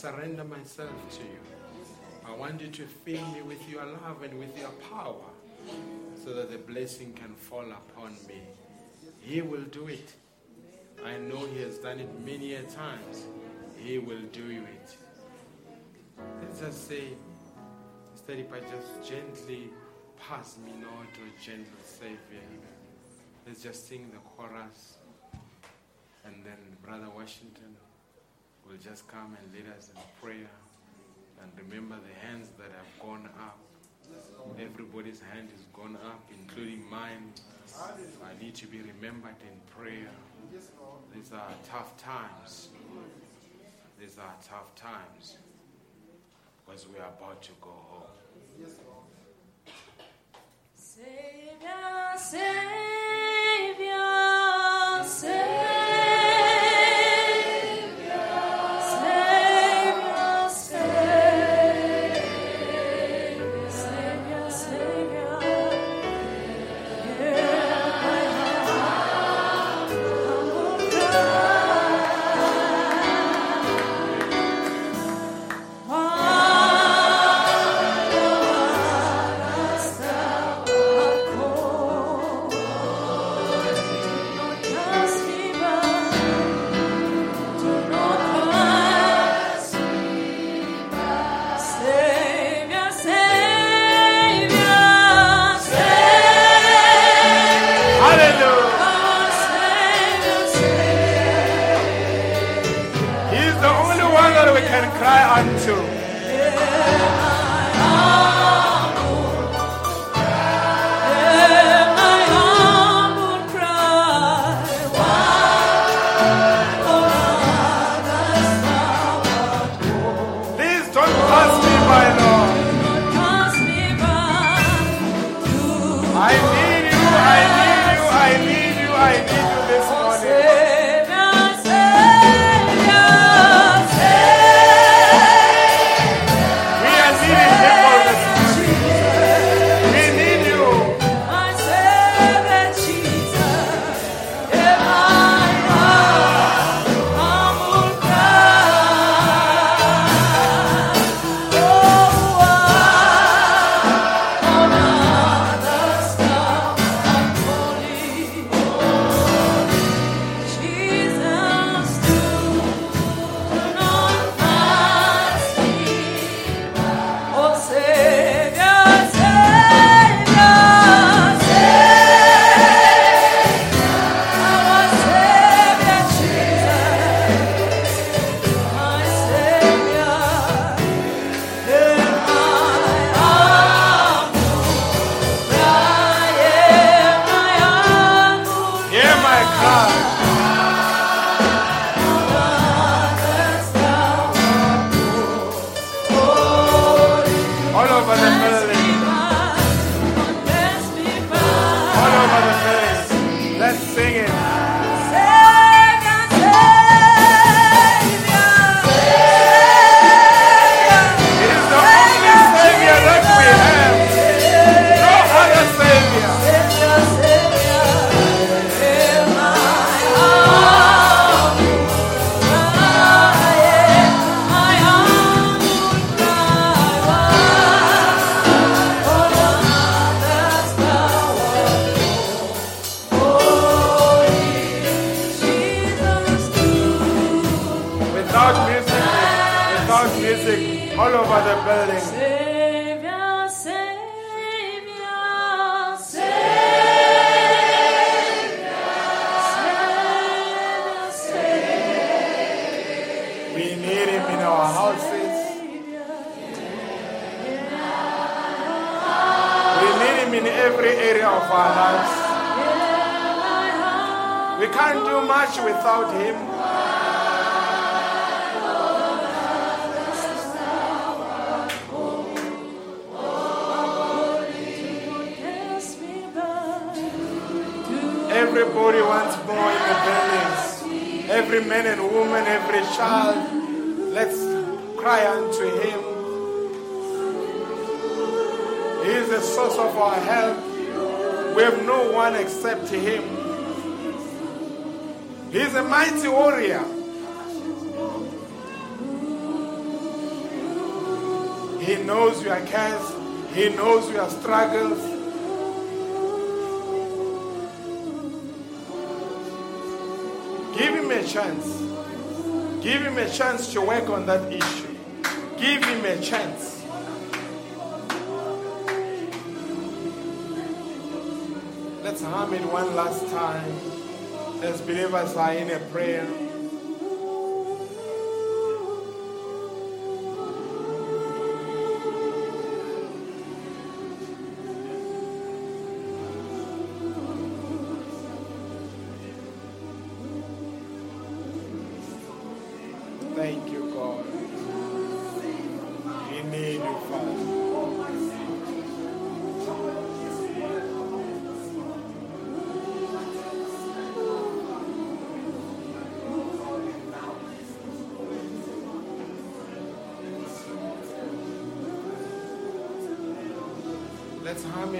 [0.00, 1.40] surrender myself to you.
[2.26, 5.28] I want you to fill me with your love and with your power
[6.24, 8.40] so that the blessing can fall upon me.
[9.20, 10.14] He will do it.
[11.04, 13.26] I know He has done it many a times.
[13.76, 14.96] He will do it.
[16.40, 17.08] Let's just say,
[18.12, 19.68] instead if I just gently
[20.18, 22.40] pass me not, O gentle Savior.
[23.46, 24.96] Let's just sing the chorus
[26.24, 27.69] and then Brother Washington
[28.70, 30.50] will just come and lead us in prayer.
[31.42, 33.58] And remember the hands that have gone up.
[34.60, 37.32] Everybody's hand is gone up, including mine.
[38.22, 40.10] I need to be remembered in prayer.
[41.14, 42.68] These are tough times.
[43.98, 45.38] These are tough times.
[46.64, 48.02] Because we are about to go home.
[50.74, 53.09] Savior, Savior,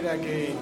[0.03, 0.60] Let's hum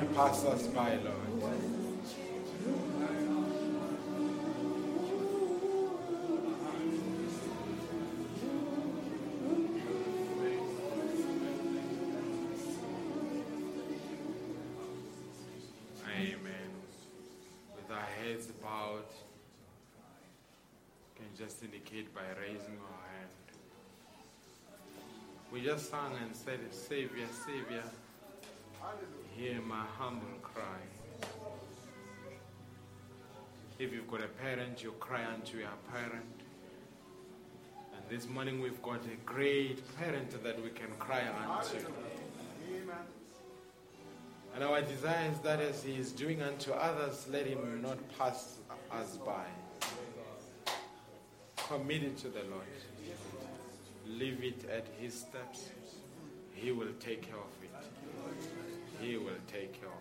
[0.00, 1.14] not pass us by, Lord.
[16.18, 16.70] Amen.
[17.74, 18.98] With our heads bowed,
[21.08, 23.30] you can just indicate by raising our hand.
[25.50, 27.82] We just sang and said, Savior, Savior
[29.36, 30.80] hear my humble cry.
[33.78, 36.40] If you've got a parent, you cry unto your parent.
[37.94, 41.76] And this morning we've got a great parent that we can cry unto.
[44.54, 48.56] And our desire is that as he is doing unto others, let him not pass
[48.90, 49.44] us by.
[51.56, 52.64] Commit it to the Lord.
[54.08, 55.68] Leave it at his steps.
[56.54, 57.65] He will take care of it.
[59.00, 59.94] He will take care of.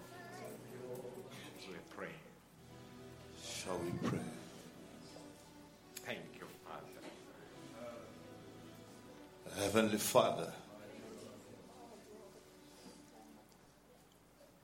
[1.67, 2.13] We pray.
[3.43, 4.19] Shall we pray?
[6.05, 7.01] Thank you, Father.
[9.61, 10.51] Heavenly Father,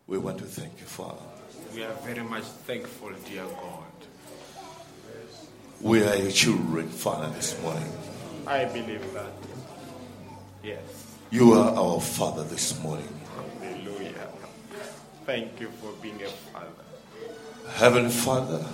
[0.08, 1.26] we want to thank you, Father.
[1.74, 3.86] We are very much thankful, dear God.
[5.82, 7.92] We are your children, Father, this morning.
[8.46, 9.34] I believe that.
[10.64, 10.80] Yes.
[11.32, 13.08] You are our Father this morning.
[15.26, 16.68] Thank you for being a father.
[17.76, 18.66] Heavenly Father,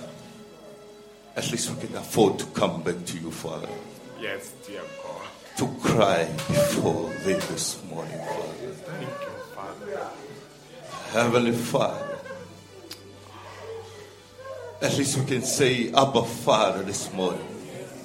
[1.35, 3.69] at least we can afford to come back to you, Father,
[4.19, 5.27] Yes, dear God.
[5.57, 8.71] to cry before thee this morning, Father.
[8.85, 10.09] Thank you, Father.
[11.11, 12.17] Heavenly Father,
[14.81, 17.45] at least we can say, Abba Father, this morning.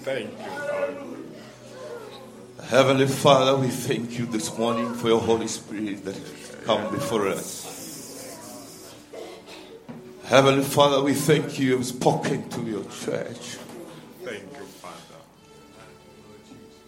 [0.03, 0.97] Thank you, God.
[2.69, 7.29] Heavenly Father, we thank you this morning for your Holy Spirit that has come before
[7.29, 7.72] us.
[10.33, 11.67] Heavenly Father, we thank you.
[11.67, 13.59] You have spoken to your church.
[14.25, 15.21] Thank you, Father.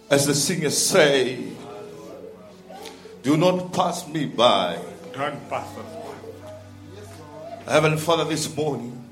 [0.08, 1.50] As the singers say,
[3.22, 4.78] do not pass me by.
[5.12, 5.84] Don't pass us
[7.66, 7.70] by.
[7.70, 9.04] Heavenly Father, this morning,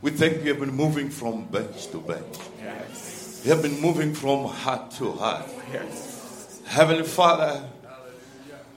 [0.00, 0.44] we thank you.
[0.44, 2.38] You have been moving from bench to bench.
[2.58, 3.42] Yes.
[3.44, 5.46] You have been moving from heart to heart.
[5.70, 6.62] Yes.
[6.64, 7.68] Heavenly Father,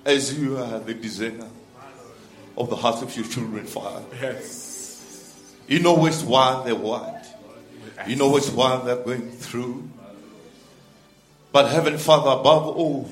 [0.03, 1.47] as you are the designer
[2.57, 4.64] of the hearts of your children, Father, Yes.
[5.67, 7.25] You know which one they want.
[8.07, 9.89] You know which one they're going through.
[11.51, 13.09] But Heavenly Father, above all,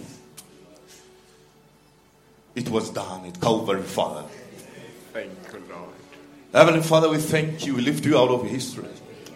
[2.56, 4.28] it was done at Calvary, Father.
[5.14, 5.90] Thank you, Lord.
[6.52, 7.76] Heavenly Father, we thank you.
[7.76, 8.90] We lift you out of history.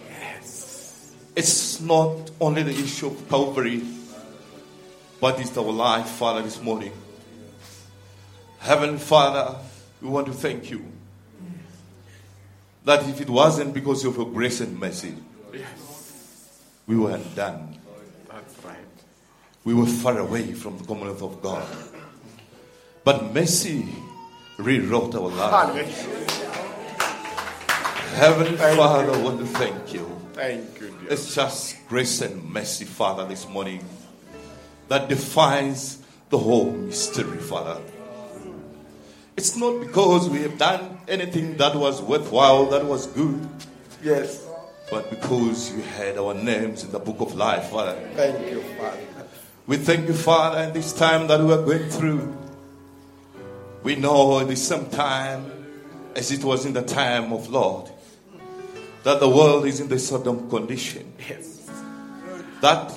[0.10, 1.15] Yes.
[1.35, 3.81] It's not only the issue of Calvary,
[5.19, 6.91] but it's our life, Father, this morning.
[8.60, 9.57] Heavenly Father,
[10.02, 10.85] we want to thank you
[12.88, 15.14] that if it wasn't because of your grace and mercy,
[15.54, 16.64] Yes.
[16.88, 17.78] we were undone.
[18.32, 18.78] That's right.
[19.66, 21.68] We were far away from the commonwealth of God.
[23.04, 23.90] But mercy
[24.58, 26.06] rewrote our lives.
[28.16, 30.10] Heavenly Thank Father, I want to thank you.
[30.32, 31.12] Thank you, dear.
[31.12, 33.84] It's just grace and mercy, Father, this morning
[34.88, 36.00] that defines
[36.30, 37.82] the whole mystery, Father.
[39.38, 43.48] It's not because we have done anything that was worthwhile, that was good,
[44.04, 44.44] Yes.
[44.90, 47.96] but because you had our names in the book of life, Father.
[48.16, 48.98] Thank you, Father.
[49.68, 52.36] We thank you, Father, in this time that we are going through.
[53.84, 55.52] We know it is some time,
[56.16, 57.92] as it was in the time of Lot,
[59.04, 61.14] that the world is in the Sodom condition.
[61.30, 61.70] Yes.
[62.62, 62.92] That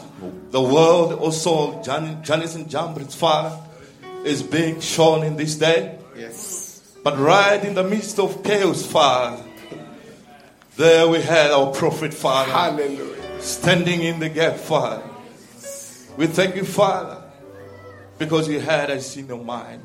[0.52, 3.58] the world also, Jan- Jannes and Jambres, Father,
[4.24, 5.98] is being shown in this day.
[6.20, 6.96] Yes.
[7.02, 9.42] But right in the midst of chaos, Father,
[10.76, 13.40] there we had our prophet, Father, Hallelujah.
[13.40, 15.02] standing in the gap, Father.
[16.16, 17.22] We thank you, Father,
[18.18, 19.82] because you had us in your mind.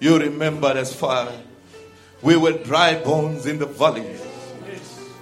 [0.00, 1.38] You remembered us, Father.
[2.22, 4.16] We were dry bones in the valley.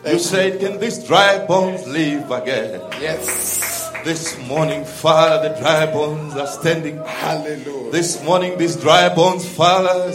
[0.07, 2.81] You said, Can these dry bones live again?
[3.01, 3.80] Yes.
[4.05, 6.97] This morning, Father, the dry bones are standing.
[7.05, 7.91] Hallelujah.
[7.91, 10.15] This morning, these dry bones, Father,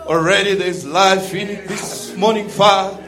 [0.00, 1.66] already there's life in it.
[1.66, 3.02] This morning, Father,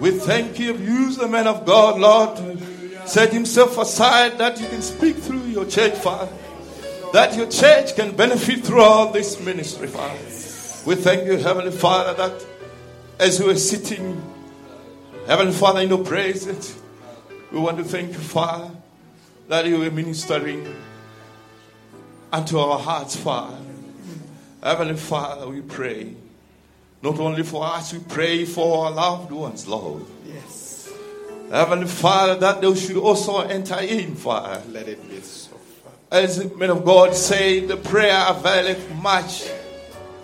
[0.00, 0.76] we thank you.
[0.76, 5.44] Use the man of God, Lord, to set himself aside that you can speak through
[5.44, 6.32] your church, Father.
[7.12, 10.18] That your church can benefit through all this ministry, Father.
[10.84, 12.44] We thank you, Heavenly Father, that
[13.20, 14.20] as we are sitting,
[15.28, 16.76] Heavenly Father, in your presence,
[17.52, 18.70] we want to thank you, Father,
[19.48, 20.74] that you are ministering
[22.32, 23.58] unto our hearts, Father.
[24.62, 26.14] Heavenly Father, we pray.
[27.02, 30.04] Not only for us, we pray for our loved ones, Lord.
[30.26, 30.90] Yes.
[31.50, 34.62] Heavenly Father, that they should also enter in, Father.
[34.70, 35.50] Let it be so.
[35.50, 35.96] Father.
[36.10, 39.46] As the men of God say, the prayer availeth much.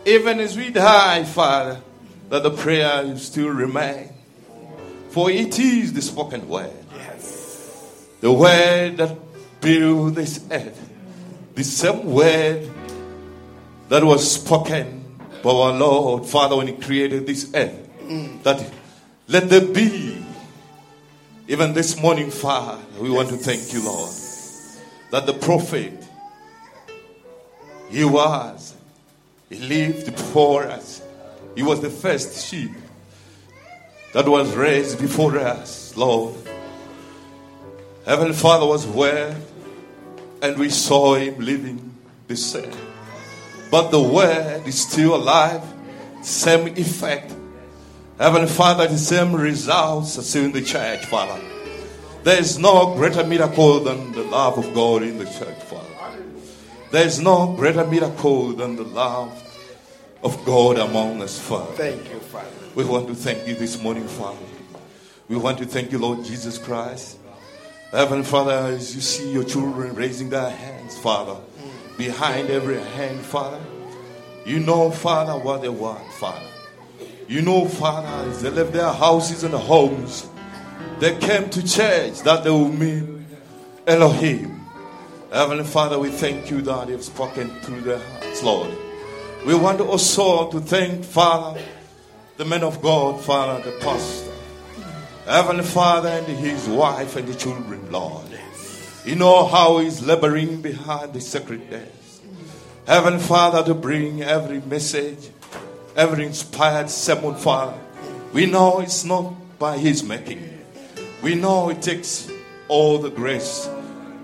[0.06, 1.82] Even as we die, Father,
[2.30, 4.08] that the prayer still remain.
[5.10, 6.79] For it is the spoken word.
[8.20, 9.16] The word that
[9.60, 10.90] built this earth.
[11.54, 12.70] The same word
[13.88, 15.04] that was spoken
[15.42, 17.88] by our Lord, Father, when He created this earth.
[18.42, 18.70] That
[19.28, 20.24] let there be.
[21.48, 24.12] Even this morning, Father, we want to thank you, Lord,
[25.10, 25.92] that the prophet,
[27.90, 28.74] he was,
[29.48, 31.02] he lived before us.
[31.56, 32.70] He was the first sheep
[34.12, 36.36] that was raised before us, Lord.
[38.06, 39.36] Heavenly Father was where,
[40.42, 41.94] and we saw him living
[42.28, 42.72] the same.
[43.70, 45.62] But the word is still alive,
[46.22, 47.34] same effect.
[48.18, 51.40] Heavenly Father, the same results are still in the church, Father.
[52.22, 55.86] There is no greater miracle than the love of God in the church, Father.
[56.90, 59.32] There is no greater miracle than the love
[60.22, 61.72] of God among us, Father.
[61.72, 62.48] Thank you, Father.
[62.74, 64.38] We want to thank you this morning, Father.
[65.28, 67.19] We want to thank you, Lord Jesus Christ.
[67.90, 71.36] Heavenly Father, as you see your children raising their hands, Father,
[71.98, 73.60] behind every hand, Father,
[74.46, 76.46] you know, Father, what they want, Father.
[77.26, 80.28] You know, Father, as they left their houses and homes,
[81.00, 83.02] they came to church that they will meet
[83.88, 84.60] Elohim.
[85.32, 88.70] Heavenly Father, we thank you that you've spoken through their hearts, Lord.
[89.44, 91.60] We want also to thank, Father,
[92.36, 94.29] the man of God, Father, the pastor.
[95.30, 98.26] Heavenly Father and his wife and the children, Lord.
[99.04, 102.20] You know how he's laboring behind the sacred desk.
[102.84, 105.30] Heavenly Father, to bring every message,
[105.94, 107.78] every inspired sermon, Father.
[108.32, 110.64] We know it's not by his making.
[111.22, 112.28] We know it takes
[112.66, 113.70] all the grace,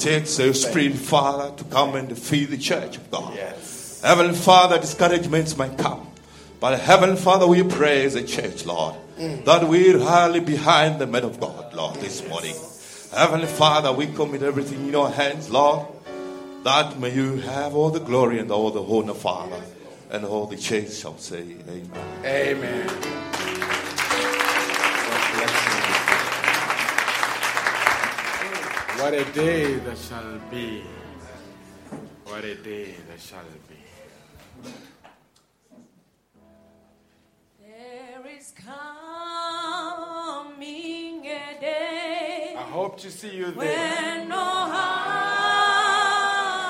[0.00, 3.32] takes the Spirit, Father, to come and feed the church of God.
[3.36, 4.00] Yes.
[4.02, 6.10] Heavenly Father, discouragements might come.
[6.58, 11.24] But Heavenly Father, we pray as a church, Lord, that we rally behind the men
[11.24, 12.54] of God, Lord, this morning.
[13.14, 15.86] Heavenly Father, we commit everything in your hands, Lord,
[16.64, 19.60] that may you have all the glory and all the honor, Father.
[20.10, 21.90] And all the church shall say, Amen.
[22.24, 22.86] Amen.
[22.86, 23.02] God
[25.34, 25.72] bless you.
[29.02, 30.84] What a day that shall be.
[32.24, 33.74] What a day that shall be.
[41.60, 43.54] Day I hope to see you there.
[43.54, 44.36] when no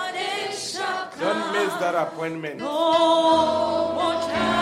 [0.07, 1.21] heartache shall come.
[1.21, 2.59] Don't miss that appointment.
[2.61, 4.56] No more times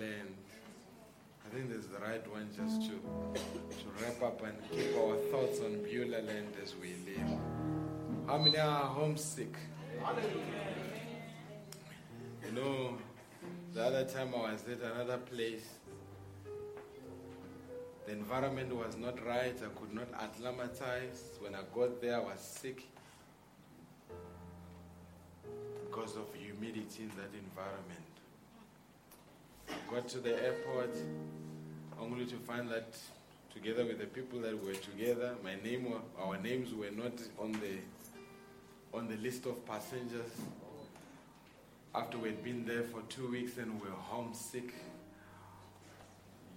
[0.00, 5.16] I think this is the right one just to, to wrap up and keep our
[5.30, 7.38] thoughts on Beulah Land as we live.
[8.26, 9.54] How many are homesick?
[12.46, 12.96] You know,
[13.74, 15.68] the other time I was at another place,
[18.06, 19.54] the environment was not right.
[19.54, 21.32] I could not acclimatize.
[21.38, 22.88] When I got there, I was sick
[25.84, 28.01] because of humidity in that environment.
[29.90, 30.96] Got to the airport
[32.00, 32.96] only to find that
[33.52, 38.96] together with the people that were together, my name, our names were not on the
[38.96, 40.32] on the list of passengers.
[41.94, 44.72] After we'd been there for two weeks and we were homesick,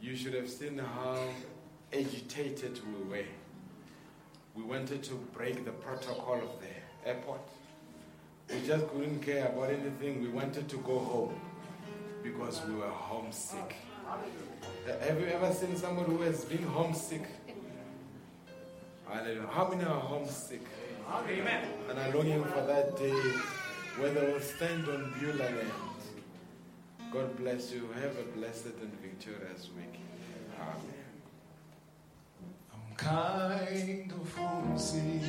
[0.02, 1.20] you should have seen how
[1.94, 3.26] agitated we were.
[4.56, 7.42] We wanted to break the protocol of the airport.
[8.50, 10.22] We just couldn't care about anything.
[10.22, 11.40] We wanted to go home
[12.26, 13.76] because we were homesick.
[15.02, 17.24] Have you ever seen someone who has been homesick?
[19.08, 19.48] Hallelujah.
[19.52, 20.66] How many are homesick?
[21.08, 21.68] Amen.
[21.88, 23.22] And are longing for that day
[24.00, 25.72] where they will stand on Beulah land.
[27.14, 27.88] God bless you.
[28.02, 30.00] Have a blessed and victorious week.
[30.60, 30.96] Amen.
[32.74, 35.22] I'm kind of homesick